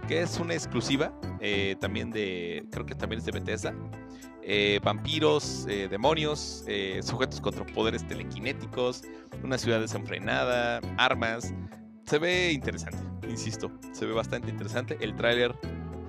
que 0.07 0.21
es 0.21 0.39
una 0.39 0.53
exclusiva 0.53 1.13
eh, 1.39 1.75
también 1.79 2.11
de, 2.11 2.65
creo 2.71 2.85
que 2.85 2.95
también 2.95 3.19
es 3.19 3.25
de 3.25 3.31
Bethesda. 3.31 3.73
Eh, 4.43 4.79
vampiros, 4.83 5.67
demonios, 5.67 6.65
sujetos 7.03 7.39
contra 7.39 7.63
poderes 7.63 8.05
telequinéticos, 8.07 9.03
una 9.43 9.57
ciudad 9.57 9.79
desenfrenada, 9.79 10.81
armas. 10.97 11.53
Se 12.07 12.17
ve 12.17 12.51
interesante, 12.51 12.97
insisto, 13.29 13.71
se 13.91 14.07
ve 14.07 14.13
bastante 14.13 14.49
interesante. 14.49 14.97
El 14.99 15.15
tráiler 15.15 15.55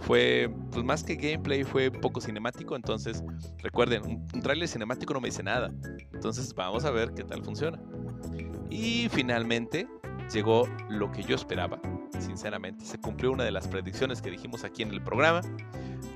fue, 0.03 0.53
pues 0.71 0.85
más 0.85 1.03
que 1.03 1.15
gameplay, 1.17 1.65
fue 1.65 1.91
poco 1.91 2.21
cinemático. 2.21 2.77
Entonces, 2.77 3.23
recuerden, 3.59 4.05
un, 4.05 4.27
un 4.35 4.41
tráiler 4.43 4.69
cinemático 4.69 5.15
no 5.15 5.21
me 5.21 5.29
dice 5.29 5.43
nada. 5.43 5.73
Entonces, 6.13 6.55
vamos 6.55 6.85
a 6.85 6.91
ver 6.91 7.13
qué 7.15 7.25
tal 7.25 7.43
funciona. 7.43 7.81
Y 8.71 9.09
finalmente, 9.11 9.89
llegó 10.33 10.69
lo 10.89 11.11
que 11.11 11.23
yo 11.23 11.35
esperaba 11.35 11.81
sinceramente. 12.19 12.85
Se 12.85 12.99
cumplió 12.99 13.33
una 13.33 13.45
de 13.45 13.51
las 13.51 13.69
predicciones 13.69 14.23
que 14.23 14.31
dijimos 14.31 14.65
aquí 14.65 14.83
en 14.83 14.91
el 14.91 15.03
programa. 15.03 15.41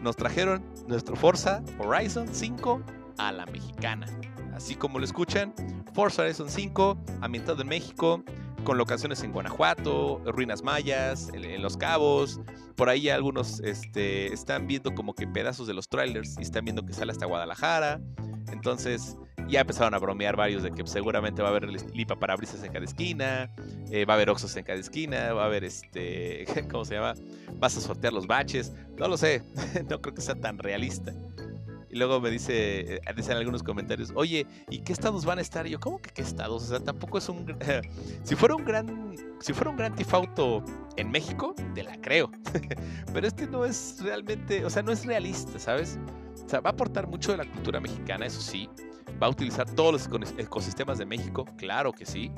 Nos 0.03 0.17
trajeron 0.17 0.65
nuestro 0.87 1.17
Forza 1.17 1.63
Horizon 1.79 2.29
5 2.31 2.83
a 3.19 3.33
la 3.33 3.47
mexicana. 3.47 4.07
Así 4.55 4.75
como 4.75 4.99
lo 4.99 5.05
escuchan, 5.05 5.53
Forza 5.93 6.23
Horizon 6.23 6.49
5, 6.49 6.99
ambientado 7.21 7.61
en 7.63 7.69
México, 7.69 8.25
con 8.67 8.79
locaciones 8.79 9.23
en 9.23 9.31
Guanajuato, 9.31 10.21
ruinas 10.27 10.65
mayas, 10.65 11.31
en, 11.33 11.63
Los 11.63 11.77
Cabos. 11.77 12.41
Por 12.75 12.89
ahí 12.89 13.09
algunos 13.09 13.61
este, 13.61 14.33
están 14.33 14.67
viendo 14.67 14.93
como 14.93 15.15
que 15.15 15.25
pedazos 15.29 15.69
de 15.69 15.73
los 15.73 15.89
trailers 15.89 16.37
y 16.37 16.43
están 16.43 16.65
viendo 16.65 16.85
que 16.85 16.93
sale 16.93 17.13
hasta 17.13 17.27
Guadalajara. 17.27 18.01
Entonces, 18.51 19.17
ya 19.49 19.61
empezaron 19.61 19.95
a 19.95 19.99
bromear 19.99 20.35
varios 20.35 20.65
de 20.65 20.73
que 20.73 20.85
seguramente 20.85 21.43
va 21.43 21.49
a 21.49 21.51
haber 21.53 21.69
lipa 21.95 22.19
parabrisas 22.19 22.65
en 22.65 22.73
cada 22.73 22.85
esquina, 22.85 23.55
eh, 23.93 24.05
va 24.05 24.15
a 24.15 24.17
haber 24.17 24.31
oxos 24.31 24.57
en 24.57 24.65
cada 24.65 24.81
esquina, 24.81 25.33
va 25.33 25.45
a 25.45 25.47
haber 25.47 25.63
este, 25.63 26.45
¿cómo 26.71 26.85
se 26.85 26.95
llama? 26.95 27.15
Vas 27.55 27.77
a 27.77 27.81
sortear 27.81 28.13
los 28.13 28.27
baches, 28.27 28.75
no 28.99 29.07
lo 29.07 29.17
sé, 29.17 29.45
no 29.89 30.01
creo 30.01 30.13
que 30.13 30.23
sea 30.23 30.35
tan 30.35 30.59
realista. 30.59 31.15
Luego 31.97 32.21
me 32.21 32.31
dice, 32.31 32.97
eh, 32.97 33.01
dicen 33.17 33.39
algunos 33.39 33.63
comentarios, 33.63 34.13
oye, 34.15 34.47
¿y 34.69 34.81
qué 34.81 34.93
estados 34.93 35.25
van 35.25 35.39
a 35.39 35.41
estar? 35.41 35.67
Y 35.67 35.71
yo, 35.71 35.81
¿cómo 35.81 35.99
que 35.99 36.11
qué 36.11 36.21
estados? 36.21 36.63
O 36.63 36.67
sea, 36.67 36.81
tampoco 36.81 37.17
es 37.17 37.29
un... 37.29 37.57
si 38.23 38.35
fuera 38.35 38.55
un 38.55 38.65
gran... 38.65 39.15
Si 39.41 39.53
fuera 39.53 39.71
un 39.71 39.77
gran 39.77 39.95
tifauto 39.95 40.63
en 40.97 41.11
México, 41.11 41.55
te 41.75 41.83
la 41.83 42.01
creo. 42.01 42.31
Pero 43.13 43.27
este 43.27 43.47
no 43.47 43.65
es 43.65 43.99
realmente, 44.03 44.65
o 44.65 44.71
sea, 44.71 44.83
no 44.83 44.93
es 44.93 45.05
realista, 45.05 45.59
¿sabes? 45.59 45.99
O 46.45 46.49
sea, 46.49 46.61
va 46.61 46.71
a 46.71 46.73
aportar 46.73 47.07
mucho 47.07 47.33
de 47.33 47.39
la 47.39 47.45
cultura 47.45 47.81
mexicana, 47.81 48.27
eso 48.27 48.41
sí. 48.41 48.69
Va 49.23 49.27
a 49.27 49.31
utilizar 49.31 49.69
todos 49.71 50.09
los 50.09 50.31
ecosistemas 50.39 50.99
de 50.99 51.07
México, 51.07 51.45
claro 51.57 51.93
que 51.93 52.05
sí. 52.05 52.31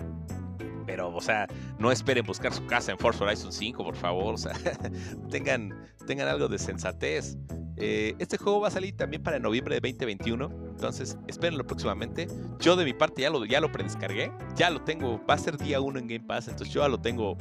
Pero, 0.87 1.15
o 1.15 1.21
sea, 1.21 1.47
no 1.79 1.93
esperen 1.93 2.25
buscar 2.25 2.53
su 2.53 2.65
casa 2.67 2.93
en 2.93 2.99
Forza 2.99 3.23
Horizon 3.23 3.53
5, 3.53 3.85
por 3.85 3.95
favor. 3.95 4.35
O 4.35 4.39
sea, 4.39 4.55
tengan, 5.31 5.87
tengan 6.07 6.29
algo 6.29 6.49
de 6.49 6.59
sensatez. 6.59 7.37
Eh, 7.81 8.15
este 8.19 8.37
juego 8.39 8.61
va 8.61 8.69
a 8.69 8.71
salir 8.71 8.97
también 8.97 9.23
para 9.23 9.39
noviembre 9.39 9.81
de 9.81 9.81
2021. 9.81 10.51
Entonces, 10.71 11.17
espérenlo 11.27 11.67
próximamente. 11.67 12.27
Yo 12.61 12.77
de 12.77 12.85
mi 12.85 12.93
parte 12.93 13.23
ya 13.23 13.31
lo, 13.31 13.45
ya 13.45 13.61
lo 13.61 13.71
predescargué. 13.71 14.33
Ya 14.57 14.71
lo 14.71 14.83
tengo. 14.83 15.25
Va 15.27 15.35
a 15.35 15.39
ser 15.39 15.57
día 15.57 15.81
1 15.81 15.99
en 15.99 16.07
Game 16.09 16.27
Pass. 16.27 16.49
Entonces 16.49 16.75
yo 16.75 16.83
ya 16.83 16.89
lo 16.89 17.01
tengo 17.01 17.37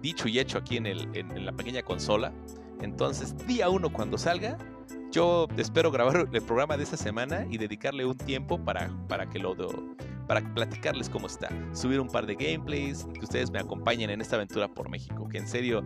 dicho 0.00 0.28
y 0.28 0.38
hecho 0.38 0.58
aquí 0.58 0.76
en, 0.76 0.86
el, 0.86 1.08
en, 1.14 1.44
la 1.44 1.52
pequeña 1.52 1.82
consola. 1.82 2.32
Entonces, 2.80 3.34
día 3.46 3.68
1 3.68 3.92
cuando 3.92 4.18
salga, 4.18 4.58
yo 5.10 5.48
espero 5.56 5.90
grabar 5.90 6.28
el 6.32 6.42
programa 6.42 6.76
de 6.76 6.84
esta 6.84 6.96
semana 6.96 7.46
y 7.50 7.58
dedicarle 7.58 8.04
un 8.04 8.16
tiempo 8.16 8.62
para, 8.62 8.90
para 9.08 9.28
que 9.28 9.38
lo 9.38 9.54
para 10.26 10.42
platicarles 10.54 11.08
cómo 11.08 11.26
está, 11.26 11.48
subir 11.72 11.98
un 12.00 12.08
par 12.08 12.26
de 12.26 12.34
gameplays, 12.34 13.06
que 13.14 13.20
ustedes 13.24 13.50
me 13.50 13.58
acompañen 13.58 14.10
en 14.10 14.20
esta 14.20 14.36
aventura 14.36 14.68
por 14.68 14.90
México, 14.90 15.26
que 15.26 15.38
en 15.38 15.48
serio 15.48 15.82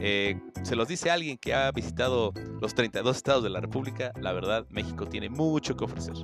eh, 0.00 0.36
se 0.62 0.74
los 0.74 0.88
dice 0.88 1.10
alguien 1.10 1.38
que 1.38 1.54
ha 1.54 1.70
visitado 1.70 2.32
los 2.60 2.74
32 2.74 3.16
estados 3.16 3.44
de 3.44 3.50
la 3.50 3.60
República, 3.60 4.12
la 4.20 4.32
verdad 4.32 4.66
México 4.70 5.06
tiene 5.06 5.28
mucho 5.30 5.76
que 5.76 5.84
ofrecer. 5.84 6.14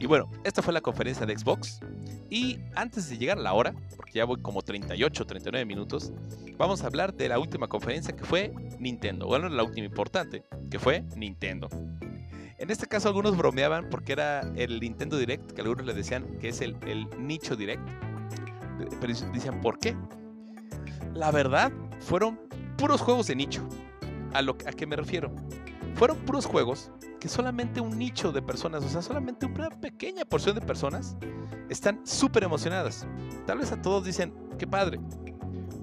Y 0.00 0.06
bueno, 0.06 0.30
esta 0.44 0.62
fue 0.62 0.72
la 0.72 0.80
conferencia 0.80 1.26
de 1.26 1.38
Xbox. 1.38 1.78
Y 2.30 2.58
antes 2.74 3.10
de 3.10 3.18
llegar 3.18 3.36
a 3.36 3.42
la 3.42 3.52
hora, 3.52 3.74
porque 3.96 4.14
ya 4.14 4.24
voy 4.24 4.40
como 4.40 4.62
38, 4.62 5.26
39 5.26 5.66
minutos, 5.66 6.10
vamos 6.56 6.82
a 6.82 6.86
hablar 6.86 7.12
de 7.14 7.28
la 7.28 7.38
última 7.38 7.68
conferencia 7.68 8.16
que 8.16 8.24
fue 8.24 8.50
Nintendo. 8.78 9.26
Bueno, 9.26 9.50
la 9.50 9.62
última 9.62 9.86
importante, 9.86 10.42
que 10.70 10.78
fue 10.78 11.02
Nintendo. 11.16 11.68
En 12.56 12.70
este 12.70 12.86
caso 12.86 13.08
algunos 13.08 13.36
bromeaban 13.36 13.90
porque 13.90 14.12
era 14.12 14.40
el 14.56 14.80
Nintendo 14.80 15.18
Direct, 15.18 15.52
que 15.52 15.60
algunos 15.60 15.84
le 15.84 15.92
decían 15.92 16.38
que 16.38 16.48
es 16.48 16.62
el, 16.62 16.78
nicho 17.18 17.54
Direct. 17.54 17.86
Pero 19.02 19.12
decían, 19.32 19.60
¿por 19.60 19.78
qué? 19.78 19.94
La 21.14 21.30
verdad, 21.30 21.72
fueron 22.00 22.40
puros 22.78 23.02
juegos 23.02 23.26
de 23.26 23.36
nicho. 23.36 23.68
¿A, 24.32 24.40
lo, 24.40 24.56
¿A 24.66 24.72
qué 24.72 24.86
me 24.86 24.96
refiero? 24.96 25.30
Fueron 25.94 26.16
puros 26.20 26.46
juegos 26.46 26.90
que 27.20 27.28
solamente 27.28 27.80
un 27.80 27.98
nicho 27.98 28.32
de 28.32 28.42
personas, 28.42 28.82
o 28.82 28.88
sea, 28.88 29.02
solamente 29.02 29.46
una 29.46 29.68
pequeña 29.68 30.24
porción 30.24 30.54
de 30.54 30.62
personas 30.62 31.16
están 31.68 32.04
súper 32.06 32.42
emocionadas. 32.42 33.06
Tal 33.46 33.58
vez 33.58 33.70
a 33.70 33.80
todos 33.80 34.04
dicen, 34.04 34.34
qué 34.58 34.66
padre. 34.66 34.98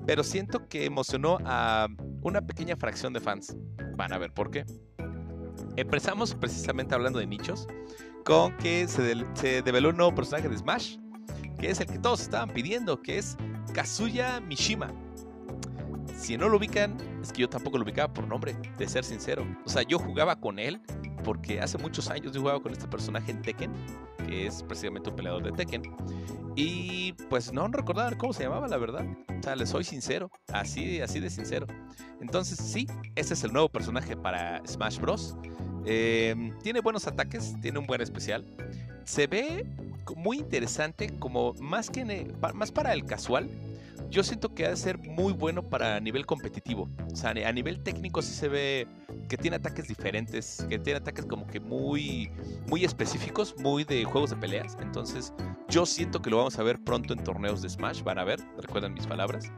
Pero 0.05 0.23
siento 0.23 0.67
que 0.67 0.85
emocionó 0.85 1.37
a 1.45 1.87
una 2.21 2.41
pequeña 2.41 2.75
fracción 2.75 3.13
de 3.13 3.19
fans. 3.19 3.55
Van 3.95 4.11
a 4.11 4.17
ver 4.17 4.33
por 4.33 4.49
qué. 4.49 4.65
Empezamos 5.75 6.33
precisamente 6.33 6.95
hablando 6.95 7.19
de 7.19 7.27
nichos, 7.27 7.67
con 8.25 8.57
que 8.57 8.87
se, 8.87 9.25
se 9.35 9.61
develó 9.61 9.89
un 9.89 9.97
nuevo 9.97 10.15
personaje 10.15 10.49
de 10.49 10.57
Smash, 10.57 10.97
que 11.59 11.69
es 11.69 11.79
el 11.79 11.87
que 11.87 11.99
todos 11.99 12.21
estaban 12.21 12.49
pidiendo, 12.49 13.01
que 13.01 13.19
es 13.19 13.37
Kazuya 13.73 14.39
Mishima. 14.39 14.91
Si 16.17 16.35
no 16.35 16.49
lo 16.49 16.57
ubican, 16.57 16.97
es 17.21 17.31
que 17.31 17.41
yo 17.41 17.49
tampoco 17.49 17.77
lo 17.77 17.83
ubicaba 17.83 18.11
por 18.11 18.27
nombre, 18.27 18.55
de 18.77 18.87
ser 18.87 19.03
sincero. 19.03 19.45
O 19.65 19.69
sea, 19.69 19.83
yo 19.83 19.99
jugaba 19.99 20.39
con 20.39 20.57
él 20.57 20.81
porque 21.23 21.61
hace 21.61 21.77
muchos 21.77 22.09
años 22.09 22.33
yo 22.33 22.41
jugaba 22.41 22.59
con 22.59 22.71
este 22.71 22.87
personaje 22.87 23.31
en 23.31 23.41
Tekken, 23.41 23.71
que 24.25 24.47
es 24.47 24.63
precisamente 24.63 25.11
un 25.11 25.15
peleador 25.15 25.43
de 25.43 25.51
Tekken. 25.51 25.83
Y 26.55 27.13
pues 27.29 27.53
no 27.53 27.67
recordaba 27.67 28.17
cómo 28.17 28.33
se 28.33 28.43
llamaba, 28.43 28.67
la 28.67 28.77
verdad. 28.77 29.05
O 29.39 29.43
sea, 29.43 29.55
le 29.55 29.67
soy 29.67 29.83
sincero, 29.83 30.31
así, 30.51 31.01
así 31.01 31.19
de 31.19 31.29
sincero. 31.29 31.67
Entonces, 32.19 32.57
sí, 32.57 32.87
ese 33.15 33.35
es 33.35 33.43
el 33.43 33.53
nuevo 33.53 33.69
personaje 33.69 34.17
para 34.17 34.65
Smash 34.65 34.99
Bros. 34.99 35.37
Em, 35.85 36.57
tiene 36.59 36.81
buenos 36.81 37.05
ataques, 37.05 37.55
tiene 37.61 37.77
un 37.77 37.85
buen 37.85 38.01
especial. 38.01 38.43
Se 39.03 39.27
ve 39.27 39.67
muy 40.15 40.37
interesante, 40.37 41.17
como 41.19 41.53
más, 41.55 41.91
que 41.91 42.33
más 42.55 42.71
para 42.71 42.93
el 42.93 43.05
casual. 43.05 43.49
Yo 44.09 44.23
siento 44.23 44.53
que 44.53 44.65
ha 44.65 44.69
de 44.69 44.77
ser 44.77 44.97
muy 44.99 45.33
bueno 45.33 45.69
para 45.69 45.99
nivel 45.99 46.25
competitivo. 46.25 46.89
O 47.11 47.15
sea, 47.15 47.31
a 47.31 47.51
nivel 47.51 47.81
técnico 47.83 48.21
sí 48.21 48.33
se 48.33 48.47
ve 48.47 48.87
que 49.27 49.37
tiene 49.37 49.57
ataques 49.57 49.87
diferentes, 49.87 50.65
que 50.69 50.79
tiene 50.79 50.99
ataques 50.99 51.25
como 51.25 51.45
que 51.47 51.59
muy, 51.59 52.31
muy 52.67 52.85
específicos, 52.85 53.55
muy 53.57 53.83
de 53.83 54.05
juegos 54.05 54.29
de 54.29 54.37
peleas. 54.37 54.77
Entonces, 54.81 55.33
yo 55.67 55.85
siento 55.85 56.21
que 56.21 56.29
lo 56.29 56.37
vamos 56.37 56.57
a 56.57 56.63
ver 56.63 56.79
pronto 56.83 57.13
en 57.13 57.23
torneos 57.23 57.61
de 57.61 57.69
Smash. 57.69 58.01
Van 58.03 58.17
a 58.17 58.23
ver, 58.23 58.39
recuerdan 58.57 58.93
mis 58.93 59.05
palabras. 59.05 59.51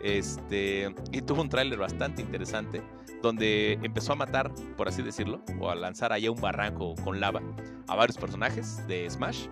Este, 0.00 0.94
y 1.12 1.22
tuvo 1.22 1.42
un 1.42 1.48
tráiler 1.48 1.78
bastante 1.78 2.22
interesante 2.22 2.82
donde 3.22 3.78
empezó 3.82 4.12
a 4.12 4.16
matar, 4.16 4.52
por 4.76 4.88
así 4.88 5.02
decirlo, 5.02 5.42
o 5.58 5.70
a 5.70 5.74
lanzar 5.74 6.12
allá 6.12 6.30
un 6.30 6.40
barranco 6.40 6.94
con 7.02 7.18
lava 7.20 7.42
a 7.88 7.94
varios 7.94 8.18
personajes 8.18 8.86
de 8.86 9.08
Smash. 9.08 9.46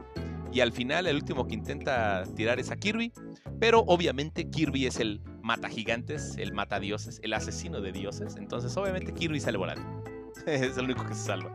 Y 0.55 0.61
al 0.61 0.73
final 0.73 1.09
el 1.09 1.17
último 1.17 1.49
que 1.49 1.55
intenta 1.55 2.23
tirar 2.37 2.61
es 2.61 2.71
a 2.71 2.77
Kirby, 2.77 3.13
pero 3.59 3.81
obviamente 3.89 4.49
Kirby 4.49 4.87
es 4.87 5.01
el 5.01 5.21
mata 5.43 5.69
gigantes, 5.69 6.37
el 6.39 6.53
mata 6.53 6.79
dioses, 6.79 7.21
el 7.25 7.33
asesino 7.33 7.81
de 7.81 7.91
dioses, 7.91 8.37
entonces 8.37 8.75
obviamente 8.77 9.13
Kirby 9.13 9.41
sale 9.41 9.59
volando. 9.59 9.85
es 10.47 10.79
el 10.79 10.85
único 10.85 11.05
que 11.05 11.15
se 11.15 11.25
salva. 11.25 11.53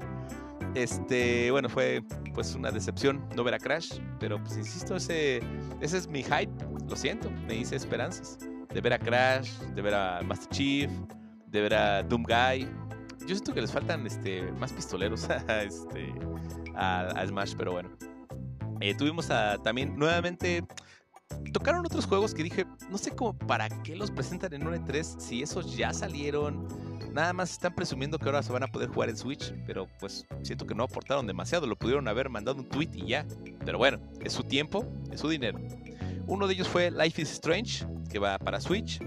Este, 0.76 1.50
bueno, 1.50 1.70
fue 1.70 2.04
pues 2.34 2.54
una 2.56 2.72
decepción 2.72 3.26
no 3.38 3.44
ver 3.46 3.54
a 3.54 3.60
Crash, 3.60 4.00
pero 4.20 4.38
pues 4.44 4.58
insisto, 4.58 4.98
ese, 4.98 5.42
ese 5.80 5.98
es 5.98 6.08
mi 6.10 6.22
hype, 6.22 6.52
lo 6.88 6.96
siento, 6.98 7.32
me 7.48 7.56
hice 7.56 7.78
esperanzas 7.78 8.38
de 8.74 8.82
ver 8.82 8.94
a 8.94 9.00
Crash, 9.00 9.50
de 9.76 9.82
ver 9.82 9.94
a 9.96 10.22
Master 10.24 10.50
Chief, 10.50 10.92
de 11.48 11.62
ver 11.62 11.74
a 11.74 12.04
Doom 12.04 12.24
Guy. 12.24 12.68
Yo 13.22 13.36
siento 13.36 13.54
que 13.54 13.62
les 13.62 13.72
faltan 13.72 14.06
este, 14.06 14.44
más 14.54 14.74
pistoleros 14.74 15.30
a, 15.30 15.64
este, 15.64 16.14
a, 16.76 17.26
Smash, 17.26 17.56
pero 17.58 17.72
bueno. 17.72 17.90
Eh, 18.82 18.96
tuvimos 18.96 19.28
también 19.64 19.98
nuevamente. 19.98 20.64
Tocaron 21.54 21.86
otros 21.86 22.06
juegos 22.06 22.34
que 22.34 22.44
dije, 22.44 22.66
no 22.90 22.98
sé 22.98 23.12
cómo 23.12 23.38
para 23.38 23.70
qué 23.84 23.96
los 23.96 24.10
presentan 24.10 24.54
en 24.54 24.66
un 24.66 24.74
E3 24.74 25.20
si 25.20 25.44
esos 25.44 25.76
ya 25.78 25.94
salieron. 25.94 26.68
Nada 27.14 27.34
más 27.34 27.52
están 27.52 27.74
presumiendo 27.76 28.18
que 28.18 28.26
ahora 28.26 28.44
se 28.44 28.52
van 28.52 28.64
a 28.64 28.68
poder 28.68 28.90
jugar 28.90 29.10
en 29.10 29.18
Switch, 29.18 29.54
pero 29.66 29.88
pues 30.00 30.26
siento 30.42 30.66
que 30.66 30.76
no 30.76 30.84
aportaron 30.84 31.28
demasiado. 31.28 31.68
Lo 31.68 31.76
pudieron 31.76 32.08
haber 32.08 32.30
mandado 32.30 32.60
un 32.60 32.70
tweet 32.70 32.90
y 32.94 33.08
ya. 33.08 33.26
Pero 33.66 33.78
bueno, 33.78 34.00
es 34.22 34.34
su 34.34 34.44
tiempo, 34.44 34.86
es 35.12 35.20
su 35.22 35.30
dinero. 35.30 35.60
Uno 36.28 36.48
de 36.48 36.54
ellos 36.54 36.68
fue 36.68 36.92
Life 36.92 37.22
is 37.22 37.32
Strange, 37.32 37.86
que 38.10 38.20
va 38.20 38.38
para 38.38 38.60
Switch. 38.60 39.00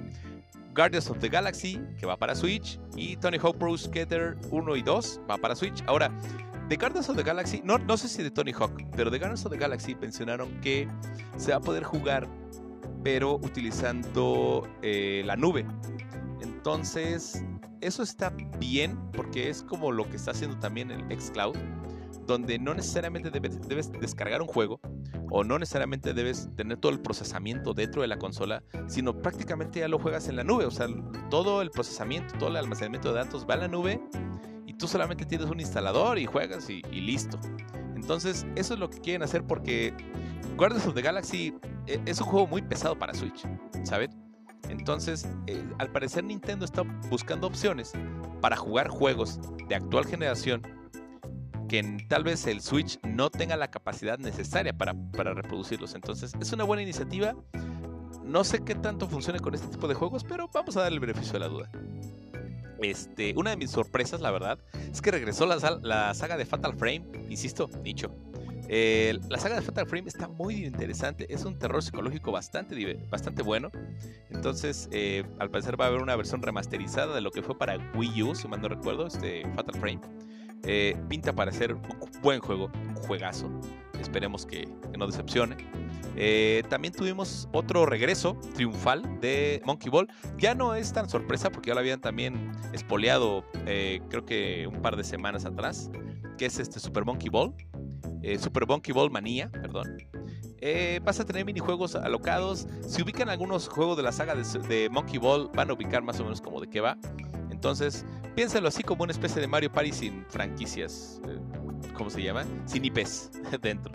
Guardians 0.74 1.10
of 1.10 1.18
the 1.18 1.28
Galaxy, 1.28 1.80
que 1.98 2.06
va 2.06 2.16
para 2.16 2.34
Switch, 2.34 2.80
y 2.96 3.16
Tony 3.16 3.38
Hawk 3.38 3.58
Pro 3.58 3.76
Skater 3.76 4.36
1 4.50 4.76
y 4.76 4.82
2 4.82 5.20
va 5.30 5.36
para 5.36 5.54
Switch. 5.54 5.82
Ahora, 5.86 6.10
de 6.72 6.78
Guardians 6.78 7.10
of 7.10 7.16
the 7.16 7.22
Galaxy, 7.22 7.60
no, 7.62 7.76
no 7.76 7.98
sé 7.98 8.08
si 8.08 8.22
de 8.22 8.30
Tony 8.30 8.50
Hawk, 8.52 8.72
pero 8.96 9.10
de 9.10 9.18
Guardians 9.18 9.44
of 9.44 9.52
the 9.52 9.58
Galaxy 9.58 9.94
mencionaron 9.94 10.58
que 10.62 10.88
se 11.36 11.50
va 11.50 11.58
a 11.58 11.60
poder 11.60 11.84
jugar, 11.84 12.26
pero 13.04 13.34
utilizando 13.34 14.66
eh, 14.80 15.22
la 15.26 15.36
nube. 15.36 15.66
Entonces, 16.40 17.44
eso 17.82 18.02
está 18.02 18.30
bien, 18.58 18.98
porque 19.12 19.50
es 19.50 19.62
como 19.64 19.92
lo 19.92 20.08
que 20.08 20.16
está 20.16 20.30
haciendo 20.30 20.58
también 20.60 20.90
el 20.90 21.20
Xcloud, 21.20 21.58
donde 22.26 22.58
no 22.58 22.72
necesariamente 22.72 23.28
debes 23.28 23.92
descargar 23.92 24.40
un 24.40 24.48
juego, 24.48 24.80
o 25.30 25.44
no 25.44 25.58
necesariamente 25.58 26.14
debes 26.14 26.48
tener 26.56 26.78
todo 26.78 26.92
el 26.92 27.00
procesamiento 27.00 27.74
dentro 27.74 28.00
de 28.00 28.08
la 28.08 28.18
consola, 28.18 28.62
sino 28.86 29.20
prácticamente 29.20 29.80
ya 29.80 29.88
lo 29.88 29.98
juegas 29.98 30.26
en 30.28 30.36
la 30.36 30.44
nube. 30.44 30.64
O 30.64 30.70
sea, 30.70 30.86
todo 31.28 31.60
el 31.60 31.70
procesamiento, 31.70 32.32
todo 32.38 32.48
el 32.48 32.56
almacenamiento 32.56 33.12
de 33.12 33.16
datos 33.16 33.46
va 33.46 33.54
a 33.54 33.58
la 33.58 33.68
nube 33.68 34.00
tú 34.82 34.88
solamente 34.88 35.24
tienes 35.24 35.48
un 35.48 35.60
instalador 35.60 36.18
y 36.18 36.26
juegas 36.26 36.68
y, 36.68 36.82
listo. 36.82 37.38
Entonces, 37.94 38.44
eso 38.56 38.74
es 38.74 38.80
lo 38.80 38.90
que 38.90 38.98
quieren 38.98 39.22
hacer 39.22 39.44
porque 39.44 39.94
Guardians 40.56 40.88
of 40.88 40.94
the 40.94 41.02
Galaxy 41.02 41.54
eh, 41.86 42.00
es 42.04 42.20
un 42.20 42.26
juego 42.26 42.48
muy 42.48 42.62
pesado 42.62 42.98
para 42.98 43.14
Switch, 43.14 43.46
¿saben? 43.84 44.10
Entonces, 44.68 45.28
eh, 45.46 45.64
al 45.78 45.92
parecer 45.92 46.24
Nintendo 46.24 46.64
está 46.64 46.82
buscando 47.08 47.46
opciones 47.46 47.92
para 48.40 48.56
jugar 48.56 48.88
juegos 48.88 49.38
de 49.68 49.76
actual 49.76 50.04
generación 50.04 50.62
que 51.68 52.04
tal 52.08 52.24
vez 52.24 52.44
el 52.48 52.60
Switch 52.60 52.98
no 53.04 53.30
tenga 53.30 53.56
la 53.56 53.70
capacidad 53.70 54.18
necesaria 54.18 54.76
para, 54.76 54.94
reproducirlos. 55.32 55.94
Entonces 55.94 56.32
es 56.40 56.52
una 56.52 56.64
buena 56.64 56.82
iniciativa. 56.82 57.36
No 58.24 58.42
sé 58.42 58.64
qué 58.64 58.74
tanto 58.74 59.06
funcione 59.06 59.38
con 59.38 59.54
este 59.54 59.68
tipo 59.68 59.86
de 59.86 59.94
juegos, 59.94 60.24
pero 60.24 60.50
vamos 60.52 60.76
a 60.76 60.80
darle 60.80 60.96
el 60.96 61.00
beneficio 61.00 61.34
de 61.34 61.38
la 61.38 61.46
duda. 61.46 61.70
Este, 62.82 63.34
una 63.36 63.50
de 63.50 63.56
mis 63.56 63.70
sorpresas, 63.70 64.20
la 64.20 64.30
verdad, 64.30 64.58
es 64.90 65.00
que 65.00 65.10
regresó 65.10 65.46
la, 65.46 66.14
saga 66.14 66.36
de 66.36 66.44
Fatal 66.44 66.74
Frame. 66.74 67.04
Insisto, 67.28 67.68
nicho. 67.82 68.14
la 68.68 69.38
saga 69.38 69.56
de 69.56 69.62
Fatal 69.62 69.86
Frame 69.86 70.08
está 70.08 70.28
muy 70.28 70.66
interesante. 70.66 71.32
Es 71.32 71.44
un 71.44 71.58
terror 71.58 71.82
psicológico 71.82 72.32
bastante, 72.32 72.94
bastante 73.10 73.42
bueno. 73.42 73.70
Entonces, 74.30 74.88
eh, 74.90 75.24
al 75.38 75.50
parecer 75.50 75.80
va 75.80 75.86
a 75.86 75.88
haber 75.88 76.02
una 76.02 76.16
versión 76.16 76.42
remasterizada 76.42 77.14
de 77.14 77.20
lo 77.20 77.30
que 77.30 77.42
fue 77.42 77.56
para 77.56 77.78
Wii 77.94 78.22
U, 78.22 78.34
si 78.34 78.48
mal 78.48 78.60
no 78.60 78.68
recuerdo, 78.68 79.06
este 79.06 79.42
Fatal 79.54 79.78
Frame. 79.78 80.00
Eh, 80.64 80.96
pinta 81.08 81.32
para 81.32 81.50
ser 81.50 81.74
un 81.74 81.82
buen 82.22 82.40
juego, 82.40 82.70
un 82.74 82.94
juegazo. 82.94 83.50
Esperemos 84.00 84.46
que, 84.46 84.68
no 84.96 85.06
decepcione. 85.06 85.56
Eh, 86.16 86.62
también 86.68 86.92
tuvimos 86.92 87.48
otro 87.52 87.86
regreso 87.86 88.38
triunfal 88.54 89.20
de 89.20 89.62
Monkey 89.64 89.90
Ball. 89.90 90.08
Ya 90.38 90.54
no 90.54 90.74
es 90.74 90.92
tan 90.92 91.08
sorpresa 91.08 91.50
porque 91.50 91.68
ya 91.68 91.74
lo 91.74 91.80
habían 91.80 92.00
también 92.00 92.52
espoleado 92.72 93.44
eh, 93.66 94.00
creo 94.10 94.24
que 94.24 94.66
un 94.66 94.82
par 94.82 94.96
de 94.96 95.04
semanas 95.04 95.44
atrás. 95.44 95.90
Que 96.38 96.46
es 96.46 96.58
este 96.58 96.80
Super 96.80 97.04
Monkey 97.04 97.28
Ball. 97.28 97.54
Super 98.38 98.66
Monkey 98.68 98.94
Ball 98.94 99.10
Manía, 99.10 99.50
perdón. 99.50 99.96
vas 101.04 101.18
a 101.18 101.24
tener 101.24 101.44
minijuegos 101.44 101.96
alocados. 101.96 102.68
Si 102.86 103.02
ubican 103.02 103.28
algunos 103.28 103.68
juegos 103.68 103.96
de 103.96 104.04
la 104.04 104.12
saga 104.12 104.36
de, 104.36 104.88
Monkey 104.90 105.18
Ball, 105.18 105.50
van 105.52 105.70
a 105.70 105.72
ubicar 105.72 106.02
más 106.02 106.20
o 106.20 106.24
menos 106.24 106.40
como 106.40 106.60
de 106.60 106.70
qué 106.70 106.80
va. 106.80 106.96
Entonces, 107.62 108.04
piénsalo 108.34 108.66
así 108.66 108.82
como 108.82 109.04
una 109.04 109.12
especie 109.12 109.40
de 109.40 109.46
Mario 109.46 109.70
Party 109.70 109.92
sin 109.92 110.26
franquicias. 110.28 111.20
Eh, 111.28 111.38
¿Cómo 111.94 112.10
se 112.10 112.20
llama? 112.20 112.44
Sin 112.66 112.84
IPs 112.84 113.30
dentro. 113.62 113.92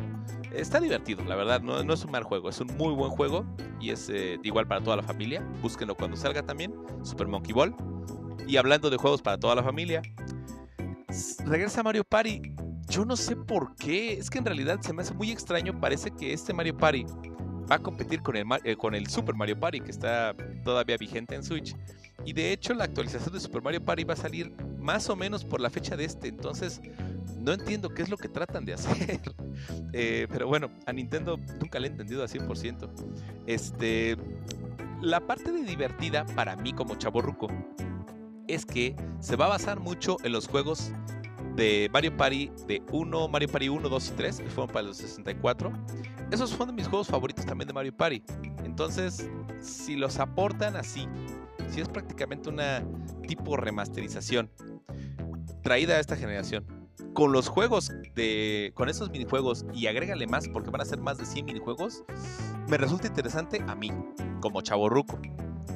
Está 0.58 0.80
divertido, 0.80 1.24
la 1.24 1.36
verdad. 1.36 1.62
No, 1.62 1.94
es 1.94 2.04
un 2.04 2.12
mal 2.12 2.24
juego. 2.24 2.50
Es 2.50 2.60
un 2.60 2.76
muy 2.78 2.94
buen 2.94 3.12
juego. 3.12 3.46
Y 3.80 3.92
es 3.92 4.10
eh, 4.10 4.40
igual 4.44 4.68
para 4.68 4.82
toda 4.82 4.98
la 4.98 5.04
familia. 5.04 5.48
Búsquenlo 5.62 5.96
cuando 5.96 6.18
salga 6.18 6.44
también. 6.44 6.74
Super 7.04 7.28
Monkey 7.28 7.54
Ball. 7.54 7.76
Y 8.48 8.58
hablando 8.58 8.90
de 8.90 8.98
juegos 8.98 9.22
para 9.22 9.38
toda 9.38 9.54
la 9.56 9.64
familia. 9.64 10.02
Regresa 11.46 11.84
Mario 11.84 12.04
Party. 12.04 12.42
Yo 12.90 13.06
no 13.06 13.16
sé 13.16 13.36
por 13.36 13.76
qué. 13.76 14.14
Es 14.14 14.30
que 14.30 14.40
en 14.40 14.46
realidad 14.46 14.82
se 14.82 14.94
me 14.94 15.04
hace 15.04 15.14
muy 15.14 15.32
extraño. 15.32 15.80
Parece 15.80 16.10
que 16.10 16.34
este 16.34 16.54
Mario 16.54 16.76
Party 16.76 17.06
va 17.70 17.76
a 17.76 17.80
competir 17.80 18.22
con 18.22 18.36
el, 18.36 18.46
eh, 18.64 18.76
con 18.76 18.96
el 18.96 19.08
Super 19.08 19.36
Mario 19.36 19.60
Party 19.60 19.82
que 19.82 19.92
está 19.92 20.34
todavía 20.64 20.98
vigente 20.98 21.36
en 21.36 21.44
Switch. 21.44 21.76
Y 22.26 22.34
de 22.34 22.52
hecho 22.52 22.74
la 22.74 22.86
actualización 22.86 23.32
de 23.34 23.40
Super 23.40 23.62
Mario 23.62 23.86
Party 23.86 24.04
va 24.06 24.14
a 24.14 24.18
salir 24.18 24.52
más 24.88 25.10
o 25.10 25.18
menos 25.18 25.44
por 25.44 25.60
la 25.60 25.70
fecha 25.70 25.98
de 25.98 26.06
este. 26.06 26.30
Entonces 26.30 26.80
no 27.42 27.52
entiendo 27.52 27.90
qué 27.90 28.04
es 28.04 28.10
lo 28.10 28.16
que 28.18 28.30
tratan 28.30 28.66
de 28.66 28.74
hacer. 28.74 29.22
Eh, 29.92 30.28
pero 30.30 30.48
bueno, 30.48 30.70
a 30.86 30.94
Nintendo 30.94 31.40
nunca 31.60 31.80
le 31.80 31.88
he 31.88 31.90
entendido 31.92 32.22
al 32.22 32.30
100%. 32.30 32.90
Este, 33.48 34.16
la 35.02 35.20
parte 35.20 35.52
de 35.52 35.64
divertida 35.64 36.26
para 36.36 36.56
mí 36.56 36.74
como 36.74 36.96
chavo 36.96 37.22
ruco 37.22 37.48
es 38.48 38.64
que 38.64 38.96
se 39.20 39.36
va 39.36 39.46
a 39.46 39.50
basar 39.50 39.80
mucho 39.80 40.18
en 40.24 40.34
los 40.34 40.48
juegos 40.48 40.92
de 41.56 41.90
Mario 41.92 42.16
Party 42.16 42.52
de 42.68 42.84
1, 42.92 43.28
Mario 43.30 43.50
Party 43.50 43.70
1, 43.70 43.90
2 43.90 44.10
y 44.10 44.12
3, 44.12 44.40
que 44.42 44.50
fueron 44.50 44.72
para 44.72 44.86
los 44.86 44.98
64. 44.98 45.74
Esos 46.30 46.54
fueron 46.54 46.76
mis 46.76 46.88
juegos 46.88 47.08
favoritos 47.08 47.46
también 47.48 47.68
de 47.68 47.74
Mario 47.74 47.98
Party. 47.98 48.22
Entonces, 48.64 49.28
si 49.60 49.96
los 49.96 50.20
aportan 50.20 50.76
así, 50.76 51.08
si 51.72 51.82
es 51.82 51.90
prácticamente 51.90 52.50
una 52.50 52.84
tipo 53.28 53.58
remasterización 53.58 54.52
traída 55.68 55.96
a 55.96 56.00
esta 56.00 56.16
generación, 56.16 56.64
con 57.14 57.34
los 57.34 57.50
juegos 57.50 57.92
de. 58.16 58.72
con 58.74 58.88
esos 58.88 59.10
minijuegos 59.10 59.66
y 59.74 59.88
agrégale 59.88 60.26
más, 60.26 60.48
porque 60.48 60.70
van 60.70 60.80
a 60.80 60.86
ser 60.86 61.02
más 61.02 61.18
de 61.18 61.26
100 61.26 61.46
minijuegos, 61.46 62.06
me 62.70 62.78
resulta 62.78 63.08
interesante 63.08 63.62
a 63.68 63.76
mí, 63.76 63.92
como 64.40 64.62
chavo 64.62 64.88
ruco. 64.88 65.20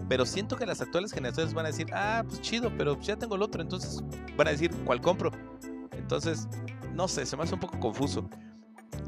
Pero 0.08 0.26
siento 0.26 0.56
que 0.56 0.66
las 0.66 0.80
actuales 0.80 1.12
generaciones 1.12 1.54
van 1.54 1.66
a 1.66 1.70
decir, 1.70 1.88
ah, 1.94 2.24
pues 2.26 2.40
chido, 2.40 2.72
pero 2.78 2.98
ya 3.02 3.18
tengo 3.18 3.36
el 3.36 3.42
otro, 3.42 3.62
entonces 3.62 4.02
van 4.38 4.48
a 4.48 4.52
decir, 4.52 4.72
¿cuál 4.86 5.02
compro? 5.02 5.30
Entonces, 5.92 6.48
no 6.94 7.10
sé, 7.10 7.26
se 7.26 7.36
me 7.36 7.44
hace 7.44 7.56
un 7.56 7.60
poco 7.60 7.78
confuso. 7.78 8.30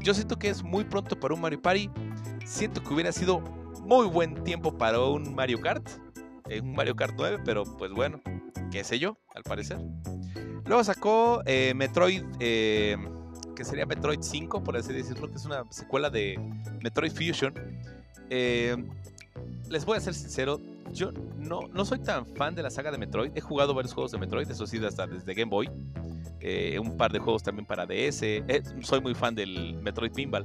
Yo 0.00 0.12
siento 0.12 0.38
que 0.38 0.50
es 0.50 0.62
muy 0.62 0.84
pronto 0.84 1.18
para 1.18 1.32
un 1.32 1.40
Mario 1.40 1.62
Party. 1.62 1.88
Siento 2.44 2.82
que 2.82 2.92
hubiera 2.92 3.10
sido 3.10 3.40
muy 3.84 4.06
buen 4.06 4.44
tiempo 4.44 4.76
para 4.76 5.00
un 5.00 5.34
Mario 5.34 5.62
Kart. 5.62 5.88
Eh, 6.50 6.60
un 6.60 6.74
Mario 6.74 6.94
Kart 6.94 7.14
9, 7.16 7.38
pero 7.42 7.64
pues 7.78 7.90
bueno, 7.90 8.20
qué 8.74 8.82
sé 8.82 8.98
yo, 8.98 9.16
al 9.32 9.44
parecer. 9.44 9.78
Luego 10.66 10.82
sacó 10.82 11.42
eh, 11.46 11.74
Metroid, 11.76 12.24
eh, 12.40 12.96
que 13.54 13.64
sería 13.64 13.86
Metroid 13.86 14.18
5, 14.20 14.64
por 14.64 14.76
así 14.76 14.92
decirlo, 14.92 15.30
que 15.30 15.36
es 15.36 15.44
una 15.44 15.62
secuela 15.70 16.10
de 16.10 16.36
Metroid 16.82 17.12
Fusion. 17.12 17.54
les 18.28 19.84
voy 19.84 19.96
a 19.96 20.00
ser 20.00 20.12
sincero, 20.12 20.60
yo 20.92 21.12
no, 21.38 21.68
no 21.72 21.84
soy 21.84 22.00
tan 22.00 22.26
fan 22.26 22.56
de 22.56 22.64
la 22.64 22.70
saga 22.70 22.90
de 22.90 22.98
Metroid. 22.98 23.30
He 23.36 23.40
jugado 23.40 23.74
varios 23.74 23.94
juegos 23.94 24.10
de 24.10 24.18
Metroid, 24.18 24.50
eso 24.50 24.66
sí, 24.66 24.84
hasta 24.84 25.06
desde 25.06 25.34
Game 25.34 25.50
Boy. 25.50 25.70
Eh, 26.40 26.76
un 26.80 26.96
par 26.96 27.12
de 27.12 27.20
juegos 27.20 27.44
también 27.44 27.66
para 27.66 27.86
DS. 27.86 28.22
Eh, 28.22 28.62
soy 28.82 29.00
muy 29.00 29.14
fan 29.14 29.36
del 29.36 29.78
Metroid 29.82 30.12
Pinball. 30.12 30.44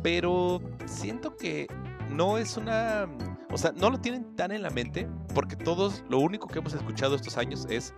Pero 0.00 0.62
siento 0.86 1.36
que 1.36 1.66
no 2.08 2.38
es 2.38 2.56
una... 2.56 3.08
O 3.50 3.56
sea, 3.56 3.72
no 3.72 3.90
lo 3.90 3.98
tienen 3.98 4.36
tan 4.36 4.52
en 4.52 4.62
la 4.62 4.70
mente 4.70 5.08
porque 5.34 5.56
todos, 5.56 6.04
lo 6.08 6.18
único 6.18 6.46
que 6.46 6.58
hemos 6.58 6.74
escuchado 6.74 7.14
estos 7.14 7.36
años 7.38 7.66
es 7.70 7.94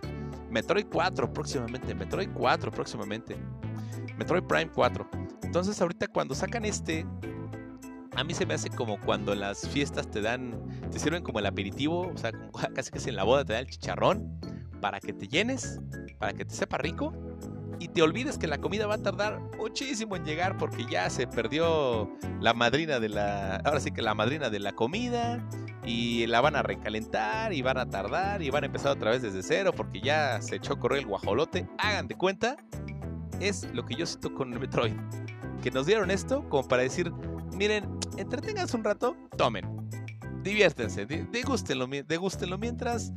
Metroid 0.49 0.85
4 0.91 1.33
próximamente, 1.33 1.93
Metroid 1.93 2.29
4 2.33 2.71
próximamente, 2.71 3.35
Metroid 4.17 4.43
Prime 4.43 4.71
4. 4.73 5.09
Entonces 5.43 5.81
ahorita 5.81 6.07
cuando 6.07 6.35
sacan 6.35 6.63
este, 6.63 7.05
a 8.15 8.23
mí 8.23 8.33
se 8.33 8.45
me 8.45 8.53
hace 8.53 8.69
como 8.69 8.99
cuando 9.01 9.35
las 9.35 9.67
fiestas 9.67 10.09
te 10.09 10.21
dan, 10.21 10.61
te 10.89 10.99
sirven 10.99 11.23
como 11.23 11.39
el 11.39 11.45
aperitivo, 11.45 12.11
o 12.13 12.17
sea, 12.17 12.31
casi 12.75 12.91
casi 12.91 13.09
en 13.09 13.15
la 13.17 13.23
boda 13.23 13.43
te 13.43 13.53
dan 13.53 13.63
el 13.63 13.69
chicharrón 13.69 14.39
para 14.79 14.99
que 14.99 15.13
te 15.13 15.27
llenes, 15.27 15.79
para 16.17 16.33
que 16.33 16.45
te 16.45 16.53
sepa 16.53 16.77
rico 16.77 17.13
y 17.81 17.87
te 17.87 18.03
olvides 18.03 18.37
que 18.37 18.45
la 18.45 18.59
comida 18.59 18.85
va 18.85 18.93
a 18.93 19.01
tardar 19.01 19.39
muchísimo 19.57 20.15
en 20.15 20.23
llegar 20.23 20.55
porque 20.55 20.85
ya 20.85 21.09
se 21.09 21.25
perdió 21.25 22.15
la 22.39 22.53
madrina 22.53 22.99
de 22.99 23.09
la, 23.09 23.55
ahora 23.55 23.79
sí 23.79 23.89
que 23.89 24.03
la 24.03 24.13
madrina 24.13 24.51
de 24.51 24.59
la 24.59 24.73
comida 24.73 25.43
y 25.83 26.27
la 26.27 26.41
van 26.41 26.55
a 26.55 26.61
recalentar 26.61 27.53
y 27.53 27.63
van 27.63 27.79
a 27.79 27.89
tardar 27.89 28.43
y 28.43 28.51
van 28.51 28.65
a 28.65 28.67
empezar 28.67 28.91
otra 28.91 29.09
vez 29.09 29.23
desde 29.23 29.41
cero 29.41 29.73
porque 29.75 29.99
ya 29.99 30.39
se 30.43 30.57
echó 30.57 30.73
a 30.73 30.79
correr 30.79 30.99
el 30.99 31.07
guajolote. 31.07 31.67
Hagan 31.79 32.07
de 32.07 32.13
cuenta, 32.13 32.55
es 33.39 33.67
lo 33.73 33.83
que 33.83 33.95
yo 33.95 34.05
siento 34.05 34.31
con 34.31 34.53
el 34.53 34.59
Metroid. 34.59 34.93
Que 35.63 35.71
nos 35.71 35.87
dieron 35.87 36.11
esto 36.11 36.47
como 36.49 36.67
para 36.67 36.83
decir, 36.83 37.11
miren, 37.55 37.97
entreténganse 38.15 38.77
un 38.77 38.83
rato, 38.83 39.17
tomen, 39.37 39.80
diviértense, 40.43 41.05
degústenlo 41.05 42.57
mientras 42.57 43.11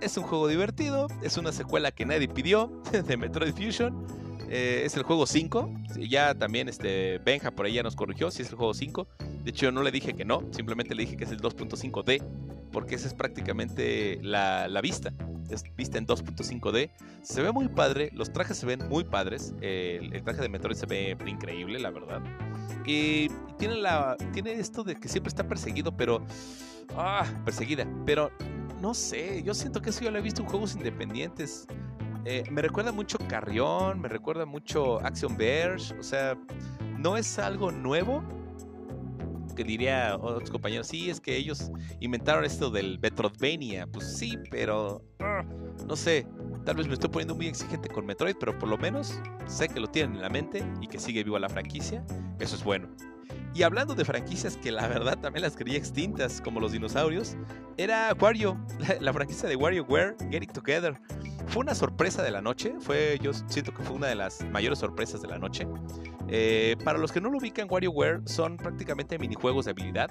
es 0.00 0.16
un 0.16 0.24
juego 0.24 0.48
divertido, 0.48 1.08
es 1.22 1.36
una 1.36 1.52
secuela 1.52 1.90
que 1.90 2.06
nadie 2.06 2.28
pidió 2.28 2.82
de 3.06 3.16
Metroid 3.16 3.52
Fusion. 3.52 4.06
Eh, 4.50 4.82
es 4.84 4.96
el 4.96 5.02
juego 5.02 5.26
5. 5.26 5.70
Ya 6.08 6.34
también 6.34 6.68
este 6.68 7.18
Benja 7.18 7.50
por 7.50 7.66
ahí 7.66 7.74
ya 7.74 7.82
nos 7.82 7.96
corrigió 7.96 8.30
si 8.30 8.42
es 8.42 8.50
el 8.50 8.56
juego 8.56 8.72
5. 8.72 9.06
De 9.44 9.50
hecho, 9.50 9.66
yo 9.66 9.72
no 9.72 9.82
le 9.82 9.90
dije 9.90 10.14
que 10.14 10.24
no, 10.24 10.42
simplemente 10.52 10.94
le 10.94 11.02
dije 11.02 11.16
que 11.16 11.24
es 11.24 11.30
el 11.30 11.40
2.5D, 11.40 12.22
porque 12.72 12.94
esa 12.94 13.08
es 13.08 13.14
prácticamente 13.14 14.18
la, 14.22 14.66
vista. 14.82 15.12
Es 15.50 15.64
vista 15.76 15.98
en 15.98 16.06
2.5D. 16.06 16.90
Se 17.22 17.42
ve 17.42 17.52
muy 17.52 17.68
padre, 17.68 18.10
los 18.14 18.32
trajes 18.32 18.56
se 18.56 18.66
ven 18.66 18.88
muy 18.88 19.04
padres. 19.04 19.54
El, 19.60 20.14
el, 20.14 20.22
traje 20.22 20.40
de 20.40 20.48
Metroid 20.48 20.76
se 20.76 20.86
ve 20.86 21.16
increíble, 21.26 21.78
la 21.78 21.90
verdad. 21.90 22.22
Y 22.84 23.28
tiene, 23.58 23.76
la, 23.76 24.16
tiene 24.32 24.52
esto 24.52 24.84
de 24.84 24.96
que 24.96 25.08
siempre 25.08 25.28
está 25.28 25.46
perseguido, 25.46 25.96
pero. 25.96 26.24
Ah, 26.96 27.24
perseguida. 27.44 27.86
Pero 28.06 28.30
no 28.80 28.94
sé, 28.94 29.42
yo 29.42 29.54
siento 29.54 29.80
que 29.82 29.90
eso 29.90 30.02
yo 30.02 30.10
lo 30.10 30.18
he 30.18 30.22
visto 30.22 30.42
en 30.42 30.48
juegos 30.48 30.74
independientes. 30.74 31.66
Eh, 32.24 32.44
me 32.50 32.62
recuerda 32.62 32.92
mucho 32.92 33.18
Carrión, 33.28 34.00
me 34.00 34.08
recuerda 34.08 34.44
mucho 34.44 35.00
Action 35.04 35.36
Bears, 35.36 35.94
o 35.98 36.02
sea, 36.02 36.36
no 36.98 37.16
es 37.16 37.38
algo 37.38 37.70
nuevo. 37.70 38.22
Que 39.58 39.64
diría 39.64 40.16
otros 40.20 40.52
compañeros, 40.52 40.86
sí, 40.86 41.10
es 41.10 41.20
que 41.20 41.36
ellos 41.36 41.72
inventaron 41.98 42.44
esto 42.44 42.70
del 42.70 43.00
Metroidvania. 43.00 43.88
Pues 43.88 44.16
sí, 44.16 44.38
pero 44.52 45.02
ah, 45.18 45.42
no 45.84 45.96
sé, 45.96 46.28
tal 46.64 46.76
vez 46.76 46.86
me 46.86 46.94
estoy 46.94 47.10
poniendo 47.10 47.34
muy 47.34 47.48
exigente 47.48 47.88
con 47.88 48.06
Metroid, 48.06 48.36
pero 48.38 48.56
por 48.56 48.68
lo 48.68 48.78
menos 48.78 49.20
sé 49.48 49.68
que 49.68 49.80
lo 49.80 49.88
tienen 49.88 50.14
en 50.14 50.22
la 50.22 50.28
mente 50.28 50.64
y 50.80 50.86
que 50.86 51.00
sigue 51.00 51.24
viva 51.24 51.40
la 51.40 51.48
franquicia. 51.48 52.06
Eso 52.38 52.54
es 52.54 52.62
bueno. 52.62 52.88
Y 53.52 53.64
hablando 53.64 53.96
de 53.96 54.04
franquicias 54.04 54.56
que 54.56 54.70
la 54.70 54.86
verdad 54.86 55.18
también 55.18 55.42
las 55.42 55.56
quería 55.56 55.76
extintas, 55.76 56.40
como 56.40 56.60
los 56.60 56.70
dinosaurios, 56.70 57.36
era 57.78 58.14
Wario, 58.20 58.64
la, 59.00 59.12
franquicia 59.12 59.48
de 59.48 59.56
WarioWare 59.56 60.14
Get 60.30 60.44
It 60.44 60.52
Together. 60.52 60.94
Fue 61.48 61.62
una 61.62 61.74
sorpresa 61.74 62.22
de 62.22 62.30
la 62.30 62.40
noche, 62.40 62.74
fue, 62.78 63.18
yo 63.20 63.32
siento 63.32 63.74
que 63.74 63.82
fue 63.82 63.96
una 63.96 64.06
de 64.06 64.14
las 64.14 64.44
mayores 64.52 64.78
sorpresas 64.78 65.20
de 65.20 65.26
la 65.26 65.38
noche. 65.38 65.66
Eh, 66.28 66.76
para 66.84 66.98
los 66.98 67.12
que 67.12 67.20
no 67.20 67.30
lo 67.30 67.38
ubican, 67.38 67.68
WarioWare 67.70 68.20
son 68.26 68.56
prácticamente 68.56 69.18
minijuegos 69.18 69.64
de 69.64 69.70
habilidad 69.70 70.10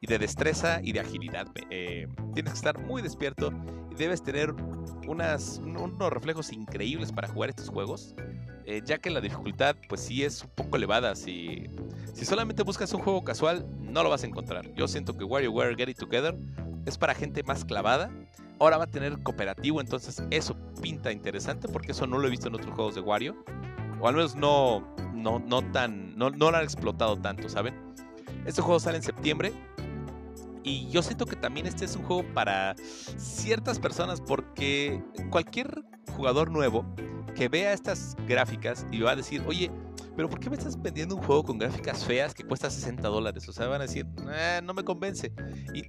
y 0.00 0.06
de 0.06 0.18
destreza 0.18 0.80
y 0.82 0.92
de 0.92 1.00
agilidad. 1.00 1.46
Eh, 1.70 2.06
tienes 2.34 2.52
que 2.52 2.58
estar 2.58 2.78
muy 2.78 3.02
despierto 3.02 3.52
y 3.90 3.94
debes 3.94 4.22
tener 4.22 4.52
unos 5.06 5.60
reflejos 6.10 6.52
increíbles 6.52 7.12
para 7.12 7.28
jugar 7.28 7.50
estos 7.50 7.68
juegos. 7.68 8.14
Eh, 8.68 8.82
ya 8.84 8.98
que 8.98 9.10
la 9.10 9.20
dificultad 9.20 9.76
pues 9.88 10.00
sí 10.00 10.24
es 10.24 10.42
un 10.42 10.50
poco 10.50 10.76
elevada. 10.76 11.14
Si, 11.14 11.66
si 12.14 12.24
solamente 12.24 12.62
buscas 12.62 12.92
un 12.94 13.00
juego 13.00 13.22
casual, 13.24 13.66
no 13.80 14.02
lo 14.02 14.10
vas 14.10 14.24
a 14.24 14.26
encontrar. 14.26 14.72
Yo 14.74 14.88
siento 14.88 15.16
que 15.16 15.24
WarioWare 15.24 15.76
Get 15.76 15.88
It 15.88 15.98
Together 15.98 16.36
es 16.84 16.98
para 16.98 17.14
gente 17.14 17.42
más 17.42 17.64
clavada. 17.64 18.10
Ahora 18.58 18.78
va 18.78 18.84
a 18.84 18.90
tener 18.90 19.18
cooperativo, 19.22 19.80
entonces 19.80 20.22
eso 20.30 20.56
pinta 20.80 21.12
interesante 21.12 21.68
porque 21.68 21.92
eso 21.92 22.06
no 22.06 22.18
lo 22.18 22.26
he 22.26 22.30
visto 22.30 22.48
en 22.48 22.54
otros 22.54 22.74
juegos 22.74 22.94
de 22.94 23.02
Wario. 23.02 23.36
O 24.00 24.08
al 24.08 24.14
menos 24.14 24.36
no, 24.36 24.86
no, 25.14 25.38
no 25.38 25.62
tan, 25.72 26.16
no, 26.16 26.30
no 26.30 26.48
han 26.48 26.62
explotado 26.62 27.16
tanto, 27.16 27.48
¿saben? 27.48 27.74
Este 28.44 28.62
juego 28.62 28.80
sale 28.80 28.98
en 28.98 29.02
septiembre. 29.02 29.52
Y 30.62 30.88
yo 30.88 31.02
siento 31.02 31.26
que 31.26 31.36
también 31.36 31.66
este 31.66 31.84
es 31.84 31.94
un 31.94 32.02
juego 32.02 32.24
para 32.34 32.74
ciertas 33.16 33.78
personas 33.78 34.20
porque 34.20 35.00
cualquier 35.30 35.84
jugador 36.16 36.50
nuevo 36.50 36.84
que 37.36 37.48
vea 37.48 37.72
estas 37.72 38.16
gráficas 38.26 38.84
y 38.90 39.00
va 39.00 39.12
a 39.12 39.16
decir, 39.16 39.44
oye, 39.46 39.70
pero 40.16 40.28
¿por 40.30 40.40
qué 40.40 40.48
me 40.48 40.56
estás 40.56 40.80
vendiendo 40.80 41.14
un 41.14 41.22
juego 41.22 41.44
con 41.44 41.58
gráficas 41.58 42.04
feas 42.04 42.34
que 42.34 42.42
cuesta 42.42 42.70
60 42.70 43.06
dólares? 43.06 43.48
O 43.48 43.52
sea, 43.52 43.66
van 43.66 43.82
a 43.82 43.84
decir, 43.84 44.06
eh, 44.32 44.60
no 44.64 44.72
me 44.72 44.82
convence. 44.82 45.32
Y 45.74 45.84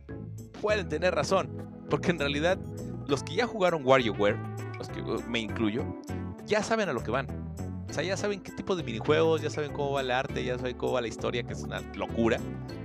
pueden 0.61 0.89
tener 0.89 1.15
razón, 1.15 1.49
porque 1.89 2.11
en 2.11 2.19
realidad 2.19 2.59
los 3.07 3.23
que 3.23 3.35
ya 3.35 3.47
jugaron 3.47 3.85
WarioWare, 3.85 4.37
los 4.77 4.89
que 4.89 5.01
me 5.27 5.39
incluyo, 5.39 5.85
ya 6.45 6.61
saben 6.61 6.89
a 6.89 6.93
lo 6.93 7.01
que 7.01 7.11
van. 7.11 7.27
O 7.89 7.93
sea, 7.93 8.03
ya 8.03 8.17
saben 8.17 8.41
qué 8.41 8.51
tipo 8.51 8.75
de 8.75 8.83
minijuegos, 8.83 9.41
ya 9.41 9.49
saben 9.49 9.71
cómo 9.71 9.93
va 9.93 10.01
el 10.01 10.11
arte, 10.11 10.43
ya 10.43 10.57
saben 10.57 10.75
cómo 10.77 10.93
va 10.93 11.01
la 11.01 11.07
historia, 11.07 11.43
que 11.43 11.53
es 11.53 11.63
una 11.63 11.81
locura. 11.95 12.39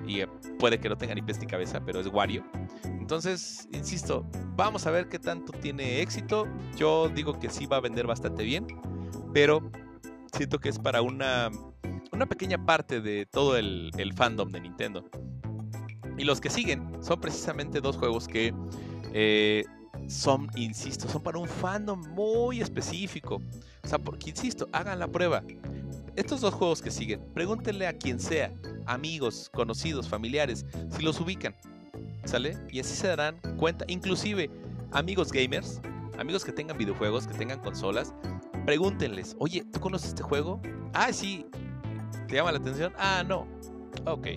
Y 0.06 0.20
eh, 0.20 0.28
puede 0.58 0.78
que 0.78 0.88
no 0.88 0.96
tenga 0.96 1.14
ni 1.14 1.22
peste 1.22 1.44
ni 1.44 1.50
cabeza, 1.50 1.80
pero 1.84 2.00
es 2.00 2.06
Wario. 2.06 2.44
Entonces, 2.84 3.68
insisto, 3.72 4.24
vamos 4.54 4.86
a 4.86 4.90
ver 4.90 5.08
qué 5.08 5.18
tanto 5.18 5.52
tiene 5.52 6.00
éxito. 6.00 6.46
Yo 6.76 7.08
digo 7.08 7.38
que 7.38 7.50
sí 7.50 7.66
va 7.66 7.78
a 7.78 7.80
vender 7.80 8.06
bastante 8.06 8.44
bien, 8.44 8.66
pero 9.34 9.70
siento 10.32 10.58
que 10.58 10.68
es 10.68 10.78
para 10.78 11.02
una, 11.02 11.50
una 12.12 12.26
pequeña 12.26 12.64
parte 12.64 13.00
de 13.00 13.26
todo 13.26 13.56
el, 13.56 13.90
fandom 14.16 14.50
de 14.50 14.60
Nintendo. 14.60 15.04
Y 16.16 16.24
los 16.24 16.40
que 16.40 16.50
siguen 16.50 17.02
son 17.02 17.20
precisamente 17.20 17.80
dos 17.80 17.96
juegos 17.96 18.28
que 18.28 18.54
eh, 19.12 19.64
son, 20.08 20.50
insisto, 20.56 21.08
son 21.08 21.22
para 21.22 21.38
un 21.38 21.48
fandom 21.48 22.00
muy 22.10 22.60
específico. 22.60 23.40
O 23.82 23.88
sea, 23.88 23.98
porque, 23.98 24.30
insisto, 24.30 24.68
hagan 24.72 24.98
la 24.98 25.08
prueba. 25.08 25.42
Estos 26.16 26.40
dos 26.40 26.54
juegos 26.54 26.82
que 26.82 26.90
siguen, 26.90 27.20
pregúntenle 27.34 27.86
a 27.86 27.92
quien 27.96 28.20
sea, 28.20 28.52
amigos, 28.86 29.50
conocidos, 29.52 30.08
familiares, 30.08 30.66
si 30.90 31.02
los 31.02 31.20
ubican. 31.20 31.54
¿Sale? 32.24 32.56
Y 32.70 32.80
así 32.80 32.94
se 32.94 33.08
darán 33.08 33.40
cuenta, 33.56 33.84
inclusive 33.88 34.50
amigos 34.92 35.32
gamers, 35.32 35.80
amigos 36.18 36.44
que 36.44 36.52
tengan 36.52 36.78
videojuegos, 36.78 37.26
que 37.26 37.34
tengan 37.34 37.58
consolas, 37.60 38.14
pregúntenles, 38.64 39.34
oye, 39.38 39.64
¿tú 39.72 39.80
conoces 39.80 40.10
este 40.10 40.22
juego? 40.22 40.60
Ah, 40.92 41.12
sí. 41.12 41.46
¿Te 42.28 42.36
llama 42.36 42.52
la 42.52 42.58
atención? 42.58 42.92
Ah, 42.96 43.24
no. 43.26 43.46
Ok. 44.06 44.28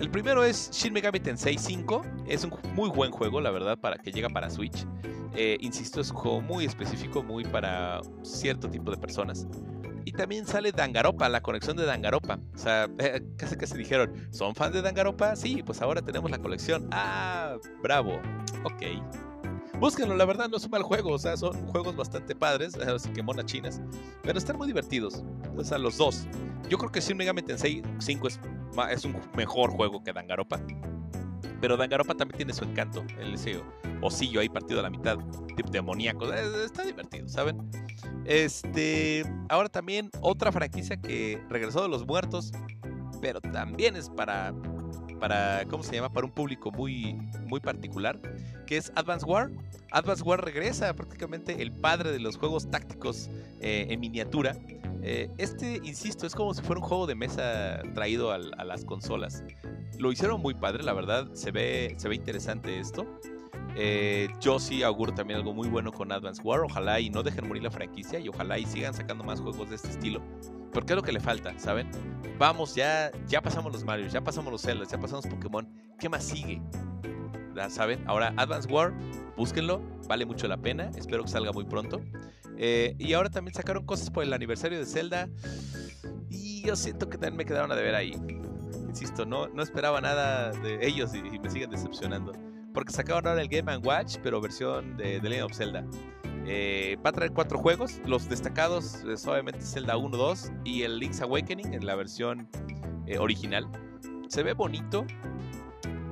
El 0.00 0.10
primero 0.10 0.44
es 0.44 0.70
Shin 0.72 0.92
Megami 0.92 1.20
Tensei 1.20 1.56
5. 1.58 2.02
Es 2.26 2.44
un 2.44 2.52
muy 2.74 2.90
buen 2.90 3.10
juego, 3.10 3.40
la 3.40 3.50
verdad, 3.50 3.78
para 3.78 3.98
que 3.98 4.10
llega 4.10 4.28
para 4.28 4.50
Switch. 4.50 4.86
Eh, 5.34 5.56
insisto, 5.60 6.00
es 6.00 6.10
un 6.10 6.16
juego 6.16 6.40
muy 6.40 6.64
específico, 6.64 7.22
muy 7.22 7.44
para 7.44 8.00
cierto 8.22 8.68
tipo 8.68 8.90
de 8.90 8.96
personas. 8.96 9.46
Y 10.04 10.12
también 10.12 10.46
sale 10.46 10.72
Dangaropa, 10.72 11.28
la 11.28 11.40
conexión 11.40 11.76
de 11.76 11.84
Dangaropa. 11.84 12.40
O 12.54 12.58
sea, 12.58 12.88
eh, 12.98 13.22
casi 13.36 13.56
se 13.66 13.78
dijeron, 13.78 14.12
¿son 14.30 14.54
fans 14.54 14.74
de 14.74 14.82
Dangaropa? 14.82 15.36
Sí, 15.36 15.62
pues 15.62 15.80
ahora 15.80 16.02
tenemos 16.02 16.30
la 16.30 16.38
colección. 16.38 16.88
Ah, 16.90 17.56
bravo. 17.82 18.20
Ok. 18.64 18.82
Búsquenlo, 19.78 20.14
la 20.14 20.24
verdad 20.24 20.48
no 20.48 20.56
es 20.56 20.64
un 20.64 20.70
mal 20.70 20.82
juego, 20.82 21.10
o 21.10 21.18
sea, 21.18 21.36
son 21.36 21.66
juegos 21.68 21.96
bastante 21.96 22.34
padres, 22.34 22.76
así 22.76 23.10
que 23.10 23.22
monas 23.22 23.46
chinas, 23.46 23.80
pero 24.22 24.38
están 24.38 24.56
muy 24.56 24.66
divertidos. 24.66 25.24
O 25.56 25.64
sea, 25.64 25.78
los 25.78 25.98
dos. 25.98 26.26
Yo 26.68 26.78
creo 26.78 26.90
que 26.90 27.00
Shin 27.00 27.16
Megami 27.16 27.42
Tensei 27.42 27.82
5 27.98 28.28
es, 28.28 28.40
es 28.90 29.04
un 29.04 29.16
mejor 29.34 29.70
juego 29.70 30.02
que 30.02 30.12
Dangaropa. 30.12 30.60
Pero 31.60 31.76
Dangaropa 31.76 32.14
también 32.14 32.36
tiene 32.36 32.52
su 32.52 32.64
encanto, 32.64 33.04
el 33.18 33.34
ese 33.34 33.62
osillo 34.00 34.40
ahí 34.40 34.48
partido 34.48 34.80
a 34.80 34.82
la 34.82 34.90
mitad, 34.90 35.16
tipo 35.56 35.70
demoníaco. 35.70 36.32
Está 36.32 36.82
divertido, 36.82 37.28
¿saben? 37.28 37.56
Este. 38.24 39.24
Ahora 39.48 39.68
también 39.68 40.10
otra 40.20 40.50
franquicia 40.50 40.96
que 40.96 41.40
regresó 41.48 41.82
de 41.82 41.88
los 41.88 42.06
muertos. 42.06 42.52
Pero 43.20 43.40
también 43.40 43.94
es 43.94 44.10
para 44.10 44.52
para, 45.22 45.64
¿cómo 45.70 45.84
se 45.84 45.94
llama? 45.94 46.12
Para 46.12 46.26
un 46.26 46.32
público 46.32 46.72
muy, 46.72 47.12
muy 47.46 47.60
particular, 47.60 48.18
que 48.66 48.76
es 48.76 48.90
Advance 48.96 49.24
War. 49.24 49.52
Advance 49.92 50.20
War 50.24 50.44
regresa 50.44 50.92
prácticamente 50.96 51.62
el 51.62 51.70
padre 51.70 52.10
de 52.10 52.18
los 52.18 52.36
juegos 52.36 52.68
tácticos 52.68 53.30
eh, 53.60 53.86
en 53.88 54.00
miniatura. 54.00 54.56
Eh, 55.00 55.30
este, 55.38 55.80
insisto, 55.84 56.26
es 56.26 56.34
como 56.34 56.52
si 56.54 56.62
fuera 56.62 56.80
un 56.80 56.88
juego 56.88 57.06
de 57.06 57.14
mesa 57.14 57.82
traído 57.94 58.32
a, 58.32 58.38
las 58.38 58.84
consolas. 58.84 59.44
Lo 59.96 60.10
hicieron 60.10 60.42
muy 60.42 60.54
padre, 60.54 60.82
la 60.82 60.92
verdad, 60.92 61.32
se 61.34 61.52
ve, 61.52 61.94
se 61.98 62.08
ve 62.08 62.16
interesante 62.16 62.80
esto. 62.80 63.06
Eh, 63.76 64.26
yo 64.40 64.58
sí 64.58 64.82
auguro 64.82 65.14
también 65.14 65.38
algo 65.38 65.54
muy 65.54 65.68
bueno 65.68 65.92
con 65.92 66.10
Advance 66.10 66.42
War. 66.42 66.62
Ojalá 66.62 66.98
y 66.98 67.10
no 67.10 67.22
dejen 67.22 67.46
morir 67.46 67.62
la 67.62 67.70
franquicia 67.70 68.18
y 68.18 68.28
ojalá 68.28 68.58
y 68.58 68.66
sigan 68.66 68.92
sacando 68.92 69.22
más 69.22 69.40
juegos 69.40 69.70
de 69.70 69.76
este 69.76 69.90
estilo. 69.90 70.20
Porque 70.72 70.92
es 70.92 70.96
lo 70.96 71.02
que 71.02 71.12
le 71.12 71.20
falta, 71.20 71.58
¿saben? 71.58 71.90
Vamos, 72.38 72.74
ya, 72.74 73.10
ya 73.28 73.40
pasamos 73.40 73.72
los 73.72 73.84
Mario, 73.84 74.08
ya 74.08 74.22
pasamos 74.22 74.52
los 74.52 74.62
Zelda, 74.62 74.84
ya 74.86 74.98
pasamos 74.98 75.26
Pokémon. 75.26 75.68
¿Qué 75.98 76.08
más 76.08 76.24
sigue? 76.24 76.60
¿Saben? 77.68 78.02
Ahora, 78.06 78.32
Advance 78.36 78.68
War, 78.72 78.92
búsquenlo, 79.36 79.82
vale 80.08 80.24
mucho 80.24 80.48
la 80.48 80.56
pena. 80.56 80.90
Espero 80.96 81.22
que 81.22 81.30
salga 81.30 81.52
muy 81.52 81.64
pronto. 81.64 82.00
Eh, 82.56 82.94
y 82.98 83.12
ahora 83.12 83.30
también 83.30 83.54
sacaron 83.54 83.84
cosas 83.84 84.10
por 84.10 84.22
el 84.24 84.32
aniversario 84.32 84.78
de 84.78 84.86
Zelda. 84.86 85.28
Y 86.30 86.62
yo 86.66 86.76
siento 86.76 87.08
que 87.08 87.18
también 87.18 87.36
me 87.36 87.44
quedaron 87.44 87.70
a 87.70 87.76
deber 87.76 87.94
ahí. 87.94 88.12
Insisto, 88.88 89.26
no, 89.26 89.48
no 89.48 89.62
esperaba 89.62 90.00
nada 90.00 90.50
de 90.50 90.86
ellos 90.86 91.14
y, 91.14 91.38
me 91.38 91.50
siguen 91.50 91.70
decepcionando. 91.70 92.32
Porque 92.72 92.92
sacaron 92.92 93.26
ahora 93.26 93.42
el 93.42 93.48
Game 93.48 93.76
Watch, 93.78 94.16
pero 94.22 94.40
versión 94.40 94.96
de 94.96 95.20
The 95.20 95.28
Legend 95.28 95.50
of 95.50 95.56
Zelda. 95.56 95.84
Eh, 96.46 96.98
va 97.04 97.10
a 97.10 97.12
traer 97.12 97.32
cuatro 97.32 97.58
juegos. 97.58 98.00
Los 98.06 98.28
destacados 98.28 99.04
es 99.04 99.26
obviamente 99.26 99.60
Zelda 99.60 99.96
1, 99.96 100.16
2 100.16 100.52
y 100.64 100.82
el 100.82 100.98
Link's 100.98 101.20
Awakening 101.20 101.74
en 101.74 101.86
la 101.86 101.94
versión 101.94 102.48
eh, 103.06 103.18
original. 103.18 103.68
Se 104.28 104.42
ve 104.42 104.52
bonito. 104.52 105.06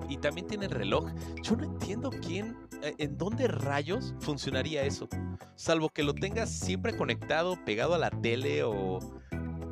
Y 0.09 0.17
también 0.17 0.47
tiene 0.49 0.67
el 0.67 0.73
reloj. 0.73 1.09
Yo 1.43 1.55
no 1.57 1.65
entiendo 1.65 2.11
quién, 2.11 2.57
eh, 2.83 2.95
en 2.99 3.17
dónde 3.17 3.47
rayos 3.47 4.15
funcionaría 4.19 4.83
eso. 4.83 5.09
Salvo 5.55 5.89
que 5.89 6.03
lo 6.03 6.15
tengas 6.15 6.51
siempre 6.51 6.97
conectado, 6.97 7.57
pegado 7.65 7.95
a 7.95 7.99
la 7.99 8.11
tele 8.11 8.65
o 8.65 8.99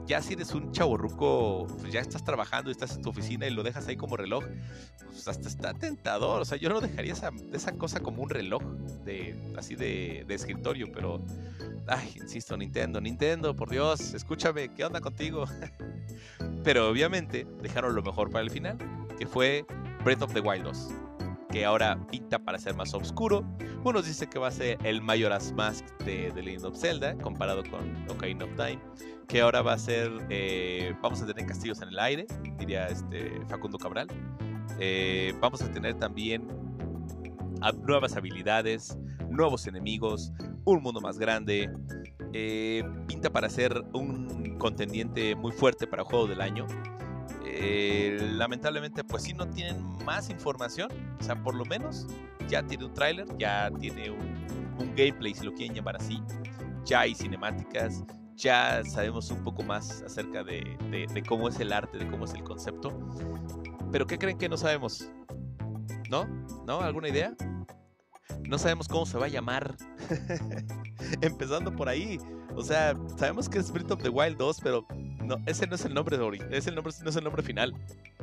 ya 0.08 0.22
si 0.22 0.32
eres 0.32 0.52
un 0.54 0.72
chaborruco, 0.72 1.66
pues 1.78 1.92
ya 1.92 2.00
estás 2.00 2.24
trabajando 2.24 2.70
y 2.70 2.72
estás 2.72 2.96
en 2.96 3.02
tu 3.02 3.10
oficina 3.10 3.46
y 3.46 3.50
lo 3.50 3.62
dejas 3.62 3.86
ahí 3.88 3.96
como 3.96 4.16
reloj, 4.16 4.42
pues 5.04 5.28
hasta 5.28 5.48
está 5.48 5.74
tentador. 5.74 6.40
O 6.40 6.44
sea, 6.46 6.56
yo 6.56 6.70
no 6.70 6.80
dejaría 6.80 7.12
esa, 7.12 7.30
esa 7.52 7.72
cosa 7.72 8.00
como 8.00 8.22
un 8.22 8.30
reloj 8.30 8.62
de 9.04 9.38
así 9.56 9.76
de, 9.76 10.24
de 10.26 10.34
escritorio, 10.34 10.90
pero 10.90 11.20
ay, 11.86 12.14
insisto, 12.16 12.56
Nintendo, 12.56 13.00
Nintendo, 13.00 13.54
por 13.54 13.68
Dios, 13.68 14.14
escúchame, 14.14 14.74
¿qué 14.74 14.84
onda 14.84 15.02
contigo? 15.02 15.44
pero 16.64 16.88
obviamente 16.88 17.46
dejaron 17.62 17.94
lo 17.94 18.02
mejor 18.02 18.30
para 18.30 18.42
el 18.42 18.50
final, 18.50 18.78
que 19.18 19.26
fue 19.26 19.66
Breath 20.04 20.22
of 20.22 20.32
the 20.32 20.40
Wild 20.40 20.64
2 20.64 21.07
que 21.50 21.64
ahora 21.64 21.98
pinta 22.10 22.38
para 22.38 22.58
ser 22.58 22.74
más 22.74 22.94
oscuro. 22.94 23.44
Unos 23.84 24.06
dicen 24.06 24.28
que 24.28 24.38
va 24.38 24.48
a 24.48 24.52
ser 24.52 24.78
el 24.84 25.00
Majora's 25.00 25.52
Mask 25.52 25.84
de 26.04 26.30
The 26.34 26.42
Legend 26.42 26.66
of 26.66 26.78
Zelda, 26.78 27.16
comparado 27.18 27.62
con 27.70 27.94
Ocarina 28.10 28.44
of 28.44 28.54
Time 28.56 28.80
que 29.28 29.42
ahora 29.42 29.60
va 29.60 29.74
a 29.74 29.78
ser, 29.78 30.10
eh, 30.30 30.94
vamos 31.02 31.20
a 31.20 31.26
tener 31.26 31.44
castillos 31.46 31.82
en 31.82 31.88
el 31.88 31.98
aire, 31.98 32.26
diría 32.58 32.86
este 32.86 33.30
Facundo 33.46 33.78
Cabral. 33.78 34.08
Eh, 34.80 35.34
vamos 35.38 35.60
a 35.60 35.70
tener 35.70 35.94
también 35.94 36.48
nuevas 37.84 38.16
habilidades, 38.16 38.98
nuevos 39.28 39.66
enemigos, 39.66 40.32
un 40.64 40.82
mundo 40.82 41.00
más 41.02 41.18
grande. 41.18 41.70
Eh, 42.32 42.82
pinta 43.06 43.30
para 43.30 43.50
ser 43.50 43.84
un 43.92 44.56
contendiente 44.58 45.34
muy 45.34 45.52
fuerte 45.52 45.86
para 45.86 46.04
Juego 46.04 46.26
del 46.26 46.40
Año. 46.40 46.66
Lamentablemente, 47.42 49.04
pues 49.04 49.24
sí 49.24 49.32
no 49.32 49.48
tienen 49.48 49.82
más 50.04 50.30
información. 50.30 50.90
O 51.20 51.22
sea, 51.22 51.42
por 51.42 51.54
lo 51.54 51.64
menos 51.64 52.06
ya 52.48 52.62
tiene 52.62 52.86
un 52.86 52.94
tráiler, 52.94 53.26
ya 53.38 53.70
tiene 53.78 54.10
un, 54.10 54.46
un 54.78 54.94
gameplay, 54.94 55.34
si 55.34 55.44
lo 55.44 55.52
quieren 55.52 55.74
llamar 55.74 55.96
así. 55.96 56.22
Ya 56.84 57.00
hay 57.00 57.14
cinemáticas, 57.14 58.04
ya 58.38 58.84
sabemos 58.84 59.30
un 59.30 59.42
poco 59.42 59.64
más 59.64 60.02
acerca 60.02 60.44
de, 60.44 60.62
cómo 61.28 61.48
es 61.48 61.58
el 61.58 61.72
arte, 61.72 61.98
de 61.98 62.08
cómo 62.08 62.24
es 62.24 62.34
el 62.34 62.44
concepto. 62.44 62.96
Pero 63.90 64.06
¿qué 64.06 64.16
creen 64.16 64.38
que 64.38 64.48
no 64.48 64.56
sabemos? 64.56 65.10
¿No? 66.08 66.24
¿No? 66.64 66.80
¿Alguna 66.80 67.08
idea? 67.08 67.34
No 68.48 68.56
sabemos 68.56 68.86
cómo 68.86 69.06
se 69.06 69.18
va 69.18 69.26
a 69.26 69.28
llamar. 69.28 69.76
Empezando 71.20 71.74
por 71.74 71.88
ahí. 71.88 72.18
O 72.58 72.62
sea, 72.62 72.96
sabemos 73.16 73.48
que 73.48 73.58
es 73.58 73.70
Breath 73.70 73.92
of 73.92 74.02
the 74.02 74.08
Wild 74.08 74.36
2, 74.36 74.60
pero 74.62 74.86
no, 75.24 75.36
ese 75.46 75.66
no 75.66 75.76
es 75.76 75.84
el 75.84 75.94
nombre 75.94 76.18
de 76.18 76.44
ese 76.50 76.72
nombre, 76.72 76.92
no 77.02 77.10
es 77.10 77.16
el 77.16 77.24
nombre 77.24 77.42
final. 77.42 77.74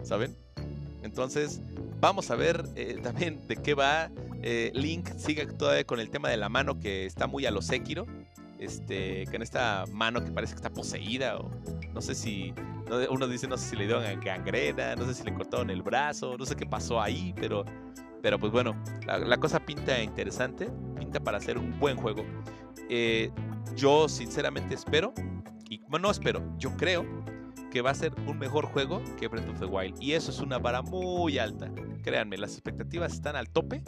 ¿Saben? 0.03 0.35
Entonces, 1.03 1.61
vamos 1.99 2.29
a 2.29 2.35
ver 2.35 2.65
eh, 2.75 2.99
también 3.03 3.47
de 3.47 3.55
qué 3.55 3.73
va. 3.73 4.11
Eh, 4.41 4.71
Link 4.75 5.09
sigue 5.17 5.45
todavía 5.47 5.85
con 5.85 5.99
el 5.99 6.09
tema 6.09 6.29
de 6.29 6.37
la 6.37 6.49
mano 6.49 6.79
que 6.79 7.05
está 7.05 7.25
muy 7.27 7.45
a 7.45 7.51
lo 7.51 7.61
Sekiro 7.61 8.05
este, 8.59 9.25
con 9.31 9.41
esta 9.41 9.85
mano 9.91 10.23
que 10.23 10.31
parece 10.31 10.53
que 10.53 10.57
está 10.57 10.69
poseída, 10.69 11.37
o 11.37 11.51
no 11.93 12.01
sé 12.01 12.15
si, 12.15 12.53
uno 13.09 13.27
dice, 13.27 13.47
no 13.47 13.57
sé 13.57 13.69
si 13.69 13.75
le 13.75 13.85
dieron 13.85 14.03
gangrena, 14.21 14.95
no 14.95 15.05
sé 15.05 15.13
si 15.13 15.23
le 15.23 15.33
cortaron 15.33 15.69
el 15.69 15.81
brazo, 15.81 16.37
no 16.37 16.45
sé 16.45 16.55
qué 16.55 16.65
pasó 16.65 17.01
ahí, 17.01 17.33
pero, 17.37 17.65
pero 18.21 18.39
pues 18.39 18.51
bueno, 18.51 18.75
la, 19.05 19.37
cosa 19.37 19.59
pinta 19.59 20.01
interesante, 20.01 20.69
pinta 20.97 21.19
para 21.19 21.37
hacer 21.37 21.57
un 21.57 21.77
buen 21.79 21.97
juego. 21.97 22.25
Eh, 22.89 23.31
yo 23.75 24.07
sinceramente 24.09 24.75
espero, 24.75 25.13
y 25.69 25.81
no 25.99 26.11
espero, 26.11 26.41
yo 26.57 26.75
creo 26.77 27.05
que 27.71 27.81
va 27.81 27.91
a 27.91 27.95
ser 27.95 28.13
un 28.27 28.37
mejor 28.39 28.65
juego 28.67 29.01
que 29.17 29.27
Breath 29.27 29.49
of 29.49 29.59
the 29.59 29.65
Wild. 29.65 30.01
Y 30.01 30.13
eso 30.13 30.31
es 30.31 30.39
una 30.39 30.57
vara 30.59 30.81
muy 30.81 31.37
alta. 31.37 31.69
Créanme, 32.03 32.37
las 32.37 32.53
expectativas 32.53 33.13
están 33.13 33.35
al 33.35 33.49
tope. 33.49 33.83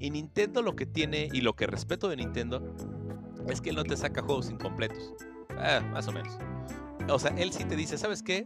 Y 0.00 0.10
Nintendo 0.10 0.62
lo 0.62 0.74
que 0.74 0.86
tiene, 0.86 1.28
y 1.32 1.40
lo 1.40 1.54
que 1.54 1.66
respeto 1.66 2.08
de 2.08 2.16
Nintendo, 2.16 2.74
es 3.48 3.60
que 3.60 3.70
él 3.70 3.76
no 3.76 3.84
te 3.84 3.96
saca 3.96 4.22
juegos 4.22 4.50
incompletos. 4.50 5.14
Ah, 5.56 5.80
más 5.92 6.08
o 6.08 6.12
menos. 6.12 6.36
O 7.08 7.18
sea, 7.18 7.32
él 7.36 7.52
sí 7.52 7.64
te 7.64 7.76
dice, 7.76 7.96
¿sabes 7.96 8.22
qué? 8.22 8.44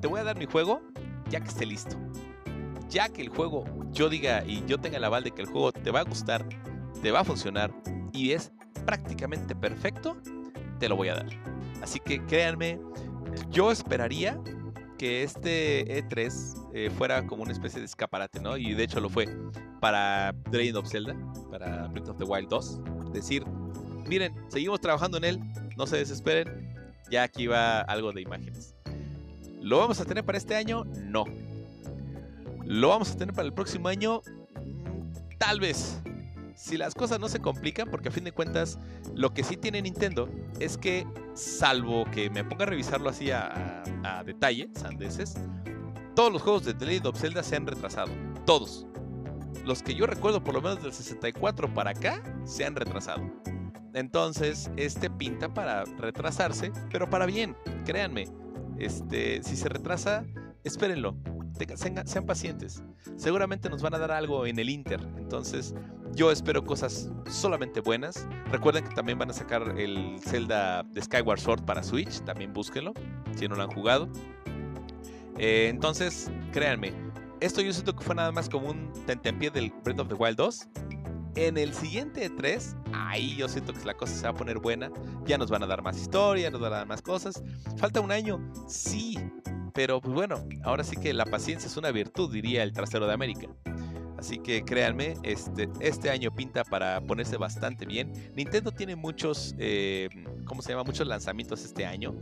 Te 0.00 0.06
voy 0.06 0.20
a 0.20 0.24
dar 0.24 0.38
mi 0.38 0.46
juego 0.46 0.82
ya 1.30 1.40
que 1.40 1.48
esté 1.48 1.66
listo. 1.66 1.96
Ya 2.90 3.08
que 3.08 3.22
el 3.22 3.28
juego 3.28 3.64
yo 3.90 4.08
diga 4.08 4.44
y 4.44 4.64
yo 4.66 4.78
tenga 4.78 4.98
el 4.98 5.04
aval 5.04 5.24
de 5.24 5.30
que 5.30 5.42
el 5.42 5.48
juego 5.48 5.72
te 5.72 5.90
va 5.90 6.00
a 6.00 6.04
gustar, 6.04 6.46
te 7.02 7.10
va 7.10 7.20
a 7.20 7.24
funcionar 7.24 7.74
y 8.12 8.32
es 8.32 8.52
prácticamente 8.84 9.54
perfecto, 9.54 10.16
te 10.78 10.88
lo 10.88 10.96
voy 10.96 11.08
a 11.08 11.14
dar. 11.14 11.26
Así 11.82 12.00
que 12.00 12.24
créanme, 12.26 12.80
yo 13.50 13.70
esperaría 13.70 14.40
que 14.98 15.22
este 15.22 16.02
E3 16.02 16.70
eh, 16.72 16.90
fuera 16.90 17.26
como 17.26 17.42
una 17.42 17.52
especie 17.52 17.80
de 17.80 17.86
escaparate, 17.86 18.40
¿no? 18.40 18.56
Y 18.56 18.74
de 18.74 18.84
hecho 18.84 19.00
lo 19.00 19.08
fue 19.08 19.28
para 19.80 20.34
The 20.50 20.72
of 20.74 20.88
Zelda, 20.88 21.16
para 21.50 21.88
Breath 21.88 22.08
of 22.08 22.18
the 22.18 22.24
Wild 22.24 22.48
2. 22.48 22.80
Decir, 23.12 23.44
miren, 24.06 24.34
seguimos 24.48 24.80
trabajando 24.80 25.18
en 25.18 25.24
él, 25.24 25.40
no 25.76 25.86
se 25.86 25.96
desesperen, 25.96 26.74
ya 27.10 27.24
aquí 27.24 27.46
va 27.46 27.80
algo 27.80 28.12
de 28.12 28.22
imágenes. 28.22 28.74
¿Lo 29.60 29.78
vamos 29.78 30.00
a 30.00 30.04
tener 30.04 30.24
para 30.24 30.38
este 30.38 30.54
año? 30.54 30.84
No. 30.84 31.24
¿Lo 32.64 32.88
vamos 32.88 33.10
a 33.12 33.16
tener 33.16 33.34
para 33.34 33.46
el 33.46 33.52
próximo 33.52 33.88
año? 33.88 34.20
Mm, 34.64 35.36
tal 35.38 35.60
vez 35.60 36.02
si 36.54 36.76
las 36.76 36.94
cosas 36.94 37.20
no 37.20 37.28
se 37.28 37.40
complican, 37.40 37.90
porque 37.90 38.08
a 38.08 38.12
fin 38.12 38.24
de 38.24 38.32
cuentas 38.32 38.78
lo 39.14 39.34
que 39.34 39.44
sí 39.44 39.56
tiene 39.56 39.82
Nintendo 39.82 40.28
es 40.60 40.76
que, 40.76 41.06
salvo 41.34 42.04
que 42.10 42.30
me 42.30 42.44
ponga 42.44 42.64
a 42.64 42.66
revisarlo 42.66 43.10
así 43.10 43.30
a, 43.30 43.82
detalle, 44.24 44.70
sandeces, 44.74 45.34
todos 46.14 46.32
los 46.32 46.42
juegos 46.42 46.64
de 46.64 46.74
The 46.74 46.86
Legend 46.86 47.06
of 47.06 47.20
Zelda 47.20 47.42
se 47.42 47.56
han 47.56 47.66
retrasado. 47.66 48.12
Todos. 48.46 48.86
Los 49.64 49.82
que 49.82 49.94
yo 49.94 50.06
recuerdo, 50.06 50.44
por 50.44 50.54
lo 50.54 50.62
menos 50.62 50.82
del 50.82 50.92
64 50.92 51.72
para 51.72 51.90
acá, 51.90 52.22
se 52.44 52.64
han 52.64 52.76
retrasado. 52.76 53.22
Entonces, 53.94 54.70
este 54.76 55.10
pinta 55.10 55.52
para 55.52 55.84
retrasarse, 55.84 56.72
pero 56.90 57.08
para 57.08 57.26
bien, 57.26 57.56
créanme. 57.84 58.26
Este, 58.78 59.42
si 59.42 59.56
se 59.56 59.68
retrasa, 59.68 60.24
espérenlo. 60.64 61.16
Sean 62.04 62.26
pacientes. 62.26 62.82
Seguramente 63.16 63.68
nos 63.70 63.82
van 63.82 63.94
a 63.94 63.98
dar 63.98 64.12
algo 64.12 64.46
en 64.46 64.58
el 64.58 64.68
Inter. 64.68 65.00
Entonces, 65.16 65.74
yo 66.14 66.30
espero 66.30 66.64
cosas 66.64 67.10
solamente 67.28 67.80
buenas. 67.80 68.26
Recuerden 68.50 68.84
que 68.84 68.94
también 68.94 69.18
van 69.18 69.30
a 69.30 69.32
sacar 69.32 69.78
el 69.78 70.16
Zelda 70.20 70.82
de 70.82 71.02
Skyward 71.02 71.40
Sword 71.40 71.64
para 71.64 71.82
Switch. 71.82 72.20
También 72.24 72.52
búsquenlo 72.52 72.92
si 73.36 73.48
no 73.48 73.56
lo 73.56 73.62
han 73.62 73.70
jugado. 73.70 74.08
Eh, 75.38 75.68
entonces, 75.68 76.30
créanme, 76.52 76.92
esto 77.40 77.60
yo 77.60 77.72
siento 77.72 77.94
que 77.94 78.04
fue 78.04 78.14
nada 78.14 78.32
más 78.32 78.48
como 78.48 78.70
un 78.70 78.92
tentempié 79.06 79.50
del 79.50 79.72
Breath 79.82 80.00
of 80.00 80.08
the 80.08 80.14
Wild 80.14 80.36
2. 80.36 80.68
En 81.36 81.58
el 81.58 81.74
siguiente 81.74 82.30
3, 82.30 82.76
ahí 82.92 83.34
yo 83.34 83.48
siento 83.48 83.72
que 83.72 83.84
la 83.84 83.94
cosa 83.94 84.14
se 84.14 84.22
va 84.22 84.30
a 84.30 84.34
poner 84.34 84.60
buena. 84.60 84.90
Ya 85.26 85.36
nos 85.36 85.50
van 85.50 85.64
a 85.64 85.66
dar 85.66 85.82
más 85.82 86.00
historia, 86.00 86.50
nos 86.50 86.60
van 86.60 86.72
a 86.72 86.76
dar 86.76 86.86
más 86.86 87.02
cosas. 87.02 87.42
Falta 87.76 88.00
un 88.00 88.12
año, 88.12 88.40
sí, 88.68 89.18
pero 89.74 90.00
pues 90.00 90.14
bueno, 90.14 90.46
ahora 90.62 90.84
sí 90.84 90.96
que 90.96 91.12
la 91.12 91.26
paciencia 91.26 91.66
es 91.66 91.76
una 91.76 91.90
virtud, 91.90 92.32
diría 92.32 92.62
el 92.62 92.72
trasero 92.72 93.06
de 93.06 93.12
América. 93.12 93.48
Así 94.16 94.38
que 94.38 94.64
créanme, 94.64 95.14
este, 95.24 95.68
este 95.80 96.08
año 96.08 96.34
pinta 96.34 96.64
para 96.64 97.00
ponerse 97.00 97.36
bastante 97.36 97.84
bien. 97.84 98.12
Nintendo 98.34 98.70
tiene 98.70 98.96
muchos, 98.96 99.54
eh, 99.58 100.08
¿cómo 100.46 100.62
se 100.62 100.70
llama? 100.70 100.84
Muchos 100.84 101.06
lanzamientos 101.06 101.64
este 101.64 101.84
año. 101.84 102.14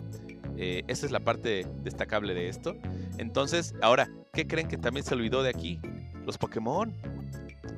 Eh, 0.56 0.82
esa 0.88 1.06
es 1.06 1.12
la 1.12 1.20
parte 1.20 1.66
destacable 1.82 2.34
de 2.34 2.48
esto. 2.48 2.74
Entonces, 3.18 3.74
ahora, 3.82 4.08
¿qué 4.32 4.46
creen 4.46 4.66
que 4.66 4.78
también 4.78 5.04
se 5.04 5.14
olvidó 5.14 5.42
de 5.42 5.50
aquí? 5.50 5.78
Los 6.24 6.38
Pokémon. 6.38 6.92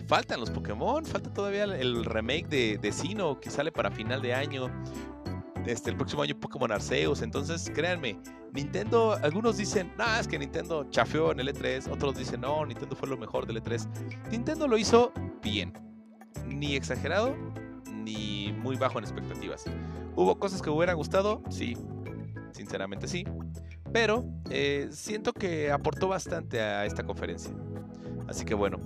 Faltan 0.07 0.39
los 0.39 0.51
Pokémon, 0.51 1.05
falta 1.05 1.33
todavía 1.33 1.65
el 1.65 2.05
remake 2.05 2.47
de, 2.49 2.79
de 2.79 2.93
Sino 2.93 3.41
que 3.41 3.51
sale 3.51 3.73
para 3.73 3.91
final 3.91 4.23
de 4.23 4.35
año. 4.35 4.71
Este, 5.67 5.91
el 5.91 5.97
próximo 5.97 6.23
año 6.23 6.35
Pokémon 6.39 6.71
Arceus. 6.71 7.23
Entonces, 7.23 7.71
créanme, 7.75 8.19
Nintendo, 8.53 9.19
algunos 9.23 9.57
dicen, 9.57 9.93
no, 9.97 10.05
es 10.19 10.29
que 10.29 10.39
Nintendo 10.39 10.85
chafeó 10.91 11.33
en 11.33 11.41
el 11.41 11.49
E3. 11.49 11.91
Otros 11.91 12.17
dicen, 12.17 12.43
no, 12.43 12.65
Nintendo 12.67 12.95
fue 12.95 13.09
lo 13.09 13.17
mejor 13.17 13.47
del 13.47 13.63
E3. 13.63 13.89
Nintendo 14.31 14.69
lo 14.69 14.77
hizo 14.77 15.13
bien. 15.43 15.73
Ni 16.47 16.77
exagerado, 16.77 17.35
ni 17.93 18.53
muy 18.53 18.77
bajo 18.77 18.99
en 18.99 19.05
expectativas. 19.05 19.65
¿Hubo 20.15 20.39
cosas 20.39 20.61
que 20.61 20.71
hubieran 20.71 20.97
gustado? 20.97 21.43
Sí, 21.49 21.77
sinceramente 22.53 23.09
sí. 23.09 23.25
Pero 23.93 24.25
eh, 24.51 24.89
siento 24.91 25.33
que 25.33 25.71
aportó 25.71 26.09
bastante 26.09 26.61
a 26.61 26.85
esta 26.85 27.05
conferencia. 27.05 27.55
Así 28.29 28.45
que 28.45 28.55
bueno, 28.55 28.79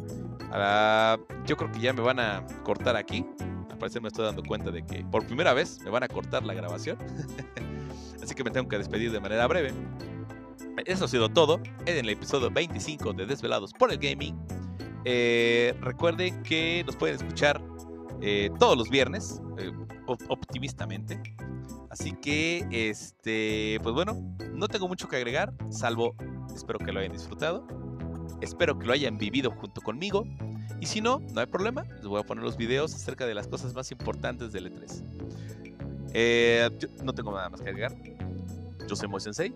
yo 1.47 1.57
creo 1.57 1.73
que 1.73 1.81
ya 1.81 1.93
me 1.93 2.01
van 2.01 2.21
a 2.21 2.47
cortar 2.65 2.97
aquí 2.97 3.25
parecer 3.79 4.03
me 4.03 4.09
estoy 4.09 4.25
dando 4.25 4.43
cuenta 4.43 4.71
de 4.71 4.85
que 4.85 5.05
por 5.05 5.27
primera 5.27 5.55
vez 5.55 5.81
me 5.85 5.91
van 5.91 6.03
a 6.03 6.09
cortar 6.09 6.45
la 6.45 6.55
grabación. 6.55 6.99
Así 8.23 8.35
que 8.35 8.45
me 8.45 8.51
tengo 8.51 8.69
que 8.69 8.79
despedir 8.79 9.11
de 9.13 9.21
manera 9.21 9.47
breve. 9.47 9.73
Eso 10.85 11.07
ha 11.07 11.09
sido 11.09 11.29
todo 11.29 11.61
en 11.87 11.97
el 11.97 12.09
episodio 12.09 12.51
25 12.51 13.13
de 13.13 13.27
Desvelados 13.27 13.73
por 13.73 13.93
el 13.93 13.99
Gaming. 13.99 14.37
Eh, 15.05 15.75
recuerden 15.81 16.43
que 16.43 16.83
nos 16.87 16.97
pueden 16.97 17.17
escuchar 17.17 17.61
eh, 18.21 18.51
todos 18.59 18.77
los 18.77 18.91
viernes, 18.91 19.41
eh, 19.59 19.73
optimistamente. 20.29 21.21
Así 21.91 22.13
que, 22.13 22.67
este, 22.71 23.79
pues 23.83 23.95
bueno, 23.95 24.37
no 24.53 24.69
tengo 24.69 24.89
mucho 24.89 25.09
que 25.09 25.17
agregar, 25.17 25.53
salvo 25.71 26.15
espero 26.55 26.79
que 26.79 26.93
lo 26.93 27.01
hayan 27.01 27.13
disfrutado. 27.13 27.67
Espero 28.41 28.79
que 28.79 28.87
lo 28.87 28.93
hayan 28.93 29.17
vivido 29.19 29.51
junto 29.51 29.81
conmigo. 29.81 30.25
Y 30.81 30.87
si 30.87 31.01
no, 31.01 31.21
no 31.33 31.41
hay 31.41 31.47
problema, 31.47 31.85
les 31.85 32.07
voy 32.07 32.21
a 32.21 32.25
poner 32.25 32.45
los 32.45 32.57
videos 32.57 32.95
acerca 32.95 33.27
de 33.27 33.35
las 33.35 33.49
cosas 33.49 33.75
más 33.75 33.91
importantes 33.91 34.53
del 34.53 34.73
E3. 34.73 35.03
Eh, 36.15 36.71
no 37.03 37.13
tengo 37.13 37.33
nada 37.33 37.49
más 37.49 37.61
que 37.61 37.69
agregar. 37.71 37.95
Yo 38.89 38.97
soy 38.97 39.09
Moy 39.09 39.21
Sensei. 39.21 39.55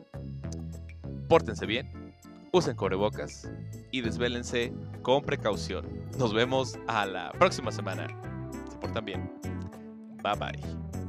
Pórtense 1.29 1.65
bien, 1.65 2.15
usen 2.53 2.77
cubrebocas 2.77 3.51
y 3.91 4.03
desvélense 4.03 4.73
con 5.01 5.23
precaución. 5.23 5.87
Nos 6.19 6.35
vemos 6.35 6.79
a 6.87 7.07
la 7.07 7.33
próxima 7.33 7.73
semana. 7.73 8.07
Se 8.71 8.77
portan 8.79 9.05
bien. 9.05 9.33
Bye 10.23 10.37
bye. 10.39 11.02